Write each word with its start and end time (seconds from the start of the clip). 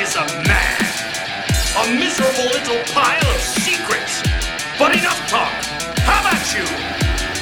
is 0.00 0.14
a 0.14 0.24
man? 0.46 0.78
A 1.82 1.84
miserable 1.98 2.46
little 2.54 2.80
pile 2.94 3.30
of 3.34 3.40
secrets. 3.40 4.22
But 4.78 4.94
enough 4.96 5.18
talk. 5.28 5.52
How 6.06 6.20
about 6.20 6.44
you? 6.54 6.64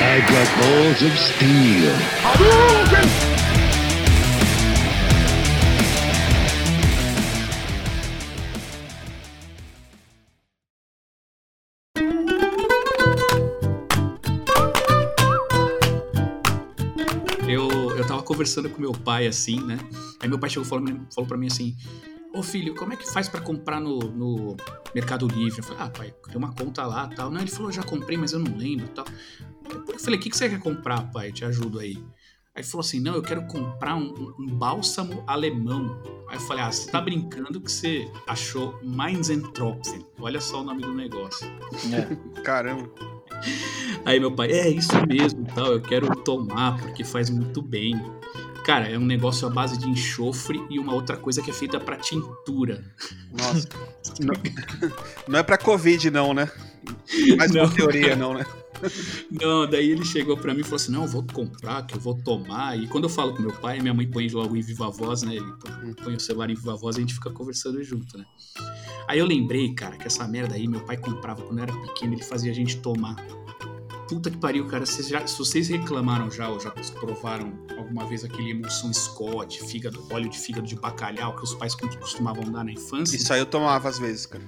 I 0.01 0.21
got 0.25 0.49
balls 0.59 1.03
of 1.03 1.15
steel. 1.19 1.93
Eu, 17.47 17.69
eu 17.97 18.07
tava 18.07 18.23
conversando 18.23 18.71
com 18.71 18.81
meu 18.81 18.93
pai 18.93 19.27
assim, 19.27 19.61
né? 19.61 19.79
Aí 20.21 20.29
meu 20.29 20.39
pai 20.39 20.49
chegou 20.49 20.65
e 20.65 20.69
falou, 20.69 20.85
falou 21.15 21.29
pra 21.29 21.37
mim 21.37 21.49
assim: 21.49 21.77
Ô 22.37 22.43
filho, 22.43 22.75
como 22.75 22.93
é 22.93 22.97
que 22.97 23.11
faz 23.11 23.29
pra 23.29 23.41
comprar 23.41 23.81
no, 23.81 23.99
no 23.99 24.57
Mercado 24.95 25.27
Livre? 25.27 25.59
Eu 25.59 25.65
falei, 25.65 25.83
ah, 25.83 25.89
pai, 25.89 26.15
tem 26.29 26.37
uma 26.37 26.53
conta 26.53 26.85
lá 26.85 27.09
tal. 27.09 27.31
Não, 27.31 27.41
ele 27.41 27.51
falou, 27.51 27.73
já 27.73 27.83
comprei, 27.83 28.19
mas 28.19 28.33
eu 28.33 28.39
não 28.39 28.57
lembro 28.57 28.89
tal. 28.89 29.07
Eu 29.89 29.99
falei, 29.99 30.19
o 30.19 30.23
que, 30.23 30.29
que 30.29 30.37
você 30.37 30.49
quer 30.49 30.61
comprar, 30.61 31.11
pai? 31.11 31.29
Eu 31.29 31.33
te 31.33 31.45
ajudo 31.47 31.79
aí. 31.79 31.97
Aí 32.57 32.63
ele 32.63 32.69
falou 32.69 32.81
assim: 32.81 33.01
não, 33.01 33.15
eu 33.15 33.23
quero 33.23 33.47
comprar 33.47 33.97
um, 33.97 34.35
um 34.39 34.47
bálsamo 34.47 35.23
alemão. 35.27 36.01
Aí 36.27 36.37
eu 36.37 36.41
falei: 36.41 36.63
ah, 36.65 36.73
você 36.73 36.91
tá 36.91 37.01
brincando 37.03 37.61
que 37.61 37.71
você 37.71 38.11
achou 38.27 38.79
Mainzentropfen. 38.83 40.05
Olha 40.19 40.41
só 40.41 40.63
o 40.63 40.65
nome 40.65 40.81
do 40.81 40.95
negócio. 40.95 41.47
Caramba. 42.43 42.91
Aí 44.07 44.19
meu 44.19 44.33
pai, 44.33 44.53
é 44.53 44.69
isso 44.71 44.93
mesmo, 45.07 45.45
tal, 45.55 45.73
eu 45.73 45.83
quero 45.83 46.09
tomar 46.23 46.79
porque 46.79 47.05
faz 47.05 47.29
muito 47.29 47.61
bem. 47.61 47.95
Cara, 48.67 48.89
é 48.89 48.99
um 48.99 49.05
negócio 49.07 49.47
à 49.47 49.51
base 49.51 49.79
de 49.79 49.89
enxofre 49.89 50.61
e 50.69 50.79
uma 50.79 50.93
outra 50.93 51.17
coisa 51.17 51.41
que 51.41 51.51
é 51.51 51.55
feita 51.55 51.79
pra 51.79 51.97
tintura. 51.97 52.85
Nossa. 53.33 53.69
não, 54.21 54.35
não 55.29 55.39
é 55.39 55.43
pra 55.45 55.57
Covid, 55.57 56.11
não, 56.11 56.35
né? 56.35 56.51
Mais 57.39 57.53
uma 57.53 57.63
Não, 57.63 57.71
teoria, 57.71 58.03
cara. 58.09 58.17
não, 58.17 58.35
né? 58.35 58.45
Não, 59.31 59.71
daí 59.71 59.89
ele 59.91 60.05
chegou 60.05 60.37
pra 60.37 60.53
mim 60.53 60.61
e 60.61 60.65
falou 60.65 60.77
assim: 60.77 60.93
Não, 60.93 61.03
eu 61.03 61.09
vou 61.09 61.25
comprar, 61.33 61.87
que 61.87 61.95
eu 61.97 62.01
vou 62.01 62.15
tomar. 62.15 62.77
E 62.79 62.87
quando 62.89 63.05
eu 63.05 63.09
falo 63.11 63.35
com 63.35 63.41
meu 63.43 63.53
pai, 63.53 63.81
minha 63.81 63.95
mãe 63.95 64.07
põe 64.11 64.29
logo 64.29 64.57
em 64.57 64.61
viva 64.61 64.91
voz, 64.91 65.23
né? 65.23 65.37
Ele 65.37 65.53
põe- 65.55 65.95
põe 65.95 66.15
o 66.17 66.21
celular 66.21 66.51
em 66.51 66.55
viva 66.55 66.77
voz 66.77 66.97
e 66.97 66.99
a 66.99 67.03
gente 67.03 67.15
fica 67.15 67.31
conversando 67.31 67.83
junto, 67.83 68.19
né? 68.19 68.25
Aí 69.09 69.19
eu 69.21 69.27
lembrei, 69.27 69.73
cara, 69.75 69.97
que 69.97 70.07
essa 70.07 70.27
merda 70.27 70.57
aí 70.57 70.67
meu 70.69 70.81
pai 70.81 70.97
comprava 70.97 71.41
quando 71.43 71.59
eu 71.59 71.63
era 71.65 71.73
pequeno, 71.73 72.15
ele 72.15 72.23
fazia 72.25 72.51
a 72.51 72.55
gente 72.55 72.77
tomar. 72.79 73.17
Puta 74.09 74.31
que 74.31 74.37
pariu, 74.37 74.67
cara. 74.67 74.87
Vocês 74.87 75.09
já, 75.09 75.27
se 75.27 75.37
vocês 75.37 75.69
reclamaram 75.69 76.31
já 76.31 76.49
ou 76.49 76.61
já 76.61 76.71
provaram 76.71 77.53
alguma 77.77 78.07
vez 78.07 78.25
aquele 78.25 78.51
emulsão 78.51 78.93
Scott, 78.93 79.65
fígado, 79.65 80.07
óleo 80.11 80.29
de 80.29 80.39
fígado 80.39 80.67
de 80.67 80.77
bacalhau 80.77 81.35
que 81.35 81.43
os 81.43 81.55
pais 81.55 81.75
costumavam 81.75 82.45
dar 82.45 82.65
na 82.65 82.73
infância? 82.73 83.17
Isso 83.17 83.33
aí 83.33 83.41
eu 83.41 83.47
tomava 83.47 83.89
às 83.89 83.99
vezes, 83.99 84.27
cara. 84.27 84.45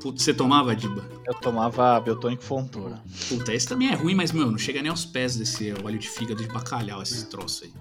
Putz, 0.00 0.22
você 0.22 0.34
tomava, 0.34 0.74
Diba? 0.74 1.08
Eu 1.26 1.34
tomava 1.34 1.98
Biotônico 2.00 2.42
Fontoura. 2.42 3.02
Puta, 3.28 3.54
esse 3.54 3.66
também 3.66 3.88
é 3.88 3.94
ruim, 3.94 4.14
mas, 4.14 4.30
meu, 4.30 4.50
não 4.50 4.58
chega 4.58 4.82
nem 4.82 4.90
aos 4.90 5.04
pés 5.04 5.36
desse 5.36 5.72
óleo 5.84 5.98
de 5.98 6.08
fígado 6.08 6.42
de 6.42 6.48
bacalhau, 6.48 7.02
esse 7.02 7.26
troço 7.26 7.64
aí. 7.64 7.72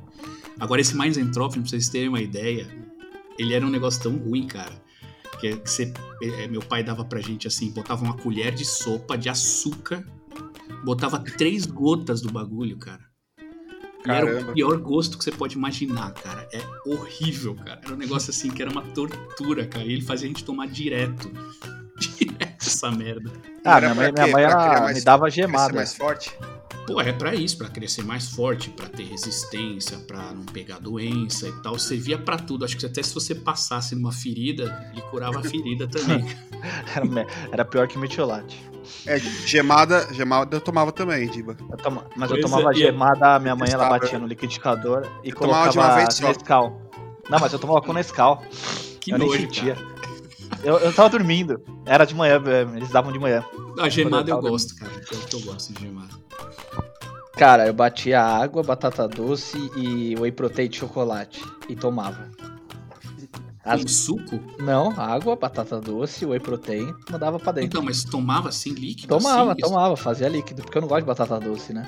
Agora, 0.59 0.81
esse 0.81 0.95
mais 0.95 1.17
entrópio, 1.17 1.61
pra 1.61 1.69
vocês 1.69 1.89
terem 1.89 2.09
uma 2.09 2.21
ideia, 2.21 2.67
ele 3.37 3.53
era 3.53 3.65
um 3.65 3.69
negócio 3.69 4.01
tão 4.01 4.15
ruim, 4.15 4.47
cara, 4.47 4.81
que 5.39 5.57
que 5.57 5.69
você, 5.69 5.93
é, 6.21 6.47
meu 6.47 6.61
pai 6.61 6.83
dava 6.83 7.03
pra 7.03 7.19
gente 7.19 7.47
assim, 7.47 7.69
botava 7.71 8.03
uma 8.03 8.15
colher 8.15 8.53
de 8.53 8.65
sopa 8.65 9.17
de 9.17 9.29
açúcar, 9.29 10.05
botava 10.85 11.19
três 11.19 11.65
gotas 11.65 12.21
do 12.21 12.31
bagulho, 12.31 12.77
cara. 12.77 13.03
E 14.07 14.11
era 14.11 14.39
o 14.39 14.53
pior 14.53 14.77
gosto 14.77 15.17
que 15.17 15.23
você 15.23 15.31
pode 15.31 15.55
imaginar, 15.55 16.13
cara. 16.13 16.47
É 16.53 16.61
horrível, 16.87 17.55
cara. 17.55 17.81
Era 17.83 17.93
um 17.93 17.97
negócio 17.97 18.29
assim 18.29 18.51
que 18.51 18.61
era 18.61 18.69
uma 18.71 18.83
tortura, 18.83 19.65
cara. 19.65 19.83
E 19.83 19.91
ele 19.91 20.03
fazia 20.03 20.27
a 20.27 20.29
gente 20.29 20.43
tomar 20.43 20.67
direto. 20.67 21.29
Direto 21.97 22.67
essa 22.67 22.91
merda. 22.91 23.31
Ah, 23.63 23.77
Era 23.77 23.93
minha 23.93 23.95
mãe, 23.95 24.11
minha 24.11 24.27
mãe 24.27 24.43
ela 24.43 24.91
me 24.93 25.01
dava 25.01 25.29
gemada. 25.29 25.73
mais 25.73 25.95
forte? 25.95 26.37
Pô, 26.87 27.01
é 27.01 27.11
pra 27.11 27.33
isso, 27.33 27.57
pra 27.57 27.67
crescer 27.67 28.03
mais 28.03 28.29
forte, 28.29 28.69
pra 28.69 28.87
ter 28.87 29.03
resistência, 29.03 29.97
pra 29.99 30.31
não 30.31 30.43
pegar 30.45 30.79
doença 30.79 31.47
e 31.47 31.51
tal. 31.61 31.79
Servia 31.79 32.17
pra 32.17 32.37
tudo. 32.37 32.63
Acho 32.63 32.77
que 32.77 32.85
até 32.85 33.01
se 33.01 33.13
você 33.13 33.33
passasse 33.33 33.95
numa 33.95 34.11
ferida, 34.11 34.87
ele 34.91 35.01
curava 35.03 35.39
a 35.39 35.43
ferida 35.43 35.87
também. 35.87 36.25
Era, 36.95 37.27
era 37.51 37.65
pior 37.65 37.87
que 37.87 37.97
metiolate. 37.97 38.59
É, 39.05 39.19
gemada, 39.19 40.07
gemada 40.13 40.57
eu 40.57 40.61
tomava 40.61 40.91
também, 40.91 41.27
Diba. 41.29 41.55
Eu 41.69 41.77
toma- 41.77 42.05
mas 42.15 42.29
eu 42.31 42.37
Pois 42.39 42.49
tomava 42.51 42.71
é, 42.71 42.75
e- 42.75 42.79
gemada, 42.79 43.39
minha 43.39 43.55
mãe 43.55 43.69
ela 43.71 43.87
batia 43.89 44.17
no 44.17 44.25
liquidificador 44.27 45.07
e 45.23 45.29
Eu 45.29 45.35
tomava 45.35 45.69
de 45.69 45.77
uma 45.77 45.87
colocava. 45.89 46.27
Nescau. 46.27 46.81
Não, 47.29 47.39
mas 47.39 47.53
eu 47.53 47.59
tomava 47.59 47.81
com 47.81 47.93
Nescau. 47.93 48.43
Que 48.99 49.11
eu 49.11 49.17
nem 49.19 49.27
nojo, 49.27 49.39
sentia. 49.41 49.75
cara. 49.75 49.94
Eu, 50.63 50.77
eu 50.79 50.93
tava 50.93 51.09
dormindo. 51.09 51.61
Era 51.85 52.05
de 52.05 52.15
manhã, 52.15 52.41
eh, 52.45 52.67
eles 52.77 52.89
davam 52.89 53.11
de 53.11 53.19
manhã. 53.19 53.43
A 53.79 53.89
gemada 53.89 54.29
eu 54.31 54.35
tava 54.37 54.49
gosto, 54.49 54.75
cara. 54.75 54.91
É 54.93 55.15
o 55.15 55.19
que 55.19 55.35
eu 55.35 55.41
gosto 55.41 55.73
de 55.73 55.81
gemada. 55.81 56.13
Cara, 57.33 57.67
eu 57.67 57.73
batia 57.73 58.21
água, 58.21 58.63
batata 58.63 59.07
doce 59.07 59.57
e 59.75 60.15
whey 60.17 60.31
protein 60.31 60.69
de 60.69 60.77
chocolate. 60.77 61.43
E 61.67 61.75
tomava. 61.75 62.29
As- 63.63 63.81
suco? 63.91 64.39
Não, 64.59 64.91
água, 64.95 65.35
batata 65.35 65.81
doce, 65.81 66.25
whey 66.25 66.39
protein, 66.39 66.93
mandava 67.11 67.39
pra 67.39 67.51
dentro. 67.51 67.67
Então, 67.67 67.81
mas 67.83 68.03
tomava 68.03 68.49
assim 68.49 68.71
líquido? 68.73 69.07
tomava, 69.07 69.51
assim? 69.53 69.61
tomava, 69.61 69.97
fazia 69.97 70.29
líquido, 70.29 70.61
porque 70.61 70.77
eu 70.77 70.81
não 70.83 70.87
gosto 70.87 71.01
de 71.01 71.07
batata 71.07 71.39
doce, 71.39 71.73
né? 71.73 71.83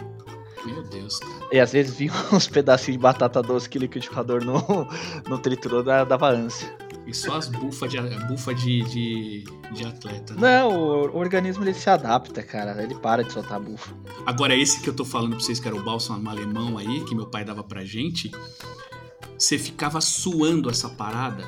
Meu 0.65 0.83
Deus, 0.83 1.17
cara. 1.19 1.31
E 1.51 1.59
às 1.59 1.71
vezes 1.71 1.95
vinha 1.95 2.11
uns 2.33 2.47
pedacinhos 2.47 2.97
de 2.97 3.01
batata 3.03 3.41
doce 3.43 3.69
que 3.69 3.77
o 3.77 3.81
liquidificador 3.81 4.43
não, 4.43 4.87
não 5.29 5.37
triturou, 5.37 5.83
da- 5.83 6.03
dava 6.03 6.29
ânsia. 6.29 6.75
E 7.07 7.13
só 7.13 7.37
as 7.37 7.47
bufas 7.47 7.89
de, 7.89 7.97
bufa 8.27 8.53
de, 8.53 8.81
de, 8.83 9.43
de 9.71 9.85
atleta. 9.85 10.33
né? 10.33 10.59
Não, 10.59 10.69
o, 10.71 11.07
o 11.07 11.17
organismo 11.17 11.63
ele 11.63 11.73
se 11.73 11.89
adapta, 11.89 12.43
cara. 12.43 12.83
Ele 12.83 12.95
para 12.95 13.23
de 13.23 13.31
soltar 13.31 13.59
bufa. 13.61 13.95
Agora, 14.25 14.53
esse 14.53 14.81
que 14.81 14.89
eu 14.89 14.93
tô 14.93 15.05
falando 15.05 15.31
pra 15.31 15.39
vocês, 15.39 15.57
que 15.57 15.67
era 15.67 15.75
o 15.75 15.81
bálsamo 15.81 16.29
alemão 16.29 16.77
aí, 16.77 17.05
que 17.05 17.15
meu 17.15 17.25
pai 17.27 17.45
dava 17.45 17.63
pra 17.63 17.85
gente, 17.85 18.29
você 19.37 19.57
ficava 19.57 20.01
suando 20.01 20.69
essa 20.69 20.89
parada 20.89 21.45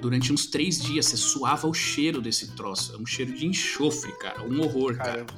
durante 0.00 0.32
uns 0.32 0.46
três 0.46 0.80
dias. 0.80 1.06
Você 1.06 1.16
suava 1.16 1.66
o 1.66 1.74
cheiro 1.74 2.22
desse 2.22 2.54
troço. 2.54 2.94
É 2.94 2.96
um 2.96 3.06
cheiro 3.06 3.34
de 3.34 3.46
enxofre, 3.46 4.12
cara. 4.18 4.42
Um 4.42 4.60
horror, 4.60 4.96
cara. 4.96 5.24
Caramba. 5.24 5.34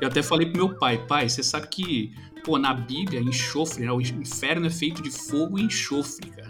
Eu 0.00 0.08
até 0.08 0.22
falei 0.22 0.46
pro 0.48 0.66
meu 0.66 0.78
pai, 0.78 0.98
pai, 1.06 1.28
você 1.28 1.42
sabe 1.42 1.66
que, 1.66 2.14
pô, 2.44 2.56
na 2.58 2.72
Bíblia, 2.72 3.20
enxofre, 3.20 3.84
né? 3.84 3.90
O 3.90 4.00
inferno 4.00 4.66
é 4.66 4.70
feito 4.70 5.02
de 5.02 5.10
fogo 5.10 5.58
e 5.58 5.62
enxofre, 5.62 6.30
cara. 6.30 6.41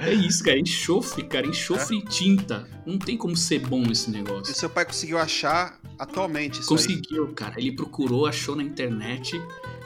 É 0.00 0.12
isso, 0.12 0.44
cara. 0.44 0.58
Enxofre, 0.58 1.24
cara. 1.24 1.46
Enxofre 1.46 1.98
e 1.98 2.04
tinta. 2.04 2.68
Não 2.84 2.98
tem 2.98 3.16
como 3.16 3.36
ser 3.36 3.60
bom 3.60 3.82
esse 3.90 4.10
E 4.10 4.12
negócio. 4.12 4.52
o 4.52 4.56
seu 4.56 4.68
pai 4.68 4.84
conseguiu 4.84 5.18
achar 5.18 5.78
atualmente 5.98 6.60
isso 6.60 6.72
aí? 6.72 6.78
Conseguiu, 6.78 7.28
cara. 7.32 7.54
Ele 7.58 7.72
procurou, 7.72 8.26
achou 8.26 8.56
na 8.56 8.62
internet 8.62 9.40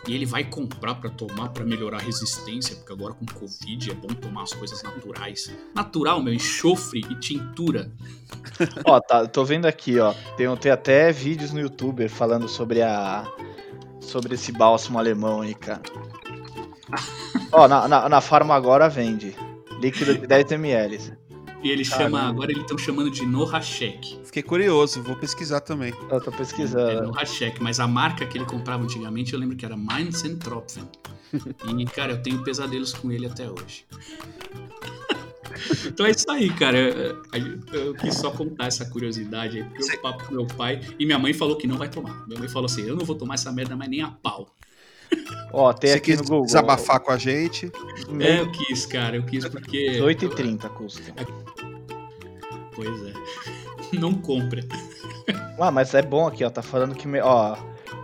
e 0.07 0.15
ele 0.15 0.27
vai 0.27 0.45
comprar 0.45 0.97
pra 0.97 1.09
tomar 1.11 1.49
pra 1.49 1.65
melhorar 1.65 1.99
a 1.99 2.03
resistência, 2.03 2.77
porque 2.77 2.93
agora 2.93 3.15
com 3.15 3.25
Covid 3.25 3.91
é 3.91 3.95
bom 3.95 4.09
tomar 4.09 4.43
as 4.43 4.53
coisas 4.53 4.83
naturais. 4.83 5.51
Natural, 5.75 6.23
meu, 6.23 6.35
enxofre 6.35 7.01
e 7.11 7.15
tintura. 7.17 7.91
ó, 8.85 9.01
tá, 9.01 9.27
tô 9.27 9.45
vendo 9.45 9.67
aqui, 9.67 9.99
ó. 9.99 10.13
Tem, 10.37 10.55
tem 10.57 10.73
até 10.73 11.11
vídeos 11.13 11.53
no 11.53 11.61
YouTube 11.61 12.09
falando 12.09 12.49
sobre 12.49 12.83
a. 12.83 13.25
Sobre 14.01 14.35
esse 14.35 14.53
bálsamo 14.53 14.99
alemão 14.99 15.41
aí, 15.41 15.55
cara. 15.55 15.81
Ó, 17.53 17.67
na, 17.69 17.89
na, 17.89 18.09
na 18.09 18.21
Farma 18.21 18.55
agora 18.55 18.89
vende. 18.89 19.35
Líquido 19.81 20.17
de 20.19 20.27
10 20.27 20.53
ml. 20.53 21.13
E 21.63 21.71
ele 21.71 21.85
chama, 21.85 21.99
Caramba. 22.19 22.29
agora 22.29 22.51
eles 22.53 22.63
estão 22.63 22.77
chamando 22.77 23.11
de 23.11 23.25
Nohashek. 23.25 24.21
Fiquei 24.25 24.43
curioso, 24.43 25.03
vou 25.03 25.17
pesquisar 25.17 25.61
também. 25.61 25.95
Eu 26.11 26.21
tô 26.21 26.31
É 26.31 26.37
pesquisando. 26.37 27.09
Nohashek, 27.13 27.63
mas 27.63 27.81
a 27.81 27.89
marca 27.89 28.27
que 28.27 28.37
ele 28.37 28.45
comprava 28.45 28.83
antigamente 28.85 29.33
eu 29.33 29.39
lembro 29.41 29.57
que 29.57 29.65
era 29.65 29.77
Mainzentropfen. 29.77 30.85
E, 31.79 31.85
cara, 31.87 32.13
eu 32.13 32.23
tenho 32.23 32.43
pesadelos 32.45 32.93
com 32.93 33.11
ele 33.11 33.27
até 33.27 33.49
hoje. 33.51 33.85
Então 35.87 36.05
é 36.05 36.11
isso 36.11 36.29
aí, 36.31 36.51
cara. 36.53 36.77
Eu, 36.77 37.23
eu- 37.33 37.81
eu 37.87 37.95
quis 37.95 38.15
só 38.17 38.31
contar 38.31 38.67
essa 38.67 38.85
curiosidade 38.87 39.59
aí, 39.59 39.65
porque 39.65 39.83
Cê- 39.85 39.95
eu 39.97 40.01
papo 40.03 40.25
com 40.25 40.35
meu 40.35 40.47
pai 40.47 40.81
e 40.99 41.07
minha 41.07 41.19
mãe 41.19 41.33
falou 41.33 41.57
que 41.57 41.67
não 41.67 41.77
vai 41.79 41.89
tomar. 41.89 42.27
Minha 42.27 42.41
mãe 42.41 42.49
falou 42.49 42.67
assim: 42.67 42.83
eu 42.83 42.97
não 42.97 43.05
vou 43.05 43.15
tomar 43.15 43.35
essa 43.35 43.53
merda 43.53 43.77
mais 43.77 43.89
nem 43.89 44.03
a 44.03 44.09
pau. 44.09 44.49
Ó, 45.57 45.73
tem 45.73 45.91
Você 45.91 45.97
aqui 45.99 46.11
quis 46.11 46.21
no 46.21 46.27
Google. 46.27 46.47
desabafar 46.47 46.99
com 46.99 47.13
a 47.13 47.17
gente. 47.17 47.71
É, 48.21 48.41
eu 48.41 48.51
quis, 48.51 48.85
cara, 48.87 49.17
eu 49.17 49.25
quis 49.25 49.47
porque. 49.47 50.01
8,30 50.01 50.69
custa. 50.71 51.15
Pois 52.75 53.07
é. 53.07 53.13
Não 53.97 54.13
compra. 54.15 54.65
Ah, 55.61 55.71
mas 55.71 55.95
é 55.95 56.03
bom 56.03 56.27
aqui, 56.27 56.45
ó. 56.45 56.51
Tá 56.51 56.61
falando 56.61 56.97
que, 56.97 57.07
ó, 57.21 57.57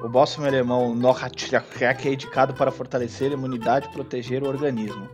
o 0.04 0.08
bálsamo 0.08 0.46
alemão 0.46 0.94
Nohatchak 0.94 1.84
é 2.08 2.12
indicado 2.12 2.54
para 2.54 2.70
fortalecer 2.70 3.32
a 3.32 3.34
imunidade 3.34 3.88
e 3.88 3.92
proteger 3.92 4.44
o 4.44 4.48
organismo. 4.48 5.08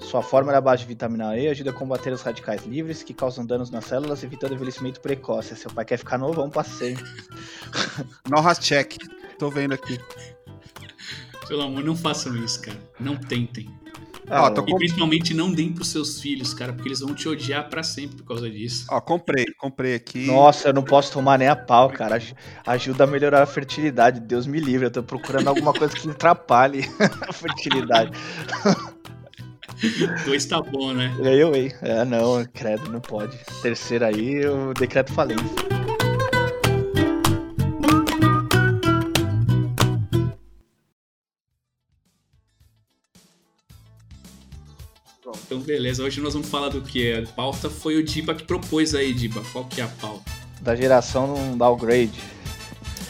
Sua 0.00 0.20
fórmula 0.22 0.56
é 0.56 0.58
a 0.58 0.60
base 0.60 0.82
de 0.82 0.88
vitamina 0.88 1.38
E 1.38 1.48
ajuda 1.48 1.70
a 1.70 1.72
combater 1.72 2.12
os 2.12 2.20
radicais 2.20 2.66
livres 2.66 3.02
que 3.02 3.14
causam 3.14 3.46
danos 3.46 3.70
nas 3.70 3.86
células, 3.86 4.22
evitando 4.22 4.52
envelhecimento 4.52 5.00
precoce. 5.00 5.56
Seu 5.56 5.70
pai 5.70 5.86
quer 5.86 5.96
ficar 5.96 6.18
novo, 6.18 6.34
vamos 6.34 6.52
passeio. 6.52 6.98
Nohacek. 8.28 8.98
Tô 9.38 9.48
vendo 9.48 9.72
aqui. 9.72 9.98
Pelo 11.48 11.62
amor, 11.62 11.82
não 11.84 11.96
façam 11.96 12.36
isso, 12.36 12.60
cara. 12.62 12.78
Não 12.98 13.16
tentem. 13.16 13.68
Ah, 14.30 14.50
E 14.50 14.54
com- 14.54 14.76
principalmente 14.78 15.34
não 15.34 15.52
deem 15.52 15.72
pros 15.72 15.88
seus 15.88 16.20
filhos, 16.20 16.54
cara, 16.54 16.72
porque 16.72 16.88
eles 16.88 17.00
vão 17.00 17.12
te 17.14 17.28
odiar 17.28 17.68
pra 17.68 17.82
sempre 17.82 18.16
por 18.18 18.24
causa 18.24 18.48
disso. 18.48 18.86
Ó, 18.88 19.00
comprei, 19.00 19.46
comprei 19.58 19.94
aqui. 19.96 20.26
Nossa, 20.26 20.68
eu 20.68 20.72
não 20.72 20.82
posso 20.84 21.12
tomar 21.12 21.38
nem 21.38 21.48
a 21.48 21.56
pau, 21.56 21.90
cara. 21.90 22.14
Aj- 22.14 22.34
Ajuda 22.66 23.04
a 23.04 23.06
melhorar 23.06 23.42
a 23.42 23.46
fertilidade. 23.46 24.20
Deus 24.20 24.46
me 24.46 24.60
livre. 24.60 24.86
Eu 24.86 24.90
tô 24.92 25.02
procurando 25.02 25.48
alguma 25.48 25.72
coisa 25.72 25.92
que 25.94 26.08
atrapalhe 26.08 26.82
a 27.28 27.32
fertilidade. 27.32 28.12
Dois 30.24 30.44
tá 30.46 30.60
bom, 30.62 30.92
né? 30.92 31.12
Eu, 31.18 31.54
hein? 31.56 31.72
É, 31.82 32.04
não, 32.04 32.44
credo, 32.54 32.90
não 32.90 33.00
pode. 33.00 33.36
Terceira 33.60 34.06
aí, 34.06 34.34
eu 34.36 34.72
decreto 34.74 35.12
falência. 35.12 35.44
Então, 45.46 45.58
beleza. 45.58 46.02
Hoje 46.02 46.20
nós 46.20 46.34
vamos 46.34 46.48
falar 46.48 46.68
do 46.68 46.80
que? 46.80 47.12
A 47.12 47.26
pauta 47.26 47.68
foi 47.70 47.96
o 47.96 48.02
Diba 48.04 48.34
que 48.34 48.44
propôs 48.44 48.94
aí, 48.94 49.12
Diba. 49.12 49.42
Qual 49.52 49.64
que 49.64 49.80
é 49.80 49.84
a 49.84 49.88
pauta? 49.88 50.30
Da 50.60 50.76
geração 50.76 51.26
não 51.26 51.58
downgrade. 51.58 52.20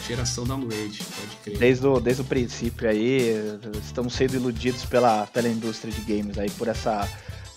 Geração 0.06 0.44
downgrade, 0.44 0.98
pode 0.98 1.36
crer. 1.44 1.58
Desde 1.58 1.86
o, 1.86 2.00
desde 2.00 2.22
o 2.22 2.24
princípio 2.24 2.88
aí, 2.88 3.36
estamos 3.84 4.14
sendo 4.14 4.34
iludidos 4.34 4.84
pela, 4.84 5.26
pela 5.26 5.48
indústria 5.48 5.92
de 5.92 6.00
games 6.00 6.38
aí, 6.38 6.50
por 6.50 6.66
essa 6.66 7.08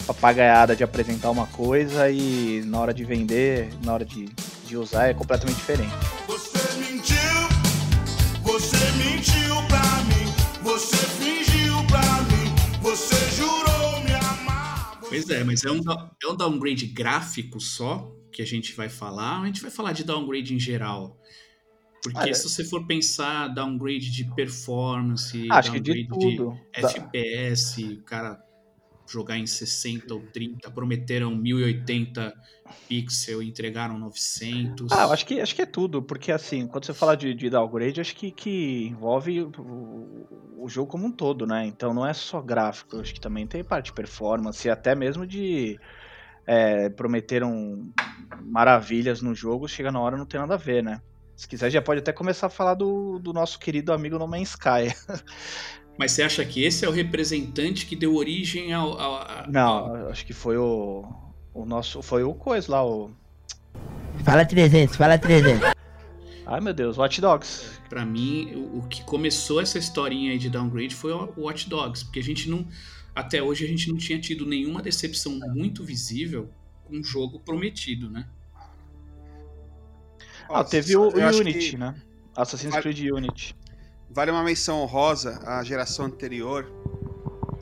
papagaiada 0.06 0.76
de 0.76 0.84
apresentar 0.84 1.32
uma 1.32 1.48
coisa 1.48 2.10
e 2.10 2.62
na 2.66 2.80
hora 2.80 2.94
de 2.94 3.04
vender, 3.04 3.70
na 3.84 3.94
hora 3.94 4.06
de, 4.06 4.30
de 4.68 4.78
usar 4.78 5.08
é 5.08 5.14
completamente 5.14 5.58
diferente. 5.58 5.94
Você 6.28 6.60
mentiu, 6.78 7.16
você 8.44 8.78
mentiu 8.98 9.68
pra 9.68 9.75
Pois 15.24 15.30
é, 15.30 15.44
mas 15.44 15.64
é 15.64 15.72
um, 15.72 15.80
é 16.24 16.28
um 16.28 16.36
downgrade 16.36 16.86
gráfico 16.88 17.60
só 17.60 18.12
que 18.32 18.42
a 18.42 18.46
gente 18.46 18.74
vai 18.74 18.90
falar, 18.90 19.42
a 19.42 19.46
gente 19.46 19.62
vai 19.62 19.72
falar 19.72 19.94
de 19.94 20.04
downgrade 20.04 20.54
em 20.54 20.60
geral? 20.60 21.20
Porque 22.04 22.20
Olha- 22.20 22.34
se 22.36 22.48
você 22.48 22.64
for 22.64 22.86
pensar 22.86 23.48
downgrade 23.48 24.12
de 24.12 24.26
performance, 24.36 25.38
de 25.38 25.48
downgrade 25.48 26.08
tudo. 26.08 26.58
Da- 26.80 26.90
FPS, 26.90 27.84
o 27.84 28.04
cara 28.04 28.36
jogar 29.08 29.38
em 29.38 29.46
60 29.46 30.14
ou 30.14 30.22
30, 30.22 30.70
prometeram 30.72 31.36
1080 31.36 32.34
pixel 32.88 33.42
entregaram 33.44 33.98
900. 34.00 34.92
Ah, 34.92 35.06
acho 35.06 35.26
que, 35.26 35.40
acho 35.40 35.56
que 35.56 35.62
é 35.62 35.66
tudo, 35.66 36.02
porque 36.02 36.32
assim, 36.32 36.68
quando 36.68 36.86
você 36.86 36.94
fala 36.94 37.16
de, 37.16 37.34
de 37.34 37.50
downgrade, 37.50 38.02
acho 38.02 38.16
que, 38.16 38.32
que 38.32 38.88
envolve 38.88 39.42
o, 39.42 40.28
o 40.58 40.68
jogo 40.68 40.90
como 40.90 41.06
um 41.06 41.12
todo, 41.12 41.46
né? 41.46 41.66
Então 41.66 41.94
não 41.94 42.06
é 42.06 42.14
só 42.14 42.42
gráfico, 42.42 43.00
acho 43.00 43.14
que 43.14 43.20
também 43.22 43.46
tem 43.46 43.64
parte 43.64 43.88
de 43.88 43.94
performance, 43.94 44.68
e 44.68 44.72
até 44.72 44.96
mesmo 44.96 45.26
de 45.26 45.80
é, 46.46 46.90
prometeram 46.90 47.88
maravilhas 48.42 49.22
no 49.22 49.36
jogo, 49.36 49.68
chega 49.68 49.92
na 49.92 50.00
hora 50.00 50.18
não 50.18 50.26
tem 50.26 50.40
nada 50.40 50.56
a 50.56 50.58
ver, 50.58 50.84
né? 50.84 51.02
Se 51.36 51.48
quiser, 51.48 51.70
já 51.70 51.82
pode 51.82 52.00
até 52.00 52.14
começar 52.14 52.48
a 52.48 52.50
falar 52.50 52.76
do, 52.76 53.20
do 53.20 53.34
nosso 53.34 53.60
querido 53.60 53.92
amigo 53.92 54.18
No 54.18 54.28
Man's 54.28 54.52
Sky. 54.52 54.96
Mas 55.98 56.12
você 56.12 56.24
acha 56.24 56.44
que 56.44 56.64
esse 56.64 56.84
é 56.86 56.90
o 56.90 56.92
representante 56.92 57.86
que 57.86 57.96
deu 57.96 58.16
origem 58.16 58.74
ao. 58.74 59.00
ao- 59.00 59.16
a- 59.16 59.46
Não, 59.50 60.10
acho 60.10 60.26
que 60.26 60.34
foi 60.34 60.58
o, 60.58 61.06
o 61.54 61.66
nosso. 61.66 62.02
Foi 62.02 62.24
o 62.24 62.34
coisa 62.34 62.72
lá, 62.72 62.86
o. 62.86 63.12
Fala 64.24 64.46
300, 64.46 64.96
fala 64.96 65.18
300. 65.18 65.74
Ai 66.48 66.62
meu 66.62 66.74
Deus, 66.74 66.98
Watch 66.98 67.20
Dogs. 67.22 67.80
Pra 67.90 68.06
mim, 68.06 68.52
o, 68.56 68.80
o 68.80 68.88
que 68.88 69.04
começou 69.04 69.62
essa 69.62 69.78
historinha 69.80 70.32
aí 70.32 70.38
de 70.38 70.50
downgrade 70.50 70.94
foi 70.94 71.12
o 71.14 71.34
Watch 71.38 71.70
Dogs, 71.70 72.04
porque 72.06 72.20
a 72.20 72.24
gente 72.24 72.50
não. 72.50 72.68
Até 73.16 73.42
hoje 73.42 73.64
a 73.64 73.68
gente 73.68 73.90
não 73.90 73.98
tinha 73.98 74.20
tido 74.20 74.46
nenhuma 74.46 74.82
decepção 74.82 75.40
muito 75.54 75.84
visível 75.84 76.50
com 76.84 76.98
um 76.98 77.04
jogo 77.04 77.40
prometido, 77.40 78.10
né? 78.10 78.28
Ah, 80.50 80.60
Ó, 80.60 80.64
teve 80.64 80.96
o, 80.96 81.04
o 81.10 81.18
Unity, 81.40 81.72
que 81.72 81.78
né? 81.78 81.96
Assassin's 82.36 82.76
Creed 82.76 83.00
Unity. 83.12 83.56
Vale 84.10 84.32
uma 84.32 84.44
menção 84.44 84.82
honrosa 84.82 85.40
à 85.46 85.64
geração 85.64 86.06
anterior, 86.06 86.66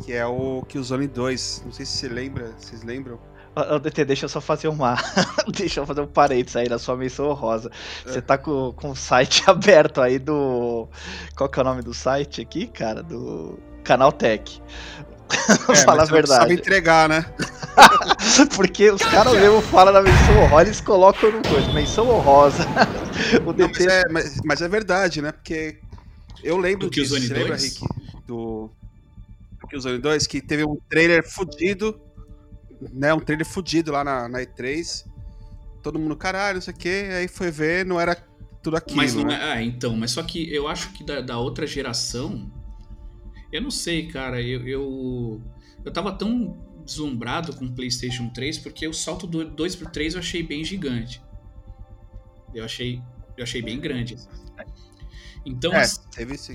que 0.04 0.14
é 0.14 0.26
o 0.26 0.64
Killzone 0.68 1.08
2. 1.08 1.64
Não 1.66 1.72
sei 1.72 1.86
se 1.86 1.98
você 1.98 2.08
lembra, 2.08 2.52
vocês 2.58 2.84
lembram? 2.84 3.20
DT, 3.82 4.06
deixa 4.06 4.26
eu 4.26 4.30
só 4.30 4.42
fazer 4.42 4.68
uma. 4.68 4.96
deixa 5.56 5.80
eu 5.80 5.86
fazer 5.86 6.02
um 6.02 6.08
parênteses 6.08 6.56
aí 6.56 6.68
na 6.68 6.80
sua 6.80 6.96
menção 6.98 7.28
honrosa. 7.30 7.70
Você 8.04 8.22
tá 8.22 8.38
com, 8.38 8.74
com 8.74 8.92
o 8.92 8.96
site 8.96 9.44
aberto 9.50 10.02
aí 10.02 10.18
do. 10.18 10.88
Qual 11.36 11.48
que 11.48 11.60
é 11.60 11.62
o 11.62 11.66
nome 11.66 11.82
do 11.84 11.94
site 11.94 12.42
aqui, 12.42 12.66
cara? 12.68 13.04
Do 13.04 13.60
Canaltech. 13.84 14.62
Fala 15.86 16.04
a 16.04 16.06
É, 16.06 16.10
mas 16.10 16.10
você 16.10 16.22
não 16.22 16.28
Sabe 16.28 16.48
verdade. 16.48 16.54
entregar, 16.54 17.10
né? 17.10 17.26
Porque 18.56 18.90
os 18.92 19.02
caras 19.02 19.34
mesmo 19.34 19.62
falam 19.62 19.94
na 19.94 20.02
menção 20.02 20.38
honrosa, 20.44 20.64
eles 20.66 20.82
colocam 20.82 21.32
no 21.32 21.42
coisa. 21.48 21.72
Menção 21.74 22.10
honrosa. 22.10 22.64
o 23.46 23.54
Não, 23.54 23.68
mas, 23.68 23.78
DT. 23.78 23.88
é, 23.90 24.04
mas, 24.10 24.42
mas 24.44 24.62
é 24.62 24.68
verdade, 24.68 25.22
né? 25.22 25.32
Porque 25.32 25.80
eu 26.42 26.58
lembro 26.58 26.88
Do 26.88 26.92
disso. 26.92 27.16
Killzone 27.16 27.28
Você 27.28 27.34
lembra, 27.34 27.58
2? 27.58 27.64
Rick? 27.64 27.88
Do, 28.26 28.72
do 29.60 29.68
Killzone 29.68 29.98
2, 30.00 30.28
que 30.28 30.42
teve 30.42 30.64
um 30.66 30.78
trailer 30.90 31.28
fudido, 31.28 32.00
né? 32.92 33.14
Um 33.14 33.20
trailer 33.20 33.46
fudido 33.46 33.92
lá 33.92 34.04
na, 34.04 34.28
na 34.28 34.40
E3. 34.40 35.06
Todo 35.82 36.00
mundo, 36.00 36.16
caralho, 36.16 36.56
não 36.56 36.62
sei 36.62 36.74
o 36.74 36.78
quê. 36.78 37.10
Aí 37.12 37.28
foi 37.28 37.52
ver, 37.52 37.86
não 37.86 38.00
era 38.00 38.16
tudo 38.62 38.78
aquilo, 38.78 38.98
Mas 38.98 39.14
não 39.14 39.26
né? 39.26 39.36
é. 39.36 39.52
Ah, 39.54 39.62
então, 39.62 39.96
mas 39.96 40.12
só 40.12 40.24
que 40.24 40.52
eu 40.54 40.68
acho 40.68 40.94
que 40.94 41.04
da, 41.04 41.20
da 41.22 41.38
outra 41.38 41.68
geração. 41.68 42.50
Eu 43.52 43.62
não 43.62 43.72
sei, 43.72 44.08
cara. 44.08 44.42
Eu, 44.42 44.66
eu, 44.68 45.42
eu 45.84 45.92
tava 45.92 46.14
tão 46.14 46.58
deslumbrado 46.86 47.56
com 47.56 47.66
o 47.66 47.72
PlayStation 47.72 48.30
3 48.30 48.58
porque 48.58 48.88
o 48.88 48.94
salto 48.94 49.26
do 49.28 49.46
2 49.46 49.76
pro 49.76 49.90
3 49.90 50.14
eu 50.14 50.20
achei 50.20 50.42
bem 50.42 50.64
gigante. 50.64 51.22
Eu 52.54 52.64
achei, 52.64 53.02
eu 53.38 53.44
achei 53.44 53.62
bem 53.62 53.80
grande. 53.80 54.18
Então, 55.46 55.74
É, 55.74 55.82
assim, 55.82 56.02
teve 56.12 56.38
sim. 56.38 56.54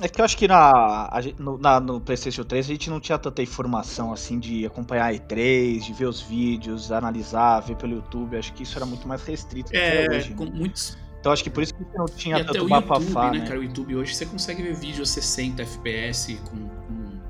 É 0.00 0.08
que 0.08 0.20
eu 0.20 0.24
acho 0.24 0.36
que 0.36 0.46
na, 0.46 1.10
no, 1.38 1.58
na- 1.58 1.80
no 1.80 2.00
PlayStation 2.00 2.44
3 2.44 2.66
a 2.66 2.68
gente 2.68 2.88
não 2.90 3.00
tinha 3.00 3.18
tanta 3.18 3.42
informação 3.42 4.12
assim 4.12 4.38
de 4.38 4.64
acompanhar 4.64 5.06
a 5.06 5.12
E3, 5.12 5.84
de 5.86 5.92
ver 5.92 6.06
os 6.06 6.20
vídeos, 6.20 6.92
analisar, 6.92 7.60
ver 7.60 7.76
pelo 7.76 7.94
YouTube. 7.94 8.36
Acho 8.36 8.52
que 8.54 8.62
isso 8.62 8.78
era 8.78 8.86
muito 8.86 9.08
mais 9.08 9.22
restrito 9.24 9.72
do 9.72 9.80
que 9.80 9.94
é 9.94 10.06
é, 10.06 10.08
hoje. 10.08 10.34
com 10.34 10.44
né? 10.44 10.52
muitos 10.52 10.96
Então 11.20 11.32
acho 11.32 11.42
que 11.44 11.50
por 11.50 11.62
isso 11.62 11.74
que 11.74 11.84
não 11.96 12.06
E 12.32 12.32
tinha 12.32 12.38
até 12.38 12.58
tanto 12.58 12.64
o 12.64 12.68
bafafá, 12.68 13.30
YouTube, 13.30 13.30
né, 13.30 13.40
né? 13.40 13.46
cara? 13.46 13.58
O 13.60 13.62
YouTube 13.64 13.96
hoje 13.96 14.14
você 14.14 14.26
consegue 14.26 14.62
ver 14.62 14.74
vídeo 14.74 15.02
a 15.02 15.06
60 15.06 15.62
FPS 15.62 16.36
com, 16.48 16.68
com, 16.86 17.20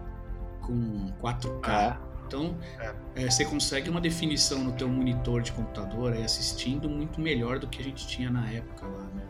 com 0.63 1.13
4K. 1.21 1.99
É. 2.03 2.09
Então, 2.27 2.59
é, 3.15 3.31
você 3.31 3.45
consegue 3.45 3.89
uma 3.91 4.01
definição 4.01 4.63
no 4.65 4.73
teu 4.73 4.89
monitor 4.89 5.43
de 5.43 5.53
computador 5.53 6.13
aí 6.13 6.23
assistindo 6.25 6.89
muito 6.89 7.21
melhor 7.21 7.59
do 7.59 7.67
que 7.69 7.81
a 7.81 7.85
gente 7.85 8.07
tinha 8.07 8.31
na 8.31 8.51
época 8.51 8.87
lá, 8.87 9.05
né? 9.15 9.23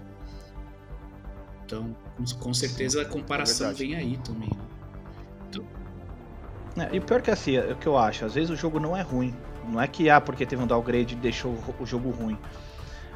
Então, 1.68 1.94
com, 2.40 2.54
certeza 2.54 3.02
a 3.02 3.04
comparação 3.04 3.68
é 3.68 3.74
vem 3.74 3.94
aí 3.94 4.16
também, 4.24 4.48
né? 6.74 6.88
É, 6.90 6.96
E 6.96 6.98
o 6.98 7.02
pior 7.02 7.20
que 7.20 7.30
assim, 7.30 7.56
é 7.56 7.72
o 7.72 7.76
que 7.76 7.86
eu 7.86 7.98
acho, 7.98 8.24
às 8.24 8.34
vezes 8.34 8.48
o 8.48 8.56
jogo 8.56 8.80
não 8.80 8.96
é 8.96 9.02
ruim. 9.02 9.34
Não 9.68 9.78
é 9.78 9.86
que, 9.86 10.08
ah, 10.08 10.18
porque 10.18 10.46
teve 10.46 10.62
um 10.62 10.66
downgrade 10.66 11.14
deixou 11.16 11.52
o- 11.78 11.84
jogo 11.84 12.10
ruim. 12.10 12.38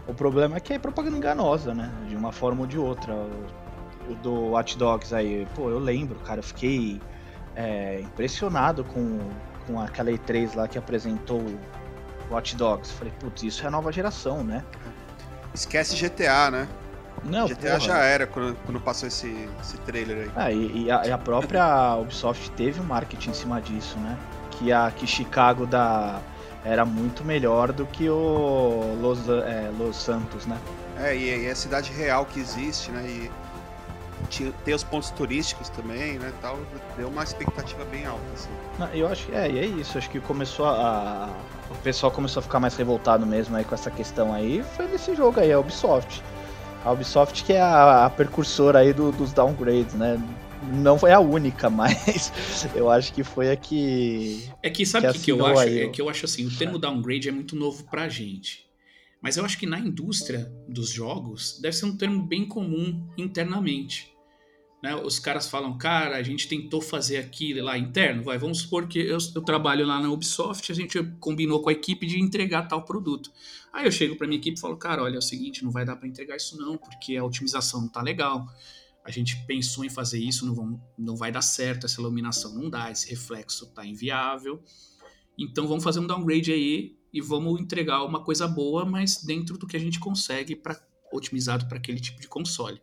O 0.06 0.12
problema 0.12 0.58
é 0.58 0.60
que 0.60 0.74
é 0.74 0.78
propaganda 0.78 1.16
enganosa, 1.16 1.74
né? 1.74 1.90
De 2.06 2.14
uma 2.14 2.30
forma 2.30 2.60
ou 2.62 2.66
de 2.66 2.76
outra. 2.78 3.14
O, 3.14 4.12
o 4.12 4.14
do 4.16 4.34
Watch 4.50 4.76
Dogs 4.76 5.14
aí, 5.14 5.46
pô, 5.54 5.70
eu 5.70 5.78
lembro, 5.78 6.18
cara, 6.20 6.40
eu 6.40 6.44
fiquei 6.44 7.00
é, 7.56 8.00
impressionado 8.00 8.84
com, 8.84 9.18
com 9.66 9.80
aquela 9.80 10.10
E3 10.10 10.54
lá 10.54 10.68
que 10.68 10.76
apresentou 10.76 11.40
o 11.40 11.58
Watch 12.34 12.54
Dogs. 12.54 12.92
Falei, 12.92 13.14
putz, 13.18 13.44
isso 13.44 13.64
é 13.64 13.68
a 13.68 13.70
nova 13.70 13.90
geração, 13.90 14.44
né? 14.44 14.62
Esquece 15.54 15.96
GTA, 15.96 16.50
né? 16.50 16.68
Não, 17.24 17.46
GTA 17.46 17.72
porra. 17.72 17.80
já 17.80 17.98
era 17.98 18.26
quando, 18.26 18.56
quando 18.64 18.80
passou 18.80 19.06
esse, 19.08 19.48
esse 19.60 19.76
trailer 19.78 20.24
aí. 20.24 20.30
Ah, 20.34 20.52
e, 20.52 20.84
e 20.84 20.90
a, 20.90 21.06
e 21.06 21.12
a 21.12 21.18
própria 21.18 21.96
Ubisoft 22.00 22.50
teve 22.52 22.80
um 22.80 22.84
marketing 22.84 23.30
em 23.30 23.34
cima 23.34 23.60
disso, 23.60 23.98
né? 23.98 24.16
Que 24.52 24.72
a 24.72 24.90
que 24.90 25.06
Chicago 25.06 25.66
da 25.66 26.20
era 26.64 26.84
muito 26.84 27.24
melhor 27.24 27.72
do 27.72 27.86
que 27.86 28.08
o 28.08 28.96
Los, 29.00 29.28
é, 29.28 29.70
Los 29.78 29.96
Santos, 29.96 30.46
né? 30.46 30.56
É, 30.98 31.16
e, 31.16 31.44
e 31.44 31.50
a 31.50 31.56
cidade 31.56 31.92
real 31.92 32.24
que 32.24 32.38
existe, 32.38 32.90
né? 32.92 33.02
E 33.04 33.30
tem 34.64 34.74
os 34.74 34.84
pontos 34.84 35.10
turísticos 35.10 35.68
também, 35.68 36.18
né? 36.18 36.32
Tal, 36.40 36.58
deu 36.96 37.08
uma 37.08 37.22
expectativa 37.22 37.84
bem 37.86 38.06
alta, 38.06 38.22
assim. 38.34 38.48
Não, 38.78 38.86
Eu 38.88 39.08
acho 39.08 39.26
que 39.26 39.34
é, 39.34 39.50
e 39.50 39.58
é 39.58 39.66
isso. 39.66 39.98
Acho 39.98 40.08
que 40.08 40.20
começou 40.20 40.66
a, 40.66 41.28
o 41.70 41.74
pessoal 41.76 42.10
começou 42.12 42.40
a 42.40 42.42
ficar 42.42 42.60
mais 42.60 42.76
revoltado 42.76 43.26
mesmo 43.26 43.56
aí 43.56 43.64
com 43.64 43.74
essa 43.74 43.90
questão 43.90 44.32
aí. 44.32 44.64
Foi 44.76 44.86
nesse 44.86 45.14
jogo 45.14 45.40
aí, 45.40 45.52
a 45.52 45.58
Ubisoft. 45.58 46.22
A 46.84 46.90
Ubisoft 46.92 47.44
que 47.44 47.52
é 47.52 47.60
a, 47.60 48.06
a 48.06 48.10
precursora 48.10 48.80
aí 48.80 48.92
do- 48.92 49.12
dos 49.12 49.32
downgrades, 49.32 49.94
né? 49.94 50.20
Não 50.74 50.98
foi 50.98 51.12
a 51.12 51.18
única, 51.20 51.68
mas 51.70 52.32
eu 52.74 52.90
acho 52.90 53.12
que 53.12 53.22
foi 53.24 53.50
a 53.50 53.56
que 53.56 54.48
É 54.62 54.70
que 54.70 54.84
sabe 54.86 55.08
o 55.08 55.12
Que 55.12 55.18
que, 55.20 55.30
eu 55.32 55.44
acho? 55.46 55.60
aí 55.62 55.78
É 55.80 55.88
que 55.88 56.00
eu 56.00 56.08
acho 56.08 56.24
assim, 56.24 56.46
o 56.46 56.56
termo 56.56 56.78
downgrade 56.78 57.28
é 57.28 57.32
muito 57.32 57.54
novo 57.56 57.84
pra 57.90 58.08
gente. 58.08 58.66
Mas 59.20 59.36
eu 59.36 59.44
acho 59.44 59.56
que 59.58 59.66
na 59.66 59.78
indústria 59.78 60.52
dos 60.68 60.90
jogos 60.90 61.58
deve 61.60 61.76
ser 61.76 61.84
um 61.86 61.96
termo 61.96 62.22
bem 62.26 62.44
comum 62.46 63.06
internamente. 63.16 64.11
Né, 64.82 64.96
os 64.96 65.20
caras 65.20 65.48
falam, 65.48 65.78
cara, 65.78 66.16
a 66.16 66.22
gente 66.24 66.48
tentou 66.48 66.80
fazer 66.80 67.18
aqui 67.18 67.54
lá 67.54 67.78
interno, 67.78 68.24
vai, 68.24 68.36
vamos 68.36 68.58
supor 68.58 68.88
que 68.88 68.98
eu, 68.98 69.18
eu 69.34 69.42
trabalho 69.42 69.86
lá 69.86 70.00
na 70.00 70.10
Ubisoft, 70.10 70.72
a 70.72 70.74
gente 70.74 71.00
combinou 71.20 71.62
com 71.62 71.68
a 71.68 71.72
equipe 71.72 72.04
de 72.04 72.20
entregar 72.20 72.66
tal 72.66 72.84
produto. 72.84 73.30
Aí 73.72 73.86
eu 73.86 73.92
chego 73.92 74.16
pra 74.16 74.26
minha 74.26 74.40
equipe 74.40 74.58
e 74.58 74.60
falo, 74.60 74.76
cara, 74.76 75.04
olha, 75.04 75.14
é 75.14 75.18
o 75.18 75.22
seguinte, 75.22 75.62
não 75.62 75.70
vai 75.70 75.84
dar 75.84 75.94
pra 75.94 76.08
entregar 76.08 76.36
isso 76.36 76.58
não, 76.58 76.76
porque 76.76 77.16
a 77.16 77.24
otimização 77.24 77.82
não 77.82 77.88
tá 77.88 78.02
legal. 78.02 78.44
A 79.04 79.10
gente 79.10 79.36
pensou 79.46 79.84
em 79.84 79.88
fazer 79.88 80.18
isso, 80.18 80.44
não, 80.44 80.54
vamos, 80.54 80.80
não 80.98 81.16
vai 81.16 81.30
dar 81.30 81.42
certo, 81.42 81.86
essa 81.86 82.00
iluminação 82.00 82.52
não 82.52 82.68
dá, 82.68 82.90
esse 82.90 83.08
reflexo 83.08 83.72
tá 83.72 83.86
inviável. 83.86 84.60
Então 85.38 85.68
vamos 85.68 85.84
fazer 85.84 86.00
um 86.00 86.06
downgrade 86.06 86.52
aí 86.52 86.96
e 87.12 87.20
vamos 87.20 87.60
entregar 87.60 88.02
uma 88.04 88.24
coisa 88.24 88.48
boa, 88.48 88.84
mas 88.84 89.22
dentro 89.22 89.56
do 89.56 89.66
que 89.66 89.76
a 89.76 89.80
gente 89.80 90.00
consegue 90.00 90.56
para 90.56 90.80
otimizado 91.12 91.66
para 91.66 91.78
aquele 91.78 92.00
tipo 92.00 92.20
de 92.20 92.26
console. 92.26 92.80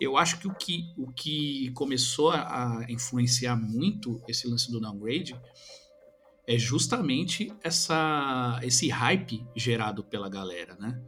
Eu 0.00 0.16
acho 0.16 0.38
que 0.38 0.46
o 0.46 0.54
que, 0.54 0.92
o 0.96 1.10
que 1.12 1.70
começou 1.72 2.30
a, 2.30 2.84
influenciar 2.88 3.56
muito 3.56 4.22
esse 4.28 4.46
lance 4.46 4.70
do 4.70 4.80
downgrade 4.80 5.38
é 6.46 6.58
justamente 6.58 7.52
essa, 7.62 8.60
esse 8.62 8.88
hype 8.88 9.44
gerado 9.56 10.04
pela 10.04 10.28
galera, 10.28 10.76
né? 10.76 11.00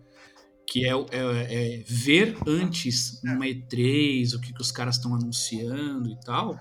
Que 0.66 0.86
é, 0.86 0.92
é, 0.92 1.76
é 1.78 1.84
ver 1.86 2.36
antes 2.46 3.22
numa 3.22 3.46
E3 3.46 4.34
o 4.34 4.40
que, 4.40 4.52
que 4.52 4.60
os 4.60 4.72
caras 4.72 4.96
estão 4.96 5.14
anunciando 5.14 6.10
e 6.10 6.18
tal. 6.20 6.58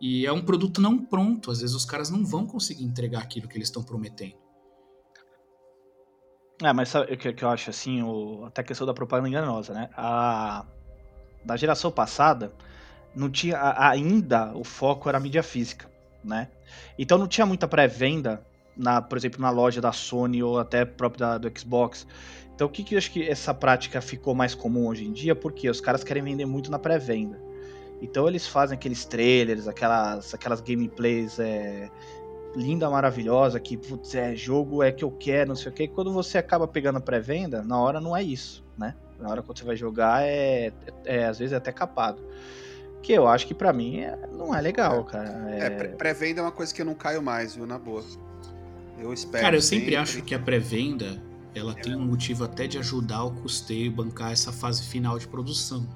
E 0.00 0.26
é 0.26 0.32
um 0.32 0.44
produto 0.44 0.80
não 0.80 1.04
pronto. 1.04 1.50
Às 1.50 1.60
vezes 1.60 1.76
os 1.76 1.84
caras 1.84 2.10
não 2.10 2.24
vão 2.24 2.46
conseguir 2.46 2.84
entregar 2.84 3.22
aquilo 3.22 3.48
que 3.48 3.56
eles 3.56 3.68
estão 3.68 3.82
prometendo. 3.82 4.36
É, 6.62 6.72
mas 6.72 6.88
sabe 6.88 7.12
o 7.12 7.18
que, 7.18 7.32
que 7.32 7.44
eu 7.44 7.48
acho 7.48 7.70
assim, 7.70 8.02
o, 8.02 8.44
até 8.44 8.60
a 8.60 8.64
questão 8.64 8.86
da 8.86 8.94
propaganda 8.94 9.28
enganosa, 9.28 9.74
né? 9.74 9.90
A, 9.96 10.66
da 11.44 11.56
geração 11.56 11.90
passada, 11.90 12.52
não 13.14 13.30
tinha 13.30 13.58
ainda 13.78 14.52
o 14.54 14.64
foco 14.64 15.08
era 15.08 15.18
a 15.18 15.20
mídia 15.20 15.42
física, 15.42 15.88
né? 16.22 16.48
Então 16.98 17.16
não 17.18 17.28
tinha 17.28 17.46
muita 17.46 17.68
pré-venda, 17.68 18.42
na, 18.76 19.00
por 19.00 19.16
exemplo, 19.16 19.40
na 19.40 19.50
loja 19.50 19.80
da 19.80 19.92
Sony 19.92 20.42
ou 20.42 20.58
até 20.58 20.84
próprio 20.84 21.20
da, 21.20 21.38
do 21.38 21.58
Xbox. 21.58 22.06
Então 22.54 22.66
o 22.66 22.70
que, 22.70 22.82
que 22.82 22.94
eu 22.94 22.98
acho 22.98 23.10
que 23.10 23.28
essa 23.28 23.52
prática 23.52 24.00
ficou 24.00 24.34
mais 24.34 24.54
comum 24.54 24.88
hoje 24.88 25.04
em 25.04 25.12
dia? 25.12 25.34
Porque 25.34 25.68
os 25.68 25.80
caras 25.80 26.02
querem 26.02 26.22
vender 26.22 26.46
muito 26.46 26.70
na 26.70 26.78
pré-venda. 26.78 27.38
Então 28.02 28.26
eles 28.28 28.46
fazem 28.46 28.76
aqueles 28.76 29.04
trailers, 29.04 29.68
aquelas, 29.68 30.34
aquelas 30.34 30.60
gameplays 30.60 31.38
é, 31.38 31.88
linda, 32.56 32.88
maravilhosa, 32.90 33.58
que 33.60 33.76
putz, 33.76 34.14
é 34.14 34.34
jogo 34.34 34.82
é 34.82 34.92
que 34.92 35.04
eu 35.04 35.10
quero, 35.10 35.48
não 35.48 35.56
sei 35.56 35.70
o 35.70 35.74
que. 35.74 35.88
Quando 35.88 36.12
você 36.12 36.38
acaba 36.38 36.66
pegando 36.68 36.96
a 36.96 37.00
pré-venda, 37.00 37.62
na 37.62 37.78
hora 37.80 38.00
não 38.00 38.16
é 38.16 38.22
isso, 38.22 38.64
né? 38.78 38.94
Na 39.18 39.30
hora 39.30 39.42
quando 39.42 39.58
você 39.58 39.64
vai 39.64 39.76
jogar 39.76 40.22
é, 40.22 40.66
é, 40.66 40.72
é, 41.04 41.24
às 41.26 41.38
vezes 41.38 41.52
é 41.52 41.56
até 41.56 41.72
capado. 41.72 42.22
Que 43.02 43.12
eu 43.12 43.26
acho 43.28 43.46
que 43.46 43.54
pra 43.54 43.72
mim 43.72 44.00
é- 44.00 44.18
não 44.32 44.54
é 44.54 44.60
legal, 44.60 45.04
cara. 45.04 45.28
É, 45.50 45.70
pré- 45.70 45.88
pré-venda 45.88 46.40
é 46.40 46.42
uma 46.42 46.52
coisa 46.52 46.72
que 46.74 46.80
eu 46.80 46.86
não 46.86 46.94
caio 46.94 47.22
mais, 47.22 47.54
viu? 47.54 47.66
Na 47.66 47.78
boa. 47.78 48.02
Eu 48.98 49.12
espero. 49.12 49.42
Cara, 49.44 49.56
eu 49.56 49.62
sempre 49.62 49.94
acho 49.96 50.22
que 50.22 50.34
a 50.34 50.38
pré-venda 50.38 51.20
ela 51.54 51.74
tem 51.74 51.94
um 51.94 52.04
motivo 52.06 52.44
até 52.44 52.66
de 52.66 52.78
ajudar 52.78 53.24
o 53.24 53.30
custeio 53.32 53.90
bancar 53.92 54.32
essa 54.32 54.52
fase 54.52 54.82
final 54.84 55.18
de 55.18 55.28
produção. 55.28 55.86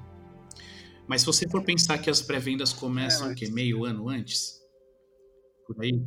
Mas 1.07 1.21
se 1.21 1.25
você 1.27 1.49
for 1.49 1.63
pensar 1.63 1.97
que 1.97 2.09
as 2.09 2.21
pré-vendas 2.21 2.71
começam 2.71 3.29
É, 3.29 3.31
o 3.31 3.35
quê? 3.35 3.49
Meio 3.49 3.83
ano 3.83 4.07
antes? 4.07 4.59
Por 5.65 5.81
aí? 5.81 6.01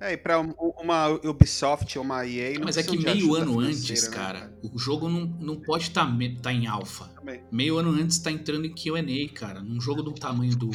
É, 0.00 0.12
e 0.12 0.16
pra 0.16 0.40
um- 0.40 0.54
uma 0.80 1.08
Ubisoft 1.08 1.98
ou 1.98 2.04
uma 2.04 2.24
EA. 2.24 2.54
Não 2.54 2.64
Mas 2.64 2.76
é 2.76 2.82
que 2.82 2.96
meio 2.96 3.34
ano 3.34 3.58
antes, 3.58 4.08
né, 4.08 4.10
cara, 4.10 4.56
o 4.62 4.78
jogo 4.78 5.08
não, 5.08 5.26
não 5.26 5.56
pode 5.56 5.84
estar 5.84 6.52
em 6.52 6.66
alfa. 6.66 7.10
Meio 7.50 7.78
ano 7.78 7.90
antes 7.90 8.18
tá 8.18 8.30
entrando 8.30 8.64
em 8.64 8.72
QA, 8.72 9.28
cara. 9.34 9.60
Num 9.60 9.80
jogo 9.80 10.02
do 10.02 10.12
tamanho 10.12 10.54
do, 10.56 10.70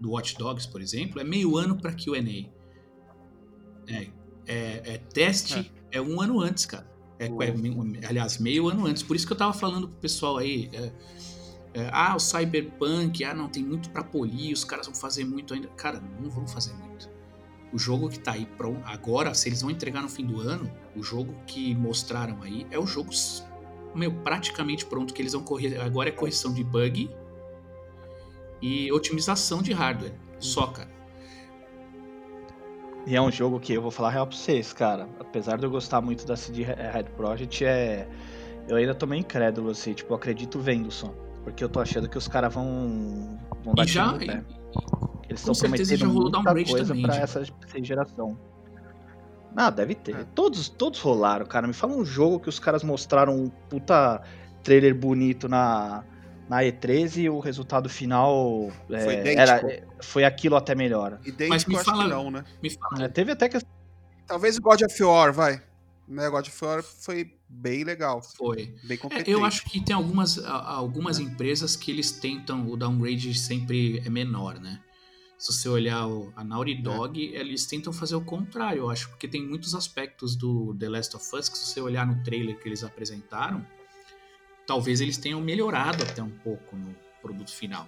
do 0.00 0.10
Watch 0.12 0.38
Dogs, 0.38 0.66
por 0.68 0.80
exemplo, 0.80 1.20
é 1.20 1.24
meio 1.24 1.56
ano 1.56 1.76
pra 1.76 1.92
QA. 1.92 2.16
É, 3.88 4.08
é, 4.46 4.82
é 4.94 4.98
teste, 5.12 5.70
é. 5.92 6.00
um 6.00 6.20
ano 6.20 6.40
antes, 6.40 6.64
cara. 6.64 6.90
É, 7.18 7.26
é, 7.26 8.06
aliás, 8.06 8.38
meio 8.38 8.68
ano 8.68 8.86
antes. 8.86 9.02
Por 9.02 9.16
isso 9.16 9.26
que 9.26 9.32
eu 9.32 9.36
tava 9.36 9.52
falando 9.52 9.88
pro 9.88 9.98
pessoal 9.98 10.38
aí. 10.38 10.70
é, 10.72 10.92
é, 11.74 11.90
ah, 11.92 12.16
o 12.16 12.18
Cyberpunk, 12.18 13.22
ah, 13.22 13.34
não, 13.34 13.50
tem 13.50 13.62
muito 13.62 13.90
pra 13.90 14.02
polir, 14.02 14.50
os 14.54 14.64
caras 14.64 14.86
vão 14.86 14.94
fazer 14.94 15.26
muito 15.26 15.52
ainda. 15.52 15.68
Cara, 15.68 16.02
não 16.22 16.30
vão 16.30 16.48
fazer 16.48 16.72
muito. 16.72 17.15
O 17.76 17.78
jogo 17.78 18.08
que 18.08 18.18
tá 18.18 18.32
aí 18.32 18.46
pronto, 18.56 18.80
agora, 18.86 19.34
se 19.34 19.50
eles 19.50 19.60
vão 19.60 19.70
entregar 19.70 20.00
no 20.00 20.08
fim 20.08 20.24
do 20.24 20.40
ano, 20.40 20.70
o 20.96 21.02
jogo 21.02 21.34
que 21.46 21.74
mostraram 21.74 22.42
aí 22.42 22.66
é 22.70 22.78
o 22.78 22.86
jogo 22.86 23.10
meu, 23.94 24.10
praticamente 24.10 24.86
pronto, 24.86 25.12
que 25.12 25.20
eles 25.20 25.34
vão 25.34 25.42
correr. 25.42 25.78
Agora 25.78 26.08
é 26.08 26.12
correção 26.12 26.54
de 26.54 26.64
bug 26.64 27.10
e 28.62 28.90
otimização 28.90 29.60
de 29.60 29.74
hardware. 29.74 30.14
Só, 30.38 30.68
cara. 30.68 30.88
E 33.06 33.14
é 33.14 33.20
um 33.20 33.30
jogo 33.30 33.60
que 33.60 33.74
eu 33.74 33.82
vou 33.82 33.90
falar 33.90 34.08
real 34.08 34.26
pra 34.26 34.34
vocês, 34.34 34.72
cara. 34.72 35.06
Apesar 35.20 35.58
de 35.58 35.66
eu 35.66 35.70
gostar 35.70 36.00
muito 36.00 36.26
da 36.26 36.34
CD 36.34 36.62
Red 36.62 37.04
Project, 37.14 37.62
é. 37.62 38.08
Eu 38.66 38.76
ainda 38.76 38.94
tô 38.94 39.06
meio 39.06 39.20
incrédulo, 39.20 39.68
assim, 39.68 39.92
tipo, 39.92 40.14
eu 40.14 40.16
acredito 40.16 40.58
vendo 40.58 40.90
só. 40.90 41.08
Porque 41.44 41.62
eu 41.62 41.68
tô 41.68 41.78
achando 41.78 42.08
que 42.08 42.16
os 42.16 42.26
caras 42.26 42.54
vão. 42.54 43.38
vão 43.62 43.74
dar 43.74 43.84
E 43.84 43.86
já. 43.86 44.12
no 44.12 44.18
pé. 44.18 44.42
Eles 45.28 45.42
com 45.42 45.52
estão 45.52 45.54
certeza 45.54 45.96
prometendo 45.98 46.12
muita 46.22 46.30
downgrade 46.38 46.70
coisa 46.70 46.86
também, 46.88 47.02
pra 47.02 47.14
já. 47.14 47.20
essa, 47.22 47.40
essa 47.40 47.84
geração. 47.84 48.38
Ah, 49.56 49.70
deve 49.70 49.94
ter. 49.94 50.14
É. 50.16 50.24
Todos, 50.34 50.68
todos 50.68 51.00
rolaram, 51.00 51.46
cara. 51.46 51.66
Me 51.66 51.72
fala 51.72 51.94
um 51.94 52.04
jogo 52.04 52.38
que 52.40 52.48
os 52.48 52.58
caras 52.58 52.84
mostraram 52.84 53.34
um 53.36 53.48
puta 53.48 54.20
trailer 54.62 54.94
bonito 54.94 55.48
na, 55.48 56.04
na 56.48 56.58
E3 56.62 57.16
e 57.22 57.30
o 57.30 57.40
resultado 57.40 57.88
final 57.88 58.70
é, 58.90 59.00
Foi 59.00 59.14
idêntico? 59.14 59.40
era, 59.40 59.72
é, 59.72 59.84
foi 60.00 60.24
aquilo 60.24 60.56
até 60.56 60.74
melhor. 60.74 61.18
Idêntico, 61.24 61.48
Mas 61.48 61.64
me 61.64 61.74
eu 61.74 61.80
acho 61.80 61.90
fala- 61.90 62.02
que 62.04 62.10
não, 62.10 62.30
né? 62.30 62.44
Me 62.62 62.70
fala. 62.70 63.04
É, 63.04 63.08
teve 63.08 63.32
até 63.32 63.48
que 63.48 63.58
Talvez 64.26 64.58
o 64.58 64.60
God 64.60 64.82
of 64.82 65.02
War, 65.04 65.32
vai. 65.32 65.62
Né, 66.08 66.28
God 66.28 66.46
of 66.46 66.64
War 66.64 66.82
foi 66.82 67.32
bem 67.48 67.82
legal. 67.84 68.20
Foi. 68.22 68.74
Bem 68.84 68.94
É, 68.94 68.96
competente. 68.96 69.30
eu 69.30 69.44
acho 69.44 69.64
que 69.64 69.80
tem 69.80 69.94
algumas, 69.94 70.38
algumas 70.44 71.18
empresas 71.18 71.74
que 71.76 71.90
eles 71.90 72.10
tentam, 72.12 72.68
o 72.68 72.76
downgrade 72.76 73.32
sempre 73.34 74.02
é 74.04 74.10
menor, 74.10 74.60
né? 74.60 74.80
Se 75.38 75.52
você 75.52 75.68
olhar 75.68 76.06
o- 76.08 76.32
a 76.34 76.42
Naughty 76.42 76.74
Dog, 76.76 77.20
eles 77.22 77.66
tentam 77.66 77.92
fazer 77.92 78.14
o 78.16 78.24
contrário, 78.24 78.80
eu 78.80 78.90
acho, 78.90 79.08
porque 79.10 79.28
tem 79.28 79.46
muitos 79.46 79.74
aspectos 79.74 80.34
do 80.34 80.74
The 80.78 80.88
Last 80.88 81.14
of 81.16 81.36
Us 81.36 81.48
que 81.48 81.58
se 81.58 81.66
você 81.66 81.80
olhar 81.80 82.06
no 82.06 82.22
trailer 82.24 82.58
que 82.58 82.66
eles 82.68 82.82
apresentaram, 82.82 83.66
talvez 84.66 85.00
eles 85.00 85.18
tenham 85.18 85.40
melhorado 85.40 86.02
até 86.02 86.22
um 86.22 86.30
pouco 86.30 86.74
no 86.76 86.94
produto 87.20 87.50
final. 87.52 87.86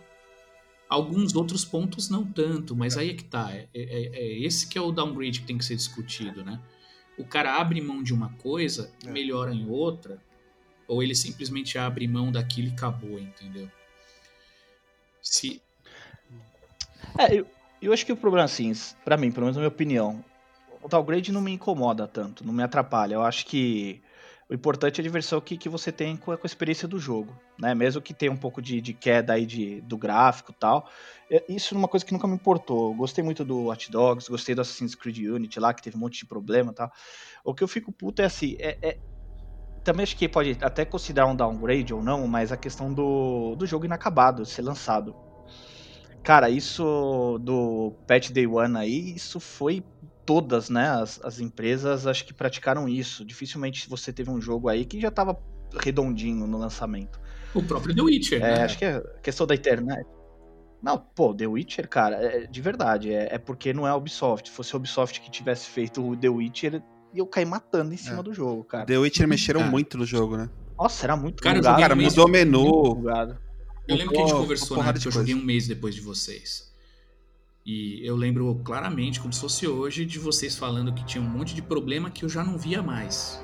Alguns 0.89 1.35
outros 1.35 1.65
pontos 1.65 2.09
não 2.11 2.25
tanto, 2.25 2.75
mas 2.77 2.97
aí 2.97 3.11
é 3.11 3.15
que 3.15 3.25
tá. 3.25 3.51
É, 3.53 3.69
é- 3.75 4.07
é 4.15 4.39
esse 4.41 4.67
que 4.67 4.77
é 4.79 4.81
o 4.81 4.93
downgrade 4.93 5.41
que 5.41 5.47
tem 5.47 5.59
que 5.59 5.65
ser 5.65 5.77
discutido, 5.77 6.45
né? 6.45 6.61
O 7.19 7.25
cara 7.25 7.57
abre 7.61 7.81
mão 7.81 8.03
de 8.03 8.13
uma 8.15 8.31
coisa, 8.35 8.93
É. 9.05 9.11
melhora 9.11 9.53
em 9.55 9.69
outra, 9.69 10.23
ou 10.87 11.03
ele 11.03 11.15
simplesmente 11.15 11.77
abre 11.79 12.07
mão 12.07 12.31
daquilo 12.31 12.69
e 12.69 12.73
acabou, 12.73 13.19
entendeu? 13.19 13.71
Se, 15.21 15.61
É, 17.19 17.35
eu, 17.39 17.47
eu 17.81 17.93
acho 17.93 18.05
que 18.07 18.13
o 18.13 18.17
problema, 18.17 18.45
assim, 18.45 18.73
pra 19.05 19.17
mim, 19.17 19.31
pelo 19.31 19.45
menos 19.47 19.57
na 19.57 19.61
minha 19.63 19.69
opinião, 19.69 20.25
o 20.67 20.89
downgrade 20.89 21.33
não 21.33 21.41
me 21.41 21.53
incomoda 21.53 22.07
tanto, 22.07 22.45
não 22.45 22.53
me 22.53 22.63
atrapalha. 22.63 23.15
Eu 23.15 23.23
acho 23.23 23.47
que 23.47 24.03
o 24.49 24.55
importante 24.55 24.99
é 25.01 25.03
a 25.03 25.05
diversão 25.05 25.41
que, 25.41 25.59
que 25.59 25.69
você 25.69 25.93
tem 25.93 26.17
com 26.17 26.31
a, 26.33 26.39
com 26.39 26.47
a 26.47 26.49
experiência 26.49 26.89
do 26.89 26.99
jogo, 26.99 27.41
né? 27.59 27.75
Mesmo 27.75 28.01
que 28.01 28.15
tenha 28.15 28.33
um 28.33 28.37
pouco 28.37 28.63
de, 28.63 28.81
de 28.81 28.95
queda 28.95 29.35
aí 29.35 29.45
de, 29.45 29.81
do 29.83 29.99
gráfico 29.99 30.53
tal. 30.53 30.89
Isso 31.49 31.75
é 31.75 31.79
uma 31.79 31.89
coisa 31.89 32.07
que 32.07 32.13
nunca 32.13 32.27
me 32.27 32.35
importou. 32.35 32.91
Eu 32.93 32.95
gostei 32.97 33.23
muito 33.23 33.45
do 33.45 33.65
Watch 33.65 33.91
Dogs, 33.91 34.29
gostei 34.31 34.55
do 34.55 34.61
Assassin's 34.63 34.95
Creed 34.95 35.19
Unity 35.19 35.61
lá, 35.61 35.75
que 35.75 35.83
teve 35.83 35.97
um 35.97 36.01
monte 36.01 36.21
de 36.21 36.27
problema 36.27 36.73
tal. 36.73 36.91
O 37.45 37.55
que 37.55 37.65
eu 37.65 37.69
fico 37.69 37.93
puto 37.93 38.23
é 38.23 38.27
assim, 38.27 38.57
é- 38.61 38.79
é, 38.83 38.99
também 39.85 40.05
acho 40.05 40.17
que 40.17 40.29
pode 40.29 40.59
até 40.63 40.85
considerar 40.85 41.27
um 41.27 41.37
downgrade 41.37 41.95
ou 41.95 42.03
não, 42.03 42.27
mas 42.29 42.53
a 42.53 42.57
questão 42.59 42.93
do, 42.95 43.57
do 43.57 43.67
jogo 43.67 43.87
inacabado, 43.87 44.47
ser 44.47 44.63
lançado. 44.63 45.17
Cara, 46.29 46.51
isso 46.51 47.39
do 47.41 47.95
Patch 48.07 48.29
Day 48.33 48.47
One 48.47 48.77
aí, 48.77 49.15
isso 49.17 49.41
foi 49.41 49.83
todas, 50.27 50.69
né? 50.69 50.87
As, 50.91 51.19
as 51.25 51.41
empresas 51.41 52.07
acho 52.07 52.27
que 52.27 52.35
praticaram 52.35 52.87
isso. 52.87 53.25
Dificilmente 53.25 53.89
você 53.89 54.13
teve 54.13 54.29
um 54.31 54.39
jogo 54.39 54.69
aí 54.69 54.85
que 54.85 55.01
já 55.01 55.11
tava 55.11 55.39
redondinho 55.83 56.47
no 56.47 56.59
lançamento. 56.59 57.19
o 57.55 57.63
próprio 57.63 57.95
The 57.97 58.03
Witcher, 58.03 58.45
É, 58.45 58.57
né? 58.59 58.63
acho 58.65 58.77
que 58.77 58.85
é 58.85 59.01
questão 59.23 59.47
da 59.47 59.55
internet. 59.55 60.05
Não, 60.83 60.99
pô, 60.99 61.33
The 61.33 61.47
Witcher, 61.47 61.89
cara, 61.89 62.17
é, 62.17 62.47
de 62.47 62.61
verdade, 62.61 63.11
é, 63.11 63.29
é 63.37 63.39
porque 63.39 63.73
não 63.73 63.87
é 63.87 63.91
a 63.91 63.97
Ubisoft. 63.97 64.51
Se 64.51 64.55
fosse 64.55 64.75
a 64.75 64.77
Ubisoft 64.77 65.23
que 65.23 65.31
tivesse 65.31 65.67
feito 65.71 66.07
o 66.07 66.15
The 66.15 66.29
Witcher, 66.29 66.83
eu 67.15 67.27
cair 67.27 67.47
matando 67.47 67.95
em 67.95 67.97
cima 67.97 68.21
É. 68.21 68.23
do 68.23 68.35
jogo, 68.35 68.65
cara. 68.65 68.85
The 68.85 68.99
Witcher 68.99 69.27
mexeram 69.27 69.61
Cara. 69.61 69.73
muito 69.73 69.97
no 69.97 70.05
jogo, 70.05 70.37
né? 70.37 70.51
Nossa, 70.79 71.07
era 71.07 71.17
muito 71.17 71.43
Cara, 71.43 71.59
Cara, 71.63 71.97
mudou 71.97 72.27
o 72.27 72.29
menu. 72.29 73.03
Eu 73.89 73.97
lembro 73.97 74.13
que 74.13 74.21
a 74.21 74.27
gente 74.27 74.37
conversou 74.37 74.77
época, 74.77 74.99
de 74.99 75.07
eu 75.07 75.13
joguei 75.13 75.35
um 75.35 75.43
mês 75.43 75.67
depois 75.67 75.95
de 75.95 76.03
vocês. 76.03 76.71
E 77.65 78.07
eu 78.07 78.17
lembro 78.17 78.55
claramente, 78.65 79.19
como 79.19 79.33
se 79.33 79.41
fosse 79.41 79.67
hoje, 79.67 80.05
de 80.05 80.19
vocês 80.19 80.57
falando 80.57 80.93
que 80.93 81.05
tinha 81.05 81.23
um 81.23 81.29
monte 81.29 81.55
de 81.55 81.63
problema 81.63 82.11
que 82.11 82.25
eu 82.25 82.29
já 82.29 82.45
não 82.45 82.59
via 82.59 82.83
mais. 82.83 83.43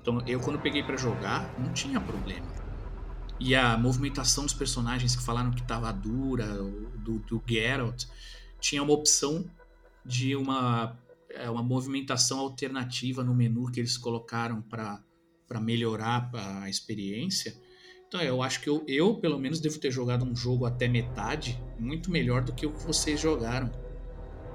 Então, 0.00 0.22
eu 0.26 0.40
quando 0.40 0.58
peguei 0.58 0.82
pra 0.82 0.96
jogar, 0.96 1.58
não 1.58 1.72
tinha 1.72 2.00
problema. 2.00 2.46
E 3.40 3.54
a 3.54 3.78
movimentação 3.78 4.44
dos 4.44 4.54
personagens 4.54 5.14
que 5.14 5.22
falaram 5.22 5.50
que 5.50 5.62
tava 5.62 5.92
dura, 5.92 6.46
do, 6.98 7.18
do 7.20 7.42
Geralt, 7.46 8.04
tinha 8.60 8.82
uma 8.82 8.92
opção 8.92 9.44
de 10.04 10.34
uma, 10.34 10.98
é, 11.30 11.48
uma 11.48 11.62
movimentação 11.62 12.40
alternativa 12.40 13.22
no 13.22 13.34
menu 13.34 13.70
que 13.70 13.80
eles 13.80 13.96
colocaram 13.96 14.60
para 14.62 15.60
melhorar 15.60 16.30
a 16.34 16.68
experiência. 16.68 17.54
Então 18.08 18.20
eu 18.22 18.42
acho 18.42 18.60
que 18.62 18.68
eu, 18.70 18.82
eu, 18.88 19.14
pelo 19.16 19.38
menos, 19.38 19.60
devo 19.60 19.78
ter 19.78 19.90
jogado 19.90 20.24
um 20.24 20.34
jogo 20.34 20.64
até 20.64 20.88
metade 20.88 21.62
muito 21.78 22.10
melhor 22.10 22.42
do 22.42 22.52
que 22.52 22.64
o 22.66 22.72
que 22.72 22.82
vocês 22.86 23.20
jogaram. 23.20 23.70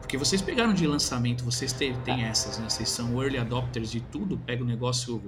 Porque 0.01 0.17
vocês 0.17 0.41
pegaram 0.41 0.73
de 0.73 0.85
lançamento, 0.87 1.45
vocês 1.45 1.71
têm, 1.71 1.95
têm 2.01 2.23
essas, 2.23 2.57
né? 2.57 2.67
Vocês 2.67 2.89
são 2.89 3.21
early 3.21 3.37
adopters 3.37 3.91
de 3.91 4.01
tudo, 4.01 4.37
pega 4.37 4.63
o 4.63 4.65
negócio. 4.67 5.21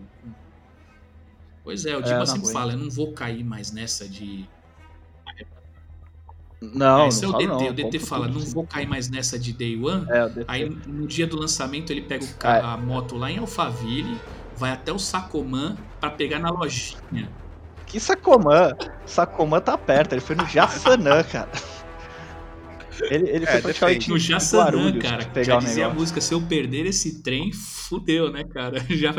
Pois 1.63 1.85
é, 1.85 1.95
o 1.95 1.99
É, 1.99 2.03
Diba 2.03 2.17
não 2.19 2.25
sempre 2.25 2.41
aguento. 2.41 2.53
fala, 2.53 2.73
eu 2.73 2.77
não 2.79 2.89
vou 2.89 3.13
cair 3.13 3.43
mais 3.43 3.71
nessa 3.71 4.07
de. 4.09 4.47
Não, 6.61 7.07
Esse 7.07 7.23
é 7.23 7.27
não 7.27 7.29
o 7.29 7.37
falo 7.41 7.47
DT, 7.57 7.63
não. 7.65 7.69
o 7.69 7.73
DT 7.73 7.99
fala, 7.99 8.27
tudo, 8.27 8.39
não 8.39 8.45
vou 8.47 8.65
cair 8.65 8.87
mais 8.87 9.09
nessa 9.09 9.37
de 9.37 9.53
day 9.53 9.77
one. 9.77 10.05
É, 10.09 10.25
o. 10.25 10.45
Aí 10.47 10.69
no 10.69 11.05
dia 11.05 11.27
do 11.27 11.37
lançamento 11.37 11.91
ele 11.91 12.01
pega 12.01 12.25
o 12.25 12.33
ca- 12.35 12.73
a 12.73 12.77
moto 12.77 13.15
lá 13.17 13.29
em 13.29 13.37
Alphaville, 13.37 14.19
vai 14.57 14.71
até 14.71 14.91
o 14.91 14.97
Sacomã 14.97 15.77
pra 15.99 16.09
pegar 16.09 16.39
na 16.39 16.49
lojinha. 16.49 17.29
Que 17.87 17.99
Sacomã? 17.99 18.71
Sacomã 19.05 19.59
tá 19.61 19.77
perto, 19.77 20.13
ele 20.13 20.21
foi 20.21 20.35
no 20.35 20.45
Jassanã, 20.47 21.23
cara. 21.23 21.49
Ele, 23.09 23.29
ele 23.29 23.45
foi 23.45 23.55
É, 23.57 23.61
praticamente 23.61 24.09
No 24.09 24.17
Jassanã, 24.17 24.63
Guarulhos 24.63 25.03
cara. 25.03 25.25
pegar 25.25 25.53
Já 25.53 25.57
dizia 25.59 25.85
a 25.87 25.93
música, 25.93 26.21
se 26.21 26.33
eu 26.33 26.41
perder 26.41 26.85
esse 26.85 27.21
trem, 27.21 27.51
fudeu, 27.51 28.31
né, 28.31 28.43
cara? 28.45 28.79
Já 28.89 29.13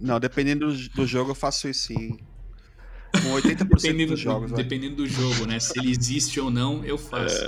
Não, 0.00 0.20
dependendo 0.20 0.72
do, 0.94 1.06
jogo, 1.06 1.30
eu 1.30 1.34
faço 1.34 1.68
isso 1.68 1.88
sim. 1.88 2.18
Com 3.22 3.32
80% 3.32 3.66
dependendo, 3.66 4.12
dos 4.12 4.20
jogos, 4.20 4.50
vai. 4.50 4.62
dependendo 4.62 4.96
do 4.96 5.06
jogo, 5.06 5.46
né? 5.46 5.58
Se 5.58 5.78
ele 5.78 5.90
existe 5.90 6.38
ou 6.38 6.50
não, 6.50 6.84
eu 6.84 6.98
faço. 6.98 7.42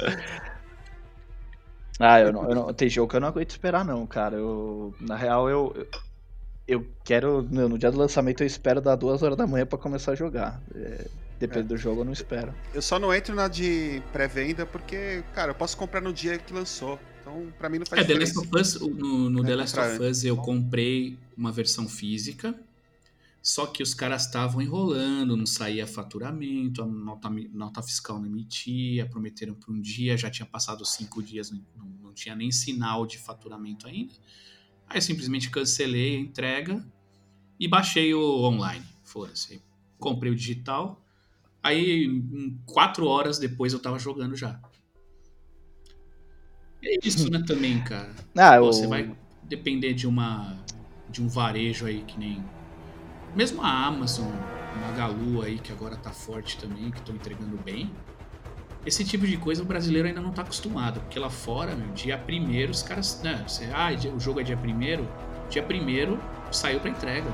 Ah, 2.00 2.20
eu 2.20 2.32
não, 2.32 2.48
eu 2.48 2.54
não- 2.54 2.72
tem 2.72 2.88
jogo 2.88 3.10
que 3.10 3.16
eu 3.16 3.20
não 3.20 3.28
aguento 3.28 3.50
esperar, 3.50 3.84
não, 3.84 4.06
cara. 4.06 4.36
Eu, 4.36 4.94
na 5.00 5.16
real, 5.16 5.48
eu, 5.50 5.86
eu, 6.68 6.86
quero. 7.04 7.42
No, 7.42 7.68
no 7.70 7.78
dia 7.78 7.90
do 7.90 7.98
lançamento, 7.98 8.42
eu 8.42 8.46
espero 8.46 8.80
dar 8.80 8.94
duas 8.94 9.22
horas 9.22 9.36
da 9.36 9.46
manhã 9.46 9.64
pra 9.66 9.78
começar 9.78 10.12
a 10.12 10.14
jogar. 10.14 10.62
É, 10.74 11.08
depende 11.40 11.68
do 11.68 11.76
jogo, 11.76 12.02
eu 12.02 12.04
não 12.04 12.12
espero. 12.12 12.54
Eu 12.74 12.82
só 12.82 12.98
não 12.98 13.12
entro 13.14 13.34
na 13.34 13.48
de 13.48 14.02
pré-venda 14.12 14.64
porque, 14.66 15.24
cara, 15.34 15.50
eu 15.52 15.54
posso 15.54 15.76
comprar 15.76 16.00
no 16.00 16.12
dia 16.12 16.38
que 16.38 16.52
lançou. 16.52 16.98
Então, 17.20 17.52
pra 17.58 17.68
mim 17.68 17.78
não 17.78 17.86
faz 17.86 18.02
É, 18.02 18.04
The 18.04 18.12
diferença. 18.14 18.40
Last 18.52 18.78
of 18.78 18.84
Us, 18.84 18.96
no, 18.96 19.30
no 19.30 19.42
É, 19.42 19.46
The 19.46 19.54
Last 19.56 19.78
of 19.80 20.02
Us 20.02 20.24
eu 20.24 20.36
comprei 20.36 21.18
uma 21.36 21.50
versão 21.50 21.88
física, 21.88 22.54
só 23.42 23.66
que 23.66 23.82
os 23.82 23.94
caras 23.94 24.26
estavam 24.26 24.60
enrolando, 24.60 25.36
não 25.36 25.46
saía 25.46 25.86
faturamento, 25.86 26.82
a 26.82 26.86
nota, 26.86 27.30
nota 27.52 27.82
fiscal 27.82 28.18
não 28.18 28.26
emitia, 28.26 29.06
prometeram 29.06 29.54
por 29.54 29.72
um 29.72 29.80
dia, 29.80 30.16
já 30.16 30.30
tinha 30.30 30.44
passado 30.46 30.84
cinco 30.84 31.22
dias, 31.22 31.50
não- 31.50 31.60
não 32.02 32.12
tinha 32.12 32.34
nem 32.34 32.50
sinal 32.50 33.06
de 33.06 33.16
faturamento 33.18 33.86
ainda. 33.86 34.12
Aí 34.88 34.98
eu 34.98 35.02
simplesmente 35.02 35.50
cancelei 35.50 36.16
a 36.16 36.20
entrega 36.20 36.84
e 37.60 37.68
baixei 37.68 38.14
o 38.14 38.42
online, 38.42 38.84
foda-se. 39.04 39.62
Comprei 39.98 40.32
o 40.32 40.36
digital, 40.36 41.04
aí 41.62 42.22
quatro 42.66 43.06
horas 43.06 43.38
depois 43.38 43.72
eu 43.72 43.80
tava 43.80 43.98
jogando 43.98 44.36
já. 44.36 44.60
É 46.82 46.96
isso, 47.04 47.30
né, 47.30 47.42
também, 47.46 47.82
cara. 47.82 48.14
Ah, 48.38 48.54
eu, 48.56 48.66
você 48.66 48.86
vai 48.86 49.16
depender 49.42 49.94
de 49.94 50.06
uma 50.06 50.56
de 51.10 51.22
um 51.22 51.28
varejo 51.28 51.86
aí 51.86 52.04
que 52.04 52.18
nem 52.18 52.44
mesmo 53.34 53.62
a 53.62 53.86
Amazon, 53.86 54.30
a 54.30 54.76
Magalu 54.76 55.42
aí 55.42 55.58
que 55.58 55.72
agora 55.72 55.96
tá 55.96 56.12
forte 56.12 56.56
também, 56.58 56.90
que 56.90 56.98
estão 56.98 57.14
entregando 57.14 57.56
bem. 57.58 57.90
Esse 58.86 59.04
tipo 59.04 59.26
de 59.26 59.36
coisa 59.36 59.62
o 59.62 59.66
brasileiro 59.66 60.08
ainda 60.08 60.20
não 60.20 60.32
tá 60.32 60.42
acostumado, 60.42 61.00
porque 61.00 61.18
lá 61.18 61.28
fora, 61.28 61.74
meu, 61.74 61.88
dia 61.88 62.16
primeiro 62.16 62.70
os 62.72 62.82
caras, 62.82 63.20
né, 63.22 63.44
você, 63.46 63.68
ah, 63.74 63.88
o 64.14 64.20
jogo 64.20 64.40
é 64.40 64.42
dia 64.42 64.56
primeiro, 64.56 65.06
dia 65.50 65.62
primeiro 65.62 66.18
saiu 66.50 66.80
pra 66.80 66.90
entrega. 66.90 67.28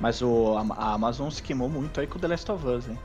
Mas 0.00 0.20
o, 0.20 0.56
a 0.56 0.92
Amazon 0.92 1.30
se 1.30 1.42
queimou 1.42 1.68
muito 1.68 2.00
aí 2.00 2.06
com 2.06 2.18
o 2.18 2.20
The 2.20 2.28
Last 2.28 2.52
of 2.52 2.66
Us, 2.66 2.88
hein? 2.88 2.98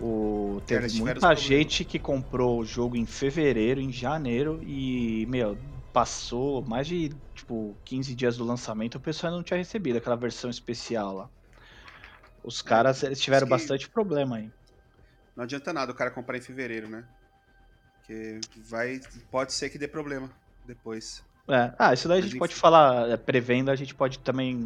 O, 0.00 0.62
teve 0.66 0.88
tiveram 0.88 1.04
muita 1.20 1.34
gente 1.36 1.84
que 1.84 1.98
comprou 1.98 2.60
o 2.60 2.64
jogo 2.64 2.96
em 2.96 3.04
fevereiro, 3.04 3.80
em 3.80 3.92
janeiro, 3.92 4.58
e, 4.62 5.26
meu, 5.26 5.58
passou 5.92 6.62
mais 6.62 6.86
de, 6.86 7.10
tipo, 7.34 7.76
15 7.84 8.14
dias 8.14 8.38
do 8.38 8.44
lançamento, 8.44 8.94
o 8.94 9.00
pessoal 9.00 9.28
ainda 9.30 9.36
não 9.36 9.44
tinha 9.44 9.58
recebido 9.58 9.98
aquela 9.98 10.16
versão 10.16 10.48
especial 10.48 11.14
lá. 11.14 11.28
Os 12.42 12.62
caras, 12.62 13.02
eles 13.02 13.20
tiveram 13.20 13.46
que- 13.46 13.50
bastante 13.50 13.90
problema 13.90 14.36
aí. 14.36 14.50
Não 15.40 15.44
adianta 15.44 15.72
nada 15.72 15.90
o 15.90 15.94
cara 15.94 16.10
comprar 16.10 16.36
em 16.36 16.40
fevereiro, 16.42 16.86
né? 16.86 17.02
Porque 17.96 18.38
vai. 18.68 19.00
Pode 19.30 19.54
ser 19.54 19.70
que 19.70 19.78
dê 19.78 19.88
problema 19.88 20.30
depois. 20.66 21.22
É. 21.48 21.72
Ah, 21.78 21.94
isso 21.94 22.06
daí 22.06 22.18
a 22.18 22.20
Mas 22.20 22.30
gente 22.30 22.38
pode 22.38 22.52
enfim. 22.52 22.60
falar, 22.60 23.08
é, 23.08 23.16
pré-venda, 23.16 23.72
a 23.72 23.74
gente 23.74 23.94
pode 23.94 24.18
também 24.18 24.60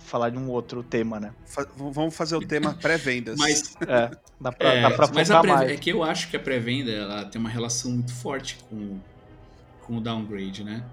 falar 0.00 0.28
de 0.28 0.36
um 0.36 0.50
outro 0.50 0.82
tema, 0.82 1.18
né? 1.18 1.32
Fa- 1.46 1.66
vamos 1.74 2.14
fazer 2.14 2.36
o 2.36 2.42
tema 2.42 2.74
pré-vendas. 2.74 3.38
Mas 3.38 3.62
É, 3.88 4.10
dá 4.38 4.52
pra, 4.52 4.74
É, 4.74 4.82
dá 4.82 4.90
pra 4.90 5.08
mas 5.14 5.30
a 5.30 5.42
mais. 5.42 5.70
é 5.70 5.76
que 5.78 5.90
eu 5.90 6.02
acho 6.02 6.28
que 6.28 6.36
a 6.36 6.40
pré-venda 6.40 6.90
ela 6.90 7.24
tem 7.24 7.40
uma 7.40 7.48
relação 7.48 7.90
muito 7.90 8.12
forte 8.14 8.58
com, 8.68 9.00
com 9.86 9.96
o 9.96 10.00
downgrade, 10.02 10.62
né? 10.62 10.84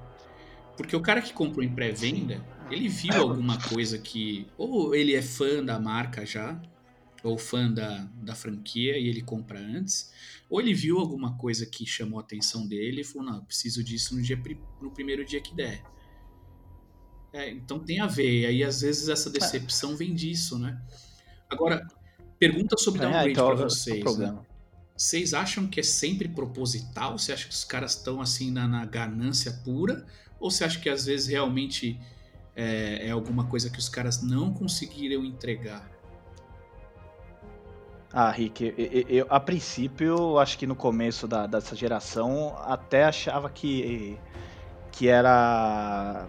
Porque 0.78 0.96
o 0.96 1.02
cara 1.02 1.22
que 1.22 1.34
comprou 1.34 1.66
em 1.66 1.70
pré-venda, 1.76 2.40
ele 2.72 2.88
viu 2.88 3.20
alguma 3.22 3.58
coisa 3.68 3.98
que. 3.98 4.48
Ou 4.58 4.96
ele 4.96 5.14
é 5.14 5.22
fã 5.22 5.62
da 5.62 5.78
marca 5.78 6.26
já, 6.26 6.58
ou 7.24 7.38
fã 7.38 7.72
da, 7.72 8.04
da 8.22 8.36
franquia 8.36 8.98
e 8.98 9.08
ele 9.08 9.22
compra 9.22 9.60
antes, 9.60 10.12
ou 10.50 10.62
ele 10.62 10.74
viu 10.74 11.00
alguma 11.00 11.38
coisa 11.38 11.66
que 11.66 11.86
chamou 11.86 12.20
a 12.20 12.22
atenção 12.22 12.68
dele 12.68 13.02
e 13.02 13.04
falou: 13.04 13.28
não, 13.30 13.36
eu 13.38 13.44
preciso 13.44 13.84
disso 13.84 14.16
no, 14.16 14.22
dia, 14.22 14.40
no 14.82 14.92
primeiro 14.92 15.26
dia 15.26 15.42
que 15.42 15.56
der. 15.56 15.84
É, 17.34 17.50
então 17.50 17.80
tem 17.80 18.00
a 18.00 18.08
ver, 18.08 18.42
e 18.42 18.46
aí 18.46 18.64
às 18.64 18.82
vezes 18.82 19.10
essa 19.10 19.30
decepção 19.30 19.96
vem 19.96 20.14
disso, 20.14 20.58
né? 20.58 20.82
Agora, 21.50 21.86
pergunta 22.40 22.78
sobre 22.78 23.00
É, 23.00 23.04
downgrade 23.04 23.32
então, 23.32 23.46
pra 23.48 23.66
é 23.66 23.70
vocês. 23.70 24.18
né? 24.18 24.40
Vocês 24.96 25.34
acham 25.34 25.68
que 25.68 25.80
é 25.80 25.84
sempre 25.84 26.28
proposital? 26.28 27.18
Você 27.18 27.32
acha 27.32 27.48
que 27.48 27.54
os 27.54 27.64
caras 27.64 27.92
estão 27.96 28.20
assim 28.20 28.50
na, 28.50 28.68
na 28.68 28.86
ganância 28.86 29.52
pura? 29.64 30.06
Ou 30.40 30.50
você 30.50 30.64
acha 30.64 30.80
que 30.80 30.90
às 30.90 31.06
vezes 31.06 31.28
realmente 31.28 32.00
é, 32.56 33.08
é 33.08 33.12
alguma 33.12 33.46
coisa 33.48 33.70
que 33.70 33.78
os 33.78 33.90
caras 33.90 34.24
não 34.24 34.52
conseguiram 34.54 35.24
entregar? 35.24 35.97
Ah, 38.14 38.32
Rick, 38.32 38.64
eu, 38.64 38.74
eu- 38.78 39.06
eu- 39.10 39.28
a 39.30 39.40
princípio, 39.40 40.40
acho 40.40 40.58
que 40.58 40.66
no 40.66 40.76
começo 40.76 41.28
da, 41.28 41.46
dessa 41.46 41.76
geração, 41.76 42.56
até 42.66 43.04
achava 43.04 43.50
que, 43.50 44.18
que 44.92 45.08
era. 45.10 46.26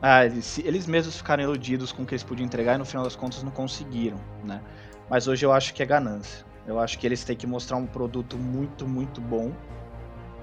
Ah, 0.00 0.24
eles, 0.24 0.58
eles 0.58 0.86
mesmos 0.86 1.16
ficaram 1.16 1.42
iludidos 1.42 1.92
com 1.92 2.02
o 2.02 2.06
que 2.06 2.14
eles 2.14 2.24
podiam 2.24 2.44
entregar 2.46 2.74
e 2.74 2.78
no 2.78 2.84
final 2.84 3.04
das 3.04 3.16
contas 3.16 3.42
não 3.42 3.50
conseguiram, 3.50 4.18
né? 4.42 4.60
Mas 5.08 5.28
hoje 5.28 5.44
eu 5.44 5.52
acho 5.52 5.72
que 5.74 5.82
é 5.82 5.86
ganância. 5.86 6.44
Eu 6.66 6.80
acho 6.80 6.98
que 6.98 7.06
eles 7.06 7.22
têm 7.24 7.36
que 7.36 7.46
mostrar 7.46 7.76
um 7.76 7.86
produto 7.86 8.36
muito, 8.36 8.86
muito 8.88 9.20
bom 9.20 9.52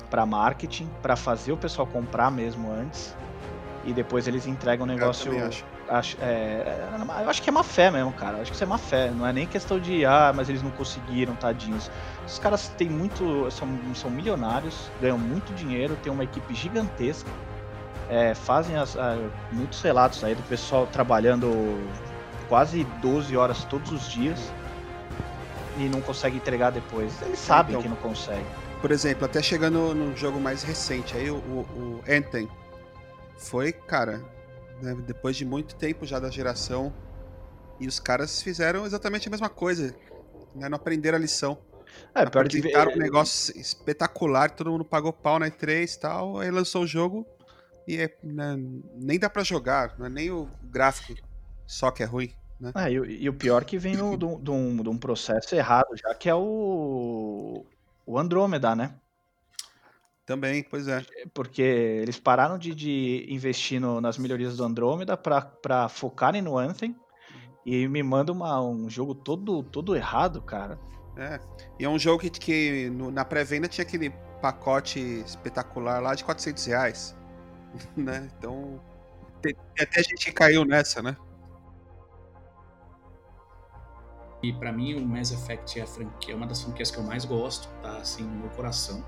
para 0.09 0.25
marketing, 0.25 0.87
para 1.01 1.15
fazer 1.15 1.51
o 1.51 1.57
pessoal 1.57 1.85
comprar 1.87 2.31
mesmo 2.31 2.71
antes. 2.71 3.15
E 3.83 3.91
depois 3.91 4.27
eles 4.27 4.47
entregam 4.47 4.85
o 4.85 4.87
negócio 4.87 5.33
acho. 5.95 6.17
é, 6.21 6.25
é, 6.25 6.89
eu 7.23 7.29
acho 7.29 7.41
que 7.41 7.49
é 7.49 7.51
má 7.53 7.63
fé 7.63 7.89
mesmo, 7.91 8.11
cara. 8.13 8.37
Eu 8.37 8.41
acho 8.41 8.51
que 8.51 8.55
isso 8.55 8.63
é 8.63 8.67
má 8.67 8.77
fé. 8.77 9.09
Não 9.11 9.25
é 9.25 9.33
nem 9.33 9.45
questão 9.47 9.79
de, 9.79 10.05
ah, 10.05 10.31
mas 10.35 10.49
eles 10.49 10.61
não 10.61 10.71
conseguiram, 10.71 11.35
tadinhos. 11.35 11.89
Os 12.27 12.39
caras 12.39 12.67
têm 12.77 12.89
muito. 12.89 13.49
São, 13.51 13.67
são 13.95 14.09
milionários, 14.11 14.89
ganham 15.01 15.17
muito 15.17 15.53
dinheiro, 15.53 15.97
têm 16.03 16.11
uma 16.11 16.23
equipe 16.23 16.53
gigantesca. 16.53 17.29
é, 18.09 18.35
fazem 18.35 18.75
as- 18.75 18.97
a- 18.97 19.17
muitos 19.51 19.81
relatos 19.81 20.23
aí 20.25 20.35
do 20.35 20.43
pessoal 20.43 20.85
trabalhando 20.85 21.49
quase 22.49 22.83
12 23.01 23.35
horas 23.37 23.63
todos 23.63 23.91
os 23.93 24.07
dias 24.11 24.51
e 25.77 25.83
não 25.89 26.01
consegue 26.01 26.35
entregar 26.37 26.69
depois. 26.71 27.19
Eles 27.21 27.39
sabem 27.39 27.71
Então. 27.71 27.81
que 27.81 27.87
não 27.89 27.95
consegue. 27.95 28.45
Por 28.81 28.91
exemplo, 28.91 29.25
até 29.25 29.41
chegando 29.41 29.95
no 29.95 30.15
jogo 30.15 30.39
mais 30.39 30.61
recente, 30.63 31.15
aí 31.15 31.31
o, 31.31 31.35
o, 31.37 31.65
o 31.75 32.03
Anthem 32.07 32.47
foi, 33.37 33.71
cara, 33.71 34.21
né, 34.83 34.93
depois 35.07 35.35
de 35.35 35.45
muito 35.45 35.75
tempo 35.75 36.05
já 36.05 36.19
da 36.19 36.29
geração, 36.29 36.93
e 37.79 37.87
os 37.87 37.99
caras 37.99 38.41
fizeram 38.41 38.85
exatamente 38.85 39.27
a 39.27 39.31
mesma 39.31 39.49
coisa. 39.49 39.95
Né, 40.53 40.69
não 40.69 40.75
aprenderam 40.75 41.17
a 41.17 41.21
lição. 41.21 41.57
É, 42.13 42.25
pior 42.25 42.47
que. 42.47 42.57
Apresentaram 42.57 42.91
um 42.93 42.97
negócio 42.97 43.57
espetacular, 43.59 44.51
todo 44.51 44.71
mundo 44.71 44.85
pagou 44.85 45.13
pau 45.13 45.39
na 45.39 45.47
E3 45.49 45.95
e 45.95 45.99
tal, 45.99 46.39
aí 46.39 46.51
lançou 46.51 46.83
o 46.83 46.87
jogo 46.87 47.25
e 47.87 47.97
é, 47.97 48.17
né, 48.23 48.55
nem 48.95 49.19
dá 49.19 49.29
pra 49.29 49.43
jogar, 49.43 49.95
não 49.97 50.05
é 50.05 50.09
nem 50.09 50.31
o 50.31 50.47
gráfico 50.63 51.13
só 51.65 51.91
que 51.91 52.03
é 52.03 52.05
ruim. 52.05 52.33
Né? 52.59 52.71
Ah, 52.75 52.89
e, 52.89 52.99
o- 52.99 53.05
e 53.05 53.27
o 53.29 53.33
pior 53.33 53.63
que 53.65 53.77
vem 53.77 53.93
de 54.41 54.51
um- 54.51 54.89
um 54.89 54.97
processo 54.97 55.53
errado 55.55 55.87
já, 55.95 56.13
que 56.15 56.29
é 56.29 56.35
o, 56.35 57.65
o 58.05 58.17
Andrômeda, 58.19 58.75
né? 58.75 58.95
Também, 60.25 60.63
pois 60.63 60.87
é. 60.87 61.05
Porque 61.33 61.61
eles 61.61 62.19
pararam 62.19 62.57
de, 62.57 62.73
de 62.73 63.25
investir 63.29 63.79
no- 63.81 63.99
nas 63.99 64.17
melhorias 64.17 64.55
do 64.57 64.63
Andrômeda 64.63 65.17
pra, 65.17 65.41
pra 65.41 65.89
focarem 65.89 66.41
no 66.41 66.57
Anthem. 66.57 66.95
E 67.65 67.87
me 67.87 68.03
manda 68.03 68.31
uma- 68.31 68.61
um 68.61 68.89
jogo 68.89 69.15
todo, 69.15 69.63
todo 69.63 69.95
errado, 69.95 70.41
cara. 70.41 70.79
É. 71.17 71.39
E 71.79 71.85
é 71.85 71.89
um 71.89 71.99
jogo 71.99 72.19
que, 72.21 72.29
que 72.29 72.89
no- 72.91 73.11
na 73.11 73.25
pré-venda 73.25 73.67
tinha 73.67 73.85
aquele 73.85 74.11
pacote 74.41 74.99
espetacular 75.25 76.01
lá 76.01 76.15
de 76.15 76.23
400 76.25 76.65
reais. 76.65 77.15
né? 77.97 78.29
Então. 78.37 78.81
Tem, 79.41 79.53
tem 79.75 79.85
até 79.85 80.03
gente 80.03 80.25
que 80.25 80.31
caiu 80.31 80.65
nessa, 80.65 81.01
né? 81.01 81.17
E 84.41 84.51
pra 84.53 84.71
mim 84.73 84.93
o 84.95 85.05
Mass 85.05 85.31
Effect 85.31 85.79
é, 85.79 85.83
a 85.83 85.87
franquia, 85.87 86.33
é 86.33 86.37
uma 86.37 86.45
das 86.45 86.61
franquias 86.61 86.91
que 86.91 86.97
eu 86.97 87.03
mais 87.03 87.23
gosto, 87.23 87.67
tá 87.81 87.97
assim 87.97 88.23
no 88.23 88.41
meu 88.41 88.49
coração. 88.49 89.03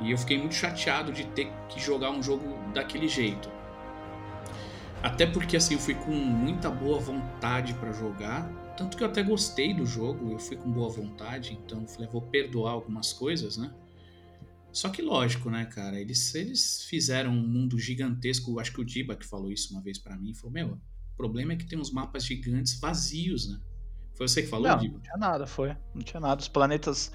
E 0.00 0.10
eu 0.10 0.18
fiquei 0.18 0.38
muito 0.38 0.54
chateado 0.54 1.12
de 1.12 1.24
ter 1.24 1.50
que 1.68 1.80
jogar 1.80 2.10
um 2.10 2.22
jogo 2.22 2.44
daquele 2.72 3.08
jeito. 3.08 3.50
Até 5.02 5.26
porque 5.26 5.56
assim 5.56 5.74
eu 5.74 5.80
fui 5.80 5.94
com 5.94 6.12
muita 6.12 6.70
boa 6.70 6.98
vontade 6.98 7.74
pra 7.74 7.92
jogar, 7.92 8.48
tanto 8.76 8.96
que 8.96 9.02
eu 9.02 9.08
até 9.08 9.22
gostei 9.22 9.72
do 9.74 9.86
jogo, 9.86 10.32
eu 10.32 10.38
fui 10.38 10.56
com 10.56 10.70
boa 10.70 10.88
vontade, 10.88 11.58
então 11.64 11.82
eu 11.82 11.88
falei, 11.88 12.08
vou 12.08 12.22
perdoar 12.22 12.72
algumas 12.72 13.12
coisas, 13.12 13.56
né? 13.56 13.72
Só 14.72 14.88
que 14.88 15.02
lógico, 15.02 15.50
né, 15.50 15.64
cara, 15.64 15.98
eles, 15.98 16.34
eles 16.34 16.84
fizeram 16.84 17.30
um 17.32 17.46
mundo 17.46 17.78
gigantesco, 17.78 18.58
acho 18.60 18.72
que 18.72 18.80
o 18.80 18.84
Diba 18.84 19.16
que 19.16 19.26
falou 19.26 19.50
isso 19.50 19.72
uma 19.72 19.82
vez 19.82 19.98
pra 19.98 20.16
mim, 20.16 20.34
falou, 20.34 20.52
meu, 20.52 20.68
o 20.68 21.16
problema 21.16 21.52
é 21.52 21.56
que 21.56 21.64
tem 21.64 21.78
uns 21.78 21.90
mapas 21.90 22.24
gigantes 22.24 22.78
vazios, 22.78 23.48
né? 23.48 23.58
Foi 24.14 24.26
você 24.26 24.42
que 24.42 24.48
falou, 24.48 24.68
não, 24.68 24.78
Diba? 24.78 24.94
não 24.94 25.00
tinha 25.00 25.16
nada, 25.16 25.46
foi. 25.46 25.76
Não 25.94 26.02
tinha 26.02 26.20
nada. 26.20 26.40
Os 26.40 26.48
planetas 26.48 27.12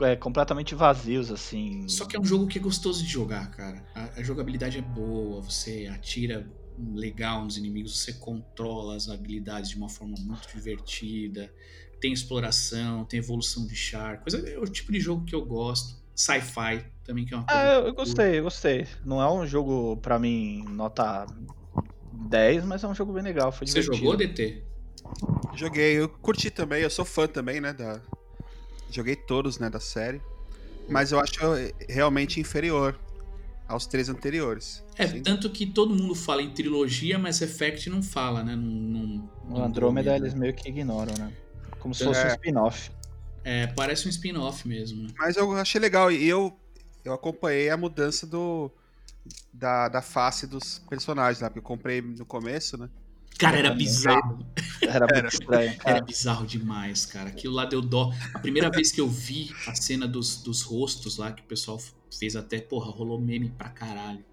é, 0.00 0.16
completamente 0.16 0.74
vazios, 0.74 1.30
assim. 1.30 1.88
Só 1.88 2.04
que 2.04 2.16
é 2.16 2.20
um 2.20 2.24
jogo 2.24 2.46
que 2.46 2.58
é 2.58 2.60
gostoso 2.60 3.02
de 3.02 3.08
jogar, 3.08 3.50
cara. 3.50 3.84
A, 3.94 4.20
a 4.20 4.22
jogabilidade 4.22 4.78
é 4.78 4.82
boa, 4.82 5.40
você 5.40 5.90
atira 5.92 6.46
legal 6.94 7.44
nos 7.44 7.56
inimigos, 7.56 7.98
você 7.98 8.12
controla 8.12 8.96
as 8.96 9.08
habilidades 9.08 9.70
de 9.70 9.76
uma 9.76 9.88
forma 9.88 10.14
muito 10.18 10.48
divertida. 10.54 11.52
Tem 12.00 12.12
exploração, 12.12 13.04
tem 13.04 13.18
evolução 13.18 13.66
de 13.66 13.74
char, 13.74 14.20
coisa 14.20 14.38
é 14.48 14.58
o 14.58 14.66
tipo 14.66 14.92
de 14.92 15.00
jogo 15.00 15.24
que 15.24 15.34
eu 15.34 15.44
gosto. 15.44 16.04
Sci-fi 16.14 16.84
também 17.04 17.26
que 17.26 17.34
é 17.34 17.36
uma 17.36 17.46
coisa. 17.46 17.62
Ah, 17.62 17.74
eu, 17.74 17.94
gostei, 17.94 18.38
eu 18.38 18.44
gostei. 18.44 18.86
Não 19.04 19.20
é 19.20 19.30
um 19.30 19.46
jogo, 19.46 19.98
pra 19.98 20.18
mim, 20.18 20.64
nota 20.68 21.26
10, 22.12 22.64
mas 22.64 22.82
é 22.84 22.88
um 22.88 22.94
jogo 22.94 23.12
bem 23.12 23.22
legal. 23.22 23.52
Foi 23.52 23.66
Você 23.66 23.80
divertido. 23.80 23.96
jogou 23.98 24.16
DT? 24.16 24.64
Joguei, 25.54 26.00
eu 26.00 26.08
curti 26.08 26.50
também, 26.50 26.82
eu 26.82 26.90
sou 26.90 27.04
fã 27.04 27.26
também, 27.26 27.60
né? 27.60 27.72
Da... 27.72 28.00
Joguei 28.90 29.16
todos, 29.16 29.58
né, 29.58 29.68
da 29.68 29.80
série. 29.80 30.20
Mas 30.88 31.12
eu 31.12 31.18
acho 31.18 31.40
realmente 31.88 32.40
inferior 32.40 32.98
aos 33.66 33.86
três 33.86 34.08
anteriores. 34.08 34.84
É, 34.96 35.06
Sim. 35.06 35.22
tanto 35.22 35.50
que 35.50 35.66
todo 35.66 35.94
mundo 35.94 36.14
fala 36.14 36.42
em 36.42 36.50
trilogia, 36.50 37.18
mas 37.18 37.42
Effect 37.42 37.90
não 37.90 38.02
fala, 38.02 38.44
né? 38.44 38.54
Num, 38.54 39.28
num, 39.44 39.56
O 39.56 39.62
Andrômeda 39.62 40.14
eles 40.14 40.34
meio 40.34 40.54
que 40.54 40.68
ignoram, 40.68 41.12
né? 41.18 41.32
Como 41.80 41.94
se 41.94 42.02
É. 42.02 42.06
fosse 42.06 42.24
um 42.24 42.28
spin-off. 42.28 42.90
É, 43.44 43.66
parece 43.68 44.06
um 44.06 44.10
spin-off 44.10 44.66
mesmo, 44.66 45.02
né? 45.02 45.08
Mas 45.18 45.36
eu 45.36 45.52
achei 45.52 45.80
legal 45.80 46.10
e 46.10 46.26
eu, 46.26 46.56
eu 47.04 47.12
acompanhei 47.12 47.70
a 47.70 47.76
mudança 47.76 48.26
do 48.26 48.70
da, 49.52 49.88
da 49.88 50.02
face 50.02 50.46
dos 50.46 50.78
personagens, 50.88 51.40
né? 51.40 51.48
Porque 51.48 51.58
eu 51.58 51.62
comprei 51.62 52.00
no 52.00 52.24
começo, 52.24 52.76
né? 52.78 52.88
Cara, 53.38 53.58
era 53.58 53.74
bizarro. 53.74 54.46
Era 54.80 55.06
muito 55.12 55.32
estranho, 55.32 55.76
Era 55.84 56.00
bizarro 56.00 56.46
demais, 56.46 57.04
cara. 57.04 57.28
Aquilo 57.28 57.54
lá 57.54 57.64
deu 57.66 57.82
dó. 57.82 58.12
A 58.32 58.38
primeira 58.38 58.70
vez 58.70 58.90
que 58.92 59.00
eu 59.00 59.08
vi 59.08 59.50
a 59.66 59.74
cena 59.74 60.06
dos, 60.08 60.42
dos 60.42 60.62
rostos 60.62 61.18
lá, 61.18 61.32
que 61.32 61.42
o 61.42 61.46
pessoal 61.46 61.78
fez 62.18 62.34
até, 62.34 62.60
porra, 62.60 62.90
rolou 62.90 63.20
meme 63.20 63.50
pra 63.50 63.68
caralho. 63.68 64.24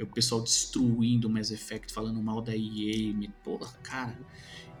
O 0.00 0.06
pessoal 0.06 0.40
destruindo 0.42 1.28
o 1.28 1.30
Mass 1.30 1.50
Effect, 1.50 1.92
falando 1.92 2.22
mal 2.22 2.40
da 2.40 2.56
EA. 2.56 3.12
me- 3.12 3.28
Porra, 3.44 3.70
cara. 3.82 4.18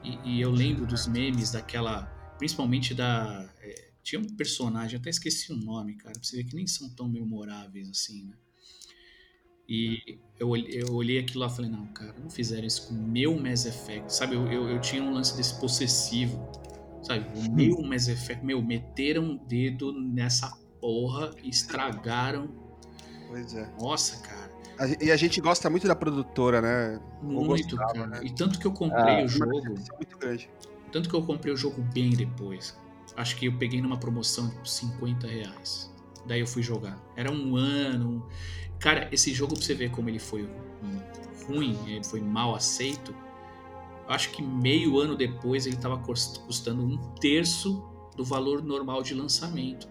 E, 0.02 0.18
e 0.24 0.40
eu 0.40 0.50
lembro 0.50 0.86
dos 0.86 1.06
memes 1.06 1.50
daquela. 1.50 2.04
Principalmente 2.38 2.94
da. 2.94 3.52
é, 3.60 3.90
tinha 4.02 4.18
um 4.20 4.24
personagem, 4.36 4.98
até 4.98 5.10
esqueci 5.10 5.52
o 5.52 5.56
nome, 5.56 5.94
cara. 5.96 6.14
Pra 6.14 6.22
você 6.22 6.36
ver 6.36 6.44
que 6.44 6.54
nem 6.56 6.66
são 6.66 6.88
tão 6.90 7.06
memoráveis 7.08 7.88
assim, 7.90 8.24
né? 8.24 8.34
E 9.70 10.18
eu, 10.38 10.48
olhei- 10.48 10.82
eu 10.82 10.92
olhei 10.94 11.18
aquilo 11.20 11.40
lá 11.40 11.46
e 11.46 11.50
falei, 11.50 11.70
não, 11.70 11.86
cara, 11.86 12.12
não 12.20 12.28
fizeram 12.28 12.66
isso 12.66 12.88
com 12.88 12.94
o 12.94 12.96
meu 12.96 13.38
Mass 13.38 13.66
Effect. 13.66 14.12
Sabe, 14.12 14.34
eu, 14.34 14.46
eu, 14.50 14.68
eu 14.68 14.80
tinha 14.80 15.00
um 15.02 15.12
lance 15.14 15.36
desse 15.36 15.58
possessivo. 15.60 16.50
Sabe, 17.02 17.24
o 17.38 17.52
meu 17.52 17.80
Mass 17.82 18.08
Effect, 18.08 18.44
meu, 18.44 18.60
meteram 18.60 19.34
o 19.36 19.38
dedo 19.46 19.92
nessa 19.92 20.50
porra 20.80 21.30
e 21.42 21.48
estragaram. 21.48 22.48
Pois 23.28 23.54
é. 23.54 23.70
Nossa, 23.80 24.20
cara, 24.26 24.50
A 24.78 25.04
e 25.04 25.10
a 25.12 25.16
gente 25.16 25.40
gosta 25.40 25.70
muito 25.70 25.86
da 25.86 25.94
produtora, 25.94 26.60
né? 26.60 27.00
Muito, 27.22 27.76
gostava, 27.76 27.92
cara. 27.92 28.06
né? 28.08 28.20
E 28.24 28.30
tanto 28.30 28.58
que 28.58 28.66
eu 28.66 28.72
comprei 28.72 29.20
Ah, 29.20 29.24
o 29.24 29.28
jogo, 29.28 29.60
decepção 29.60 29.96
muito 29.96 30.18
grande. 30.18 30.50
tanto 30.90 31.08
que 31.08 31.14
eu 31.14 31.22
comprei 31.22 31.54
o 31.54 31.56
jogo 31.56 31.80
bem 31.94 32.10
depois. 32.10 32.76
Acho 33.16 33.36
que 33.36 33.46
eu 33.46 33.56
peguei 33.56 33.80
numa 33.80 33.98
promoção 33.98 34.48
de 34.62 34.68
50 34.70 35.28
reais. 35.28 35.88
Daí 36.26 36.40
eu 36.40 36.46
fui 36.46 36.62
jogar. 36.62 36.98
Era 37.16 37.30
um 37.30 37.56
ano. 37.56 38.26
Cara, 38.80 39.08
esse 39.12 39.32
jogo 39.32 39.54
pra 39.54 39.62
você 39.62 39.74
ver 39.74 39.90
como 39.90 40.08
ele 40.08 40.18
foi 40.18 40.48
ruim, 41.46 41.78
ele 41.86 42.04
foi 42.04 42.20
mal 42.20 42.54
aceito. 42.54 43.14
Eu 44.08 44.14
acho 44.14 44.30
que 44.30 44.42
meio 44.42 44.98
ano 44.98 45.16
depois 45.16 45.66
ele 45.66 45.76
tava 45.76 45.98
cus- 45.98 46.38
custando 46.46 46.82
um 46.82 46.96
terço 47.20 47.84
do 48.16 48.24
valor 48.24 48.62
normal 48.62 49.02
de 49.02 49.14
lançamento. 49.14 49.88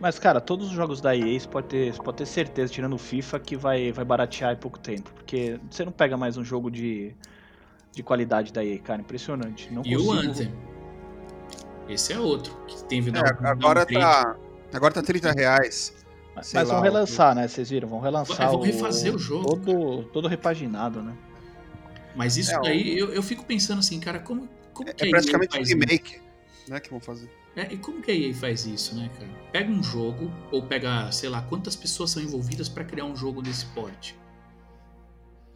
Mas, 0.00 0.18
cara, 0.18 0.40
todos 0.40 0.66
os 0.68 0.72
jogos 0.72 1.00
da 1.00 1.16
EA 1.16 1.38
você 1.38 1.46
pode 1.48 1.68
ter, 1.68 1.94
você 1.94 2.02
pode 2.02 2.16
ter 2.18 2.26
certeza, 2.26 2.72
tirando 2.72 2.94
o 2.94 2.98
FIFA, 2.98 3.38
que 3.38 3.56
vai, 3.56 3.92
vai 3.92 4.04
baratear 4.04 4.52
em 4.52 4.56
pouco 4.56 4.78
tempo. 4.78 5.10
Porque 5.14 5.60
você 5.70 5.84
não 5.84 5.92
pega 5.92 6.16
mais 6.16 6.36
um 6.36 6.42
jogo 6.44 6.70
de, 6.70 7.14
de 7.92 8.02
qualidade 8.02 8.52
da 8.52 8.64
EA, 8.64 8.78
cara. 8.80 9.00
Impressionante. 9.00 9.72
Não 9.72 9.82
E 9.86 9.96
o 9.96 10.04
consigo- 10.04 10.28
Anthem. 10.30 10.52
Esse 11.88 12.12
é 12.12 12.18
outro. 12.18 12.52
Que 12.66 12.82
teve 12.84 13.10
É, 13.10 13.12
down- 13.12 13.24
agora 13.42 13.86
tá. 13.86 14.36
Agora 14.72 14.92
tá 14.94 15.02
30 15.02 15.30
reais. 15.32 15.94
Mas 16.34 16.46
sei 16.46 16.64
vão 16.64 16.76
lá, 16.76 16.82
relançar, 16.82 17.34
né? 17.34 17.46
Vocês 17.46 17.68
viram? 17.70 17.88
Vão 17.88 18.00
relançar 18.00 18.46
É, 18.46 18.50
vão 18.50 18.60
o- 18.60 18.62
refazer 18.62 19.14
o 19.14 19.18
jogo, 19.18 19.44
Todo, 19.56 20.04
todo 20.12 20.28
repaginado, 20.28 21.02
né? 21.02 21.14
Mas 22.16 22.36
isso 22.36 22.52
É, 22.52 22.58
o- 22.58 22.62
daí, 22.62 22.98
eu, 22.98 23.12
eu 23.12 23.22
fico 23.22 23.44
pensando 23.44 23.78
assim, 23.80 23.98
cara, 24.00 24.18
como, 24.18 24.48
como 24.72 24.92
que 24.94 25.04
É 25.04 25.08
a 25.08 25.10
praticamente 25.10 25.54
EA 25.54 25.60
um 25.60 25.64
faz 25.64 25.68
isso? 25.68 25.78
remake, 25.78 26.20
né? 26.68 26.80
Que 26.80 26.90
vão 26.90 27.00
fazer. 27.00 27.30
É, 27.54 27.70
e 27.72 27.76
como 27.76 28.00
que 28.00 28.10
a 28.10 28.14
EA 28.14 28.34
faz 28.34 28.64
isso, 28.66 28.94
né, 28.96 29.10
cara? 29.18 29.28
Pega 29.52 29.70
um 29.70 29.82
jogo, 29.82 30.30
ou 30.50 30.62
pega, 30.62 31.12
sei 31.12 31.28
lá, 31.28 31.42
quantas 31.42 31.76
pessoas 31.76 32.10
são 32.10 32.22
envolvidas 32.22 32.68
pra 32.68 32.82
criar 32.84 33.04
um 33.04 33.14
jogo 33.14 33.42
desse 33.42 33.66
porte. 33.66 34.16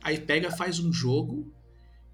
Aí 0.03 0.19
pega, 0.21 0.51
faz 0.51 0.79
um 0.79 0.93
jogo 0.93 1.51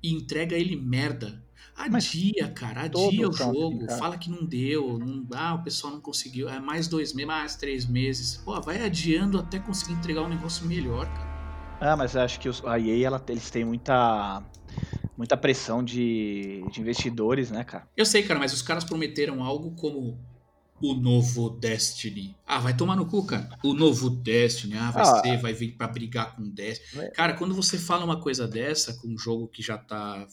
e 0.02 0.12
entrega 0.14 0.56
ele 0.56 0.76
merda. 0.76 1.42
Mas 1.90 2.06
Adia, 2.08 2.48
cara, 2.50 2.88
todos 2.88 3.08
adia 3.08 3.28
o 3.28 3.32
jogo, 3.32 3.86
cara. 3.86 3.98
fala 3.98 4.16
que 4.18 4.30
não 4.30 4.44
deu, 4.44 4.98
não, 4.98 5.26
ah, 5.34 5.54
o 5.54 5.62
pessoal 5.62 5.92
não 5.92 6.00
conseguiu, 6.00 6.48
é 6.48 6.58
mais 6.60 6.86
dois 6.88 7.12
meses, 7.12 7.26
mais 7.26 7.56
três 7.56 7.86
meses. 7.86 8.36
Pô, 8.44 8.60
vai 8.60 8.82
adiando 8.84 9.38
até 9.38 9.58
conseguir 9.58 9.94
entregar 9.94 10.22
um 10.22 10.28
negócio 10.28 10.66
melhor, 10.66 11.06
cara. 11.06 11.32
Ah, 11.80 11.96
mas 11.96 12.14
acho 12.16 12.38
que 12.38 12.48
os- 12.48 12.64
a 12.64 12.78
EA, 12.78 13.06
ela, 13.06 13.24
eles 13.28 13.50
têm 13.50 13.64
muita, 13.64 14.42
muita 15.16 15.36
pressão 15.36 15.82
de, 15.82 16.64
de 16.70 16.80
investidores, 16.80 17.50
né, 17.50 17.64
cara? 17.64 17.88
Eu 17.96 18.06
sei, 18.06 18.22
cara, 18.22 18.38
mas 18.38 18.52
os 18.52 18.62
caras 18.62 18.84
prometeram 18.84 19.42
algo 19.42 19.72
como 19.72 20.18
o 20.80 20.94
novo 20.94 21.48
Destiny. 21.50 22.36
Ah, 22.46 22.58
vai 22.58 22.76
tomar 22.76 22.96
no 22.96 23.06
cu, 23.06 23.24
cara. 23.24 23.48
O 23.62 23.72
novo 23.72 24.10
Destiny. 24.10 24.74
Ah, 24.76 24.90
vai 24.90 25.02
Ah. 25.02 25.20
ser, 25.22 25.36
vai 25.38 25.52
vir 25.52 25.76
pra 25.76 25.86
brigar 25.86 26.34
com 26.34 26.42
o 26.42 26.50
Destiny. 26.50 27.04
É. 27.04 27.10
Cara, 27.10 27.34
quando 27.34 27.54
você 27.54 27.78
fala 27.78 28.04
uma 28.04 28.20
coisa 28.20 28.48
dessa 28.48 28.94
com 28.94 29.08
um 29.08 29.16
jogo 29.18 29.46
que 29.48 29.62
já 29.62 29.78
tá, 29.78 30.26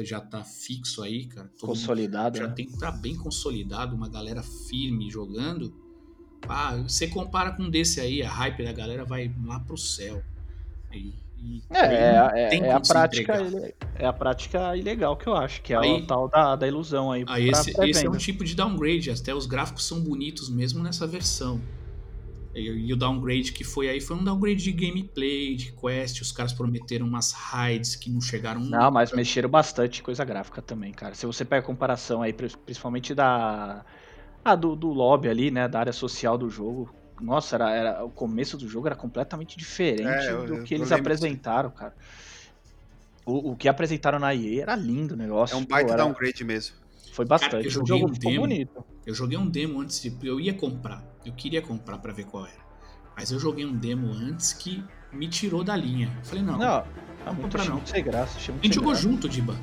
já 0.00 0.20
tá 0.20 0.42
fixo 0.42 1.02
aí, 1.02 1.26
cara. 1.26 1.50
Consolidado, 1.60 2.38
Já 2.38 2.46
né? 2.48 2.54
tem 2.54 2.66
que 2.66 2.72
estar 2.72 2.92
bem 2.92 3.14
consolidado, 3.16 3.94
uma 3.94 4.08
galera 4.08 4.42
firme 4.42 5.10
jogando. 5.10 5.74
Ah, 6.48 6.76
você 6.78 7.06
compara 7.06 7.52
com 7.52 7.64
um 7.64 7.70
desse 7.70 8.00
aí, 8.00 8.22
a 8.22 8.30
hype 8.30 8.64
da 8.64 8.72
galera 8.72 9.04
vai 9.04 9.32
lá 9.44 9.60
pro 9.60 9.76
céu. 9.76 10.22
E, 10.92 11.12
e 11.38 11.62
É, 11.70 11.78
é, 11.78 12.54
é- 12.54 12.58
é 12.58 12.72
a 12.72 12.80
prática, 12.80 13.34
é 13.96 14.06
a 14.06 14.12
prática 14.12 14.76
ilegal 14.76 15.16
que 15.16 15.26
eu 15.28 15.34
acho, 15.36 15.60
que 15.62 15.72
é 15.72 15.78
Aí- 15.78 15.92
o 16.02 16.06
tal 16.06 16.28
da, 16.28 16.56
da 16.56 16.66
ilusão 16.66 17.12
aí. 17.12 17.24
Aí 17.28 17.50
pra 17.50 17.60
esse, 17.60 17.70
esse 17.90 18.06
é 18.06 18.10
um 18.10 18.16
tipo 18.16 18.44
de 18.44 18.54
downgrade, 18.54 19.10
até 19.10 19.34
os 19.34 19.46
gráficos 19.46 19.86
são 19.86 20.00
bonitos 20.00 20.48
mesmo 20.48 20.82
nessa 20.82 21.06
versão. 21.06 21.60
E, 22.54 22.60
e 22.60 22.92
o 22.92 22.96
downgrade 22.96 23.52
que 23.52 23.64
foi 23.64 23.88
aí 23.88 24.00
foi 24.00 24.16
um 24.16 24.24
downgrade 24.24 24.62
de 24.62 24.72
gameplay, 24.72 25.54
de 25.56 25.72
quest, 25.72 26.20
os 26.20 26.30
caras 26.32 26.52
prometeram 26.52 27.06
umas 27.06 27.32
raids 27.32 27.96
que 27.96 28.10
não 28.10 28.20
chegaram 28.20 28.60
Não, 28.60 28.90
mas 28.90 29.10
mexeram 29.12 29.48
bastante 29.48 30.00
em 30.00 30.02
coisa 30.04 30.24
gráfica 30.24 30.60
também, 30.60 30.92
cara. 30.92 31.14
Se 31.14 31.24
você 31.24 31.44
pega 31.44 31.62
a 31.62 31.66
comparação 31.66 32.20
aí, 32.22 32.32
pri- 32.32 32.54
principalmente 32.64 33.14
da. 33.14 33.84
Ah, 34.44 34.54
do, 34.54 34.74
do 34.76 34.88
lobby 34.88 35.28
ali, 35.28 35.50
né? 35.50 35.66
Da 35.68 35.80
área 35.80 35.92
social 35.92 36.36
do 36.36 36.50
jogo. 36.50 36.94
Nossa, 37.20 37.54
era, 37.56 37.70
era- 37.70 38.04
o 38.04 38.10
começo 38.10 38.56
do 38.58 38.68
jogo 38.68 38.86
era 38.88 38.96
completamente 38.96 39.56
diferente 39.56 40.02
É, 40.26 40.32
eu- 40.32 40.46
do 40.46 40.62
que 40.64 40.74
eles 40.74 40.90
apresentaram, 40.92 41.70
cara. 41.70 41.94
O, 43.24 43.52
o 43.52 43.56
que 43.56 43.68
apresentaram 43.68 44.18
na 44.18 44.34
EA 44.34 44.62
era 44.62 44.74
lindo 44.76 45.14
o 45.14 45.16
negócio. 45.16 45.54
É 45.54 45.56
um 45.56 45.64
baita 45.64 45.92
era- 45.92 46.02
downgrade 46.02 46.44
mesmo. 46.44 46.74
Foi 47.12 47.24
bastante. 47.24 47.50
Cara, 47.50 47.62
eu 47.64 47.82
o 47.82 47.86
jogo 47.86 48.06
um 48.10 48.14
ficou 48.14 48.30
demo. 48.32 48.40
bonito. 48.42 48.84
Eu 49.06 49.14
joguei 49.14 49.36
um 49.38 49.46
demo 49.48 49.80
antes 49.80 50.00
de. 50.00 50.14
Eu 50.22 50.38
ia 50.40 50.54
comprar. 50.54 51.02
Eu 51.24 51.32
queria 51.32 51.60
comprar 51.62 51.98
pra 51.98 52.12
ver 52.12 52.24
qual 52.24 52.44
era. 52.46 52.62
Mas 53.16 53.30
eu 53.30 53.38
joguei 53.38 53.64
um 53.64 53.74
demo 53.76 54.12
antes 54.12 54.52
que 54.52 54.82
me 55.12 55.28
tirou 55.28 55.62
da 55.62 55.76
linha. 55.76 56.10
Eu 56.18 56.24
falei, 56.24 56.42
não, 56.44 56.56
Não, 56.58 56.78
é 56.78 56.84
muito, 57.26 57.42
comprar 57.42 57.64
não. 57.66 57.72
muito 57.74 57.90
sem 57.90 58.02
graça. 58.02 58.38
Muito 58.50 58.60
a 58.62 58.64
gente 58.66 58.74
jogou 58.74 58.90
graça. 58.92 59.02
junto, 59.08 59.28
Diba. 59.28 59.54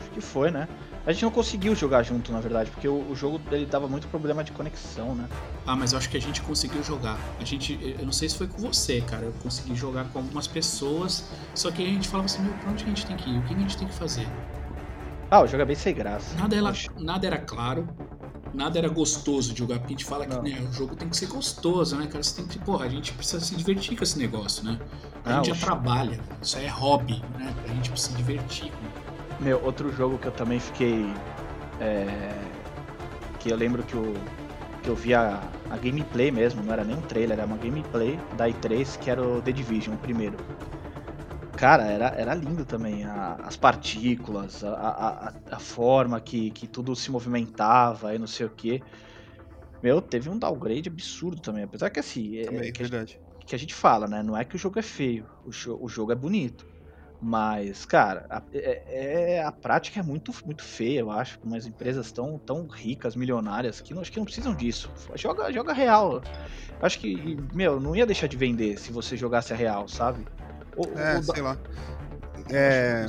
Acho 0.00 0.10
que 0.10 0.20
foi, 0.20 0.50
né? 0.50 0.68
A 1.04 1.12
gente 1.12 1.24
não 1.24 1.32
conseguiu 1.32 1.74
jogar 1.74 2.04
junto, 2.04 2.30
na 2.30 2.38
verdade, 2.38 2.70
porque 2.70 2.86
o, 2.86 3.10
o 3.10 3.16
jogo 3.16 3.40
ele 3.50 3.66
dava 3.66 3.88
muito 3.88 4.06
problema 4.06 4.44
de 4.44 4.52
conexão, 4.52 5.16
né? 5.16 5.28
Ah, 5.66 5.74
mas 5.74 5.90
eu 5.92 5.98
acho 5.98 6.08
que 6.08 6.16
a 6.16 6.20
gente 6.20 6.40
conseguiu 6.42 6.80
jogar. 6.84 7.18
A 7.40 7.44
gente, 7.44 7.76
eu 7.98 8.04
não 8.04 8.12
sei 8.12 8.28
se 8.28 8.36
foi 8.38 8.46
com 8.46 8.58
você, 8.58 9.00
cara. 9.00 9.24
Eu 9.24 9.32
consegui 9.42 9.74
jogar 9.74 10.04
com 10.10 10.18
algumas 10.20 10.46
pessoas. 10.46 11.28
Só 11.56 11.72
que 11.72 11.82
a 11.82 11.86
gente 11.88 12.06
falava 12.06 12.26
assim, 12.26 12.42
meu, 12.42 12.52
pra 12.54 12.70
onde 12.70 12.84
a 12.84 12.86
gente 12.86 13.04
tem 13.06 13.16
que 13.16 13.30
ir? 13.30 13.38
O 13.38 13.42
que 13.42 13.54
a 13.54 13.58
gente 13.58 13.76
tem 13.76 13.88
que 13.88 13.94
fazer? 13.94 14.28
Ah, 15.28 15.40
o 15.40 15.46
jogo 15.46 15.62
é 15.62 15.64
bem 15.64 15.74
sem 15.74 15.94
graça. 15.94 16.36
Nada 16.38 16.54
era, 16.54 16.72
nada 17.00 17.26
era 17.26 17.38
claro, 17.38 17.88
nada 18.54 18.78
era 18.78 18.88
gostoso 18.88 19.52
de 19.52 19.58
jogar. 19.58 19.78
Porque 19.78 19.94
a 19.94 19.96
gente 19.96 20.04
fala 20.04 20.26
que 20.26 20.34
Não. 20.34 20.42
né, 20.42 20.66
o 20.68 20.72
jogo 20.72 20.94
tem 20.96 21.08
que 21.08 21.16
ser 21.16 21.26
gostoso, 21.26 21.96
né, 21.96 22.06
cara? 22.06 22.22
Você 22.22 22.36
tem 22.36 22.46
que, 22.46 22.58
porra, 22.58 22.86
a 22.86 22.88
gente 22.88 23.12
precisa 23.12 23.44
se 23.44 23.54
divertir 23.54 23.96
com 23.96 24.04
esse 24.04 24.18
negócio, 24.18 24.64
né? 24.64 24.78
A 25.24 25.30
Ah, 25.30 25.34
gente 25.36 25.46
já 25.46 25.52
oxe. 25.52 25.64
trabalha, 25.64 26.20
isso 26.42 26.58
é 26.58 26.66
hobby, 26.68 27.22
né? 27.38 27.54
A 27.64 27.68
gente 27.68 27.90
precisa 27.90 28.10
se 28.12 28.16
divertir. 28.16 28.72
Meu, 29.40 29.62
outro 29.64 29.92
jogo 29.94 30.18
que 30.18 30.26
eu 30.26 30.32
também 30.32 30.60
fiquei. 30.60 31.06
é, 31.80 32.32
que 33.40 33.50
eu 33.50 33.56
lembro 33.56 33.82
que, 33.82 33.96
o, 33.96 34.14
que 34.82 34.88
eu 34.88 34.94
vi 34.94 35.14
a, 35.14 35.42
a 35.68 35.76
gameplay 35.76 36.30
mesmo, 36.30 36.62
não 36.62 36.72
era 36.72 36.84
nem 36.84 36.96
um 36.96 37.00
trailer, 37.02 37.38
era 37.38 37.46
uma 37.46 37.56
gameplay 37.56 38.18
da 38.36 38.48
E3, 38.48 38.98
que 38.98 39.10
era 39.10 39.20
o 39.20 39.42
The 39.42 39.50
Division, 39.52 39.96
o 39.96 39.98
primeiro. 39.98 40.36
Cara, 41.62 41.84
era, 41.84 42.08
era 42.08 42.34
lindo 42.34 42.64
também. 42.66 43.04
a- 43.04 43.36
as 43.44 43.56
partículas, 43.56 44.64
a, 44.64 44.72
a, 44.74 45.28
a- 45.28 45.32
a 45.52 45.58
forma 45.60 46.20
que, 46.20 46.50
que 46.50 46.66
tudo 46.66 46.96
se 46.96 47.08
movimentava 47.08 48.12
e 48.12 48.18
não 48.18 48.26
sei 48.26 48.46
o 48.46 48.50
que. 48.50 48.82
Meu, 49.80 50.02
teve 50.02 50.28
um 50.28 50.36
downgrade 50.36 50.88
absurdo 50.88 51.40
também. 51.40 51.62
Apesar 51.62 51.88
que 51.88 52.00
assim. 52.00 52.36
é- 52.36 52.42
Também, 52.46 52.72
que 52.72 52.82
a 52.82 52.88
verdade. 52.88 53.20
que 53.46 53.54
a 53.54 53.58
gente 53.58 53.74
fala, 53.74 54.08
né? 54.08 54.24
Não 54.24 54.36
é 54.36 54.44
que 54.44 54.56
o 54.56 54.58
jogo 54.58 54.80
é 54.80 54.82
feio, 54.82 55.28
o, 55.44 55.50
jo- 55.50 55.78
o 55.80 55.88
jogo 55.88 56.10
é 56.10 56.16
bonito. 56.16 56.66
Mas, 57.20 57.84
cara, 57.84 58.26
a, 58.28 58.42
é, 58.52 59.36
é- 59.36 59.44
a 59.44 59.52
prática 59.52 60.00
é 60.00 60.02
muito, 60.02 60.32
muito 60.44 60.64
feia, 60.64 60.98
eu 60.98 61.12
acho. 61.12 61.38
Umas 61.44 61.64
empresas 61.64 62.10
tão, 62.10 62.40
tão 62.40 62.66
ricas, 62.66 63.14
milionárias, 63.14 63.80
que 63.80 63.94
não, 63.94 64.02
acho 64.02 64.10
que 64.10 64.18
não 64.18 64.24
precisam 64.24 64.52
disso. 64.52 64.92
Joga, 65.14 65.52
joga 65.52 65.72
real. 65.72 66.24
Acho 66.80 66.98
que, 66.98 67.36
meu, 67.52 67.78
não 67.78 67.94
ia 67.94 68.04
deixar 68.04 68.26
de 68.26 68.36
vender 68.36 68.76
se 68.78 68.90
você 68.90 69.16
jogasse 69.16 69.52
a 69.52 69.56
real, 69.56 69.86
sabe? 69.86 70.26
O, 70.76 70.84
É, 70.98 71.18
o 71.18 71.20
da- 71.26 71.34
sei 71.34 71.42
lá. 71.42 71.56
É, 72.50 73.06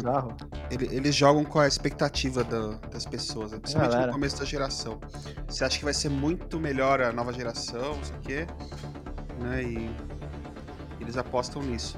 ele- 0.69 0.87
eles 0.95 1.15
jogam 1.15 1.43
com 1.43 1.59
a 1.59 1.67
expectativa 1.67 2.43
da- 2.43 2.77
das 2.91 3.05
pessoas, 3.05 3.51
né? 3.51 3.59
principalmente 3.59 3.91
Galera. 3.91 4.07
no 4.07 4.13
começo 4.13 4.37
da 4.39 4.45
geração. 4.45 4.99
Você 5.47 5.63
acha 5.65 5.77
que 5.77 5.83
vai 5.83 5.93
ser 5.93 6.09
muito 6.09 6.59
melhor 6.59 7.01
a 7.01 7.11
nova 7.11 7.33
geração, 7.33 7.95
não 7.95 8.03
sei 8.03 8.15
o 8.15 8.19
quê, 8.19 8.47
né? 9.39 9.63
E 9.63 9.95
eles 11.01 11.17
apostam 11.17 11.61
nisso. 11.63 11.97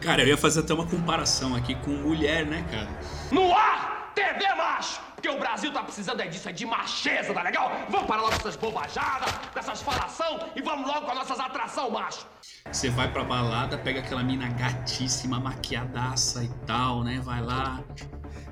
Cara, 0.00 0.22
eu 0.22 0.28
ia 0.28 0.36
fazer 0.36 0.60
até 0.60 0.72
uma 0.72 0.86
comparação 0.86 1.54
aqui 1.54 1.74
com 1.76 1.90
mulher, 1.90 2.46
né, 2.46 2.64
cara? 2.70 2.88
No 3.32 3.52
ar, 3.54 4.12
TV 4.14 4.54
macho! 4.56 5.00
Porque 5.20 5.28
o 5.28 5.38
Brasil 5.38 5.70
tá 5.70 5.82
precisando 5.82 6.22
é 6.22 6.26
disso, 6.26 6.48
é 6.48 6.52
de 6.52 6.64
macheza, 6.64 7.34
tá 7.34 7.42
legal? 7.42 7.70
Vamos 7.90 8.06
parar 8.06 8.22
logo 8.22 8.32
com 8.32 8.38
essas 8.38 8.56
bobajadas, 8.56 9.30
com 9.52 9.58
essas 9.58 9.82
falação 9.82 10.48
e 10.56 10.62
vamos 10.62 10.88
logo 10.88 11.02
com 11.02 11.10
as 11.12 11.18
nossas 11.18 11.38
atração, 11.38 11.90
macho! 11.90 12.26
Você 12.72 12.88
vai 12.88 13.12
pra 13.12 13.22
balada, 13.22 13.76
pega 13.76 14.00
aquela 14.00 14.22
mina 14.22 14.48
gatíssima, 14.48 15.38
maquiadaça 15.38 16.42
e 16.42 16.48
tal, 16.66 17.04
né? 17.04 17.20
Vai 17.22 17.42
lá. 17.42 17.84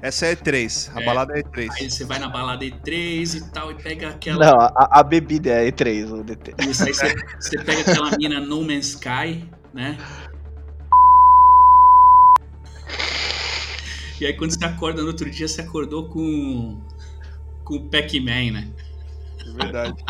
Essa 0.03 0.27
é 0.27 0.37
E3, 0.37 0.95
a 0.95 1.01
É. 1.01 1.05
balada 1.07 1.39
é 1.39 1.43
E3. 1.43 1.69
Aí 1.81 1.91
você 1.91 2.05
vai 2.05 2.19
na 2.19 2.29
balada 2.29 2.63
E3 2.63 3.37
e 3.37 3.51
tal, 3.51 3.71
e 3.71 3.75
pega 3.75 4.11
aquela. 4.11 4.45
Não, 4.45 4.61
a, 4.61 4.89
a 4.91 5.03
bebida 5.03 5.51
é 5.51 5.71
E3, 5.71 6.21
o 6.21 6.23
DT. 6.23 6.55
Isso 6.69 6.85
aí 6.85 6.93
você, 6.93 7.15
você 7.41 7.65
pega 7.65 7.81
aquela 7.81 8.11
mina 8.19 8.41
No 8.41 8.63
Man's 8.63 8.89
Sky, 8.89 9.49
né? 9.73 9.97
E 14.21 14.27
aí 14.27 14.33
quando 14.35 14.51
você 14.51 14.65
acorda 14.65 15.03
no 15.03 15.09
outro 15.09 15.31
dia, 15.31 15.47
você 15.47 15.61
acordou 15.61 16.09
com. 16.09 16.81
com 17.65 17.77
o 17.77 17.89
Pac-Man, 17.89 18.53
né? 18.53 18.73
É 19.41 19.51
verdade. 19.51 20.05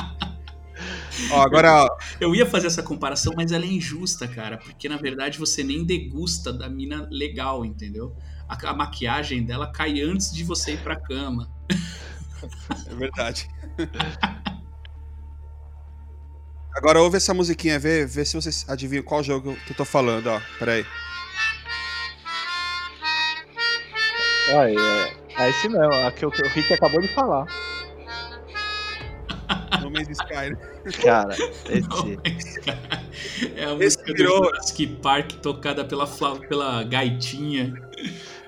Ó, 1.30 1.42
agora, 1.42 1.84
ó, 1.84 1.88
Eu 2.20 2.34
ia 2.34 2.46
fazer 2.46 2.68
essa 2.68 2.82
comparação, 2.82 3.32
mas 3.36 3.50
ela 3.50 3.64
é 3.64 3.68
injusta, 3.68 4.28
cara, 4.28 4.56
porque 4.58 4.88
na 4.88 4.96
verdade 4.96 5.38
você 5.38 5.64
nem 5.64 5.84
degusta 5.84 6.52
da 6.52 6.68
mina 6.68 7.08
legal, 7.10 7.64
entendeu? 7.64 8.14
A, 8.48 8.70
a 8.70 8.74
maquiagem 8.74 9.44
dela 9.44 9.70
cai 9.72 10.00
antes 10.00 10.32
de 10.32 10.44
você 10.44 10.74
ir 10.74 10.78
pra 10.78 10.96
cama. 10.96 11.50
é 12.86 12.94
verdade. 12.94 13.48
Agora 16.74 17.02
ouve 17.02 17.16
essa 17.16 17.34
musiquinha, 17.34 17.78
vê, 17.78 18.06
vê 18.06 18.24
se 18.24 18.36
vocês 18.36 18.64
adivinham 18.68 19.02
qual 19.02 19.22
jogo 19.22 19.56
que 19.66 19.72
eu 19.72 19.76
tô 19.76 19.84
falando, 19.84 20.28
ó. 20.28 20.40
Pera 20.60 20.74
aí. 20.74 20.86
Olha, 24.52 24.80
é, 24.80 25.44
é 25.44 25.50
esse 25.50 25.68
mesmo, 25.68 25.92
a 25.92 26.10
que 26.10 26.24
o, 26.24 26.30
que 26.30 26.42
o 26.42 26.48
Rick 26.48 26.72
acabou 26.72 27.00
de 27.00 27.08
falar. 27.08 27.46
No 29.82 29.90
Man's 29.90 30.08
Sky, 30.08 30.50
né? 30.50 30.56
Cara, 31.02 31.36
Não, 31.38 32.20
esse. 32.26 32.60
é 33.56 33.64
a 33.64 33.74
música 33.74 34.12
do 34.12 34.18
Jurassic 34.22 34.86
Park 35.02 35.32
tocada 35.40 35.84
pela, 35.84 36.06
pela 36.06 36.82
gaitinha. 36.84 37.72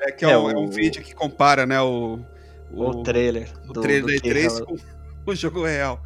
É 0.02 0.10
que 0.12 0.24
é, 0.24 0.30
É, 0.32 0.38
um, 0.38 0.50
é 0.50 0.54
um 0.56 0.64
o- 0.64 0.70
vídeo 0.70 1.02
que 1.02 1.14
compara, 1.14 1.64
né, 1.66 1.80
o... 1.80 2.18
O, 2.72 3.02
trailer. 3.02 3.48
o 3.68 3.72
do- 3.72 3.80
trailer 3.80 4.02
do 4.02 4.12
da 4.14 4.20
que 4.20 4.28
E3 4.28 4.44
ela- 4.44 4.66
com 4.66 4.76
o 5.30 5.34
jogo 5.34 5.64
real. 5.64 6.02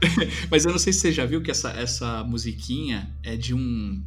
Mas 0.50 0.64
eu 0.64 0.72
não 0.72 0.78
sei 0.78 0.92
se 0.92 1.00
você 1.00 1.12
já 1.12 1.24
viu 1.26 1.42
que 1.42 1.50
essa, 1.50 1.70
essa 1.70 2.22
musiquinha 2.24 3.11
é 3.22 3.37
de 3.37 3.54
um. 3.54 4.02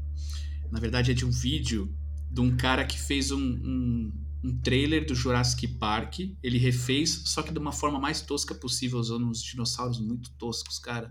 Na 0.71 0.79
verdade, 0.79 1.11
é 1.11 1.13
de 1.13 1.25
um 1.25 1.31
vídeo 1.31 1.93
de 2.31 2.41
um 2.41 2.55
cara 2.57 2.83
que 2.85 2.99
fez 2.99 3.31
um, 3.31 3.39
um, 3.39 4.11
um 4.43 4.55
trailer 4.61 5.05
do 5.05 5.15
Jurassic 5.15 5.67
Park. 5.79 6.19
Ele 6.43 6.57
refez, 6.57 7.21
só 7.25 7.41
que 7.41 7.51
de 7.51 7.59
uma 7.59 7.71
forma 7.71 7.99
mais 7.99 8.21
tosca 8.21 8.53
possível, 8.55 8.99
usando 8.99 9.27
uns 9.27 9.41
dinossauros 9.41 9.99
muito 9.99 10.31
toscos, 10.37 10.79
cara. 10.79 11.09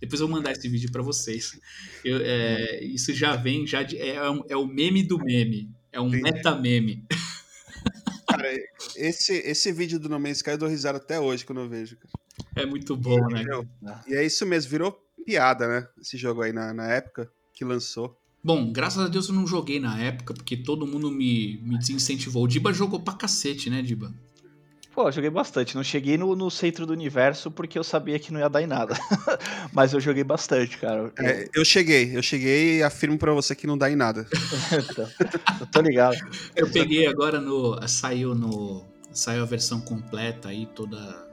Depois 0.00 0.20
eu 0.20 0.26
vou 0.28 0.36
mandar 0.36 0.52
esse 0.52 0.68
vídeo 0.68 0.90
pra 0.92 1.02
vocês. 1.02 1.58
Eu, 2.04 2.18
é, 2.22 2.84
isso 2.84 3.14
já 3.14 3.34
vem, 3.36 3.66
já 3.66 3.82
de- 3.82 3.98
é, 3.98 4.30
um- 4.30 4.42
é 4.48 4.56
o 4.56 4.66
meme 4.66 5.02
do 5.02 5.18
meme. 5.18 5.70
É 5.92 6.00
um 6.00 6.10
meta-meme. 6.10 7.04
Cara, 8.28 8.52
esse, 8.96 9.32
esse 9.34 9.72
vídeo 9.72 9.98
do 9.98 10.08
No 10.08 10.18
Man's 10.18 10.38
Sky 10.38 10.50
eu 10.50 10.58
dou 10.58 10.68
risada 10.68 10.98
até 10.98 11.18
hoje 11.18 11.44
quando 11.44 11.60
eu 11.60 11.68
vejo. 11.68 11.96
cara. 11.96 12.12
É 12.56 12.66
muito 12.66 12.96
bom, 12.96 13.16
né? 13.28 13.40
Entendeu? 13.42 13.66
E 14.08 14.14
é 14.14 14.24
isso 14.26 14.44
mesmo, 14.44 14.70
virou 14.70 14.92
piada, 15.24 15.66
né? 15.68 15.88
Esse 16.00 16.16
jogo 16.16 16.42
aí 16.42 16.52
na, 16.52 16.74
na 16.74 16.86
época 16.92 17.30
que 17.54 17.64
lançou. 17.64 18.18
Bom, 18.46 18.70
graças 18.70 19.04
a 19.04 19.08
Deus 19.08 19.28
eu 19.28 19.34
não 19.34 19.44
joguei 19.44 19.80
na 19.80 19.98
época, 19.98 20.32
porque 20.32 20.56
todo 20.56 20.86
mundo 20.86 21.10
me, 21.10 21.58
me 21.64 21.76
desincentivou. 21.76 22.44
O 22.44 22.46
Diba 22.46 22.72
jogou 22.72 23.00
pra 23.00 23.12
cacete, 23.12 23.68
né, 23.68 23.82
Diba? 23.82 24.14
Pô, 24.94 25.08
eu 25.08 25.12
joguei 25.12 25.30
bastante. 25.30 25.74
Não 25.74 25.82
cheguei 25.82 26.16
no, 26.16 26.36
no 26.36 26.48
centro 26.48 26.86
do 26.86 26.92
universo 26.92 27.50
porque 27.50 27.76
eu 27.76 27.82
sabia 27.82 28.20
que 28.20 28.32
não 28.32 28.38
ia 28.38 28.48
dar 28.48 28.62
em 28.62 28.68
nada. 28.68 28.94
Mas 29.74 29.92
eu 29.92 29.98
joguei 29.98 30.22
bastante, 30.22 30.78
cara. 30.78 31.12
Eu, 31.18 31.26
É, 31.26 31.48
eu 31.56 31.64
cheguei, 31.64 32.16
eu 32.16 32.22
cheguei 32.22 32.76
e 32.76 32.82
afirmo 32.84 33.18
pra 33.18 33.32
você 33.32 33.52
que 33.52 33.66
não 33.66 33.76
dá 33.76 33.90
em 33.90 33.96
nada. 33.96 34.28
eu 35.60 35.66
tô 35.66 35.80
ligado. 35.80 36.16
Eu 36.54 36.70
peguei 36.70 37.04
agora 37.08 37.40
no. 37.40 37.76
Saiu 37.88 38.32
no. 38.32 38.84
Saiu 39.10 39.42
a 39.42 39.46
versão 39.46 39.80
completa 39.80 40.50
aí, 40.50 40.66
toda. 40.66 41.26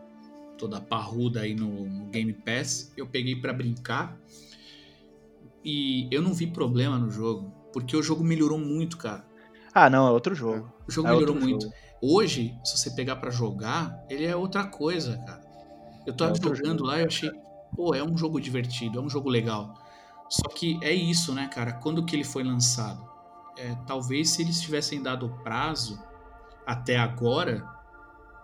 Toda 0.58 0.82
parruda 0.82 1.42
aí 1.42 1.54
no, 1.54 1.88
no 1.88 2.06
Game 2.08 2.34
Pass. 2.34 2.92
Eu 2.98 3.06
peguei 3.06 3.36
pra 3.36 3.54
brincar. 3.54 4.18
E 5.64 6.08
eu 6.12 6.22
não 6.22 6.34
vi 6.34 6.48
problema 6.48 6.98
no 6.98 7.10
jogo. 7.10 7.52
Porque 7.72 7.96
o 7.96 8.04
jogo 8.04 8.24
melhorou 8.24 8.60
muito, 8.60 8.98
cara. 8.98 9.26
Ah, 9.74 9.90
não, 9.90 10.08
é 10.08 10.12
outro 10.12 10.36
jogo. 10.36 10.72
O 10.88 10.92
jogo 10.92 11.08
É 11.08 11.12
melhorou 11.12 11.36
muito. 11.36 11.64
jogo. 11.64 11.76
Hoje, 12.02 12.56
se 12.64 12.78
você 12.78 12.92
pegar 12.92 13.16
pra 13.16 13.32
jogar, 13.32 13.98
ele 14.10 14.26
é 14.26 14.36
outra 14.36 14.66
coisa, 14.68 15.18
cara. 15.26 15.42
Eu 16.06 16.16
tava 16.16 16.34
É 16.34 16.36
jogando 16.36 16.80
jogo. 16.80 16.84
lá 16.86 17.00
e 17.00 17.06
achei, 17.06 17.32
pô, 17.76 17.96
é 17.96 18.04
um 18.04 18.18
jogo 18.18 18.40
divertido, 18.40 19.00
é 19.00 19.02
um 19.02 19.10
jogo 19.10 19.30
legal. 19.30 19.74
Só 20.30 20.48
que 20.50 20.78
é 20.84 20.92
isso, 20.92 21.34
né, 21.34 21.48
cara? 21.48 21.74
Quando 21.74 22.06
que 22.06 22.16
ele 22.16 22.24
foi 22.24 22.44
lançado? 22.44 23.08
É, 23.58 23.76
talvez 23.88 24.32
se 24.32 24.42
eles 24.42 24.60
tivessem 24.62 25.02
dado 25.02 25.30
prazo 25.44 26.00
até 26.66 26.98
agora, 26.98 27.66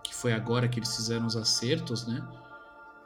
que 0.04 0.14
foi 0.14 0.32
agora 0.32 0.68
que 0.68 0.78
eles 0.78 0.94
fizeram 0.94 1.26
os 1.26 1.36
acertos, 1.36 2.06
né? 2.06 2.26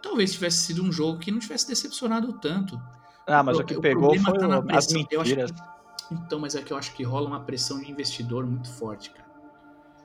Talvez 0.02 0.32
tivesse 0.32 0.58
sido 0.58 0.82
um 0.82 0.92
jogo 0.92 1.18
que 1.18 1.30
não 1.30 1.38
tivesse 1.38 1.66
decepcionado 1.66 2.32
tanto. 2.34 2.80
Ah, 3.26 3.42
mas 3.42 3.58
o, 3.58 3.60
O- 3.62 3.64
que 3.64 3.74
o 3.76 3.80
pegou 3.80 4.02
problema 4.10 4.30
foi 4.30 4.38
tá 4.38 4.48
na 4.48 4.58
o- 4.60 4.76
as 4.76 4.92
mentiras. 4.92 5.50
que- 5.50 6.14
Então, 6.14 6.38
mas 6.38 6.54
é 6.54 6.60
que 6.62 6.72
eu 6.72 6.76
acho 6.76 6.92
que 6.94 7.02
rola 7.02 7.26
uma 7.26 7.40
pressão 7.40 7.80
de 7.80 7.90
investidor 7.90 8.44
muito 8.46 8.70
forte, 8.70 9.10
cara. 9.10 9.24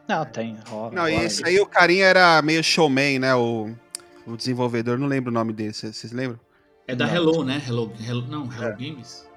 Não, 0.08 0.25
tem, 0.25 0.58
rola. 0.67 0.91
Não, 0.93 1.08
e 1.10 1.13
rola. 1.13 1.25
esse 1.25 1.45
aí 1.45 1.60
o 1.60 1.65
carinha 1.65 2.05
era 2.05 2.41
meio 2.41 2.63
showman, 2.63 3.19
né? 3.19 3.36
O, 3.36 3.69
o 4.25 4.38
desenvolvedor, 4.38 4.97
não 4.97 5.08
lembro 5.08 5.29
o 5.29 5.34
nome 5.34 5.51
dele, 5.53 5.73
vocês 5.73 6.12
lembram? 6.12 6.39
É 6.88 6.95
da 6.95 7.05
Não. 7.05 7.13
Hello, 7.15 7.43
né? 7.43 7.62
Hello, 7.67 7.91
Hello 7.99 8.25
não, 8.27 8.49
É. 8.51 8.55
Hello 8.65 8.77
Games. 8.77 9.27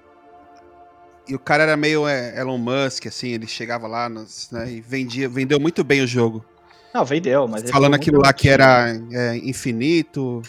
E 1.28 1.34
o 1.34 1.38
cara 1.38 1.62
era 1.64 1.76
meio 1.76 2.06
é, 2.08 2.38
Elon 2.40 2.58
Musk, 2.58 3.06
assim, 3.06 3.28
ele 3.28 3.46
chegava 3.46 3.86
lá 3.86 4.08
nas, 4.08 4.50
né, 4.50 4.70
e 4.72 4.80
vendia, 4.80 5.28
vendeu 5.28 5.60
muito 5.60 5.84
bem 5.84 6.02
o 6.02 6.06
jogo. 6.06 6.44
Não, 6.92 7.04
vendeu, 7.04 7.46
mas. 7.46 7.62
ele 7.62 7.72
Falando 7.72 7.94
aquilo 7.94 8.20
lá 8.20 8.32
que 8.32 8.48
era 8.48 8.88
é, 9.12 9.36
infinito, 9.36 10.42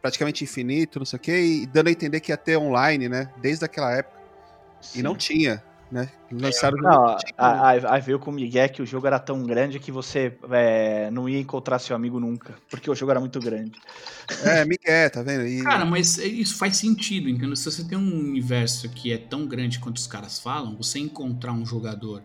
praticamente 0.00 0.44
infinito, 0.44 0.98
não 0.98 1.06
sei 1.06 1.16
o 1.16 1.20
quê, 1.20 1.40
e 1.40 1.66
dando 1.66 1.88
a 1.88 1.90
entender 1.90 2.20
que 2.20 2.32
ia 2.32 2.36
ter 2.36 2.56
online, 2.56 3.08
né? 3.08 3.30
Desde 3.40 3.64
aquela 3.64 3.92
época. 3.92 4.18
E 4.94 5.02
não 5.02 5.16
tinha, 5.16 5.62
né? 5.90 6.08
Lançaram 6.30 6.76
Não, 6.78 7.16
a- 7.36 7.68
aí 7.68 7.80
aí 7.84 8.00
veio 8.00 8.18
com 8.18 8.30
o 8.30 8.34
Miguel 8.34 8.68
que 8.68 8.82
o 8.82 8.86
jogo 8.86 9.06
era 9.06 9.18
tão 9.18 9.42
grande 9.42 9.80
que 9.80 9.90
você 9.90 10.36
é, 10.50 11.10
não 11.10 11.28
ia 11.28 11.40
encontrar 11.40 11.78
seu 11.78 11.96
amigo 11.96 12.20
nunca, 12.20 12.54
porque 12.70 12.90
o 12.90 12.94
jogo 12.94 13.10
era 13.10 13.20
muito 13.20 13.40
grande. 13.40 13.72
É, 14.44 14.64
Miguel, 14.64 15.10
tá 15.10 15.22
vendo? 15.22 15.46
E, 15.46 15.62
Cara, 15.64 15.84
mas 15.84 16.18
isso 16.18 16.56
faz 16.56 16.76
sentido, 16.76 17.28
entendeu? 17.28 17.56
Se 17.56 17.64
você 17.64 17.82
tem 17.82 17.98
um 17.98 18.18
universo 18.18 18.88
que 18.90 19.12
é 19.12 19.18
tão 19.18 19.46
grande 19.46 19.78
quanto 19.80 19.96
os 19.96 20.06
caras 20.06 20.38
falam, 20.38 20.76
você 20.76 20.98
encontrar 20.98 21.52
um 21.52 21.66
jogador 21.66 22.22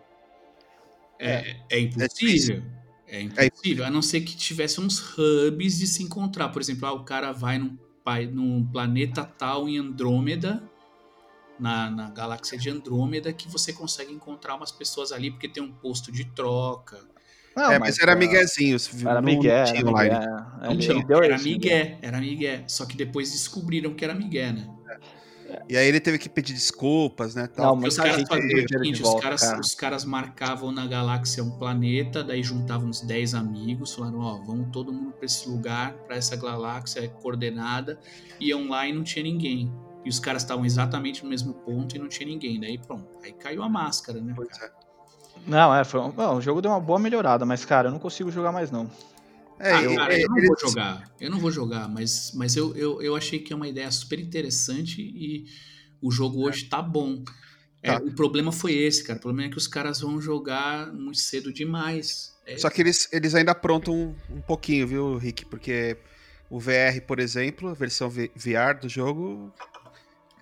é, 1.19 1.55
é 1.69 1.79
impossível. 1.79 2.63
É 3.13 3.21
impossível, 3.21 3.85
a 3.85 3.91
não 3.91 4.01
ser 4.01 4.21
que 4.21 4.35
tivesse 4.35 4.81
uns 4.81 4.99
hubs 5.15 5.77
de 5.77 5.85
se 5.85 6.01
encontrar. 6.01 6.49
Por 6.49 6.59
exemplo, 6.61 6.87
ah, 6.87 6.93
o 6.93 7.03
cara 7.03 7.31
vai 7.31 7.59
num, 7.59 7.77
pai- 8.03 8.25
num 8.25 8.65
planeta 8.65 9.23
tal 9.23 9.69
em 9.69 9.77
Andrômeda, 9.77 10.63
na, 11.59 11.91
na 11.91 12.09
galáxia 12.09 12.57
de 12.57 12.71
Andrômeda, 12.71 13.31
que 13.31 13.47
você 13.47 13.71
consegue 13.71 14.11
encontrar 14.11 14.55
umas 14.55 14.71
pessoas 14.71 15.11
ali 15.11 15.29
porque 15.29 15.47
tem 15.47 15.61
um 15.61 15.71
posto 15.71 16.11
de 16.11 16.25
troca. 16.25 16.99
Não, 17.55 17.73
é, 17.73 17.77
mas 17.77 17.99
era 17.99 18.13
ah, 18.13 18.15
Miguezinho. 18.15 18.77
Era 19.05 19.21
não 19.21 19.21
Miguel, 19.21 19.65
tinha 19.65 19.79
era 19.79 20.73
ele 20.73 21.03
deu 21.03 21.23
era 21.23 21.35
esse, 21.35 21.43
Miguel, 21.43 21.99
era 22.01 22.19
Miguel. 22.19 22.63
Só 22.67 22.85
que 22.87 22.97
depois 22.97 23.31
descobriram 23.31 23.93
que 23.93 24.03
era 24.03 24.15
Miguel, 24.15 24.53
né? 24.53 24.67
E 25.69 25.77
aí 25.77 25.87
ele 25.87 25.99
teve 25.99 26.17
que 26.17 26.29
pedir 26.29 26.53
desculpas, 26.53 27.35
né? 27.35 27.47
Tal. 27.47 27.65
Não, 27.65 27.73
Os 27.75 27.79
Muita 27.81 27.95
caras 28.03 28.15
gente 28.17 28.27
faziam 28.27 28.67
seguinte, 28.67 28.93
os 28.93 28.99
volta, 28.99 29.21
caras, 29.21 29.41
cara. 29.41 29.59
os 29.59 29.75
caras 29.75 30.05
marcavam 30.05 30.71
na 30.71 30.85
galáxia 30.87 31.43
um 31.43 31.51
planeta, 31.51 32.23
daí 32.23 32.43
juntavam 32.43 32.89
uns 32.89 33.01
10 33.01 33.33
amigos, 33.33 33.93
falaram, 33.93 34.19
ó, 34.19 34.37
vamos 34.45 34.69
todo 34.71 34.91
mundo 34.91 35.11
pra 35.13 35.25
esse 35.25 35.47
lugar, 35.49 35.93
pra 36.07 36.15
essa 36.15 36.35
galáxia 36.35 37.07
coordenada, 37.09 37.99
iam 38.39 38.67
lá 38.69 38.87
e 38.87 38.93
não 38.93 39.03
tinha 39.03 39.23
ninguém. 39.23 39.71
E 40.05 40.09
os 40.09 40.19
caras 40.19 40.41
estavam 40.41 40.65
exatamente 40.65 41.23
no 41.23 41.29
mesmo 41.29 41.53
ponto 41.53 41.95
e 41.95 41.99
não 41.99 42.09
tinha 42.09 42.27
ninguém. 42.27 42.59
Daí 42.59 42.77
pronto, 42.77 43.07
aí 43.23 43.31
caiu 43.31 43.63
a 43.63 43.69
máscara, 43.69 44.19
né? 44.19 44.33
Pois 44.35 44.49
cara? 44.49 44.71
é. 44.79 44.83
Não, 45.47 45.75
é, 45.75 45.83
foi 45.83 45.99
um, 45.99 46.13
não, 46.13 46.37
o 46.37 46.41
jogo 46.41 46.61
deu 46.61 46.71
uma 46.71 46.79
boa 46.79 46.99
melhorada, 46.99 47.45
mas 47.45 47.65
cara, 47.65 47.87
eu 47.87 47.91
não 47.91 47.99
consigo 47.99 48.31
jogar 48.31 48.51
mais 48.51 48.69
não. 48.71 48.89
É, 49.59 49.71
Ah, 49.71 49.83
e- 49.83 49.95
cara, 49.95 50.17
e- 50.17 50.21
eu 50.23 50.29
não 50.29 50.41
vou 50.41 50.57
jogar, 50.59 51.03
eu 51.21 51.31
não 51.31 51.39
vou 51.39 51.51
jogar, 51.51 51.87
mas, 51.87 52.31
mas 52.33 52.55
eu, 52.55 52.75
eu, 52.75 53.01
eu 53.01 53.15
achei 53.15 53.39
que 53.39 53.53
é 53.53 53.55
uma 53.55 53.67
ideia 53.67 53.89
super 53.91 54.19
interessante 54.19 55.01
e 55.01 55.45
o 56.01 56.11
jogo 56.11 56.41
hoje 56.47 56.65
tá 56.65 56.81
bom. 56.81 57.23
É, 57.81 57.91
Tá. 57.93 57.97
o 58.03 58.13
problema 58.13 58.51
foi 58.51 58.73
esse, 58.73 59.03
cara. 59.03 59.19
O 59.19 59.21
problema 59.21 59.47
é 59.47 59.51
que 59.51 59.57
os 59.57 59.67
caras 59.67 59.99
vão 60.01 60.19
jogar 60.21 60.91
muito 60.93 61.19
cedo 61.19 61.51
demais. 61.53 62.33
É, 62.45 62.57
Só 62.57 62.69
que 62.69 62.81
eles, 62.81 63.07
eles 63.11 63.35
ainda 63.35 63.51
aprontam 63.51 63.93
um, 63.93 64.15
um 64.37 64.41
pouquinho, 64.41 64.87
viu, 64.87 65.17
Rick? 65.17 65.45
Porque 65.45 65.97
o 66.49 66.59
VR, 66.59 67.01
por 67.05 67.19
exemplo, 67.19 67.69
a 67.69 67.73
versão 67.73 68.09
VR 68.09 68.79
do 68.81 68.87
jogo 68.89 69.53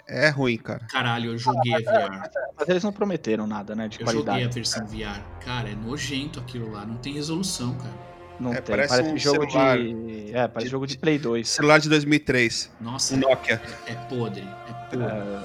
é 0.07 0.29
ruim, 0.29 0.57
cara. 0.57 0.85
Caralho, 0.89 1.31
eu 1.31 1.37
joguei 1.37 1.73
a 1.73 1.79
VR. 1.79 2.29
Mas 2.57 2.69
eles 2.69 2.83
não 2.83 2.91
prometeram 2.93 3.47
nada, 3.47 3.75
né, 3.75 3.87
de 3.87 3.99
Eu 3.99 4.05
joguei 4.07 4.23
qualidade. 4.23 4.45
a 4.45 4.49
versão 4.49 4.85
VR. 4.87 5.21
Cara, 5.43 5.69
é 5.69 5.75
nojento 5.75 6.39
aquilo 6.39 6.71
lá. 6.71 6.85
Não 6.85 6.97
tem 6.97 7.13
resolução, 7.13 7.75
cara. 7.77 8.10
Não 8.41 8.53
É, 8.53 8.61
tem, 8.61 8.75
parece 8.75 8.89
parece, 8.95 9.09
um 9.13 9.17
jogo 9.17 9.45
celular 9.51 9.77
de, 9.77 10.31
é, 10.33 10.47
parece 10.47 10.65
de- 10.65 10.71
jogo 10.71 10.87
de 10.87 10.97
Play 10.97 11.19
2. 11.19 11.47
Celular 11.47 11.77
de 11.79 11.87
2003, 11.89 12.71
Nossa, 12.81 13.13
um 13.13 13.17
Nokia. 13.19 13.61
é, 13.85 13.91
é 13.91 13.95
podre. 14.09 14.41
É 14.67 14.73
podre. 14.89 15.05
É, 15.05 15.43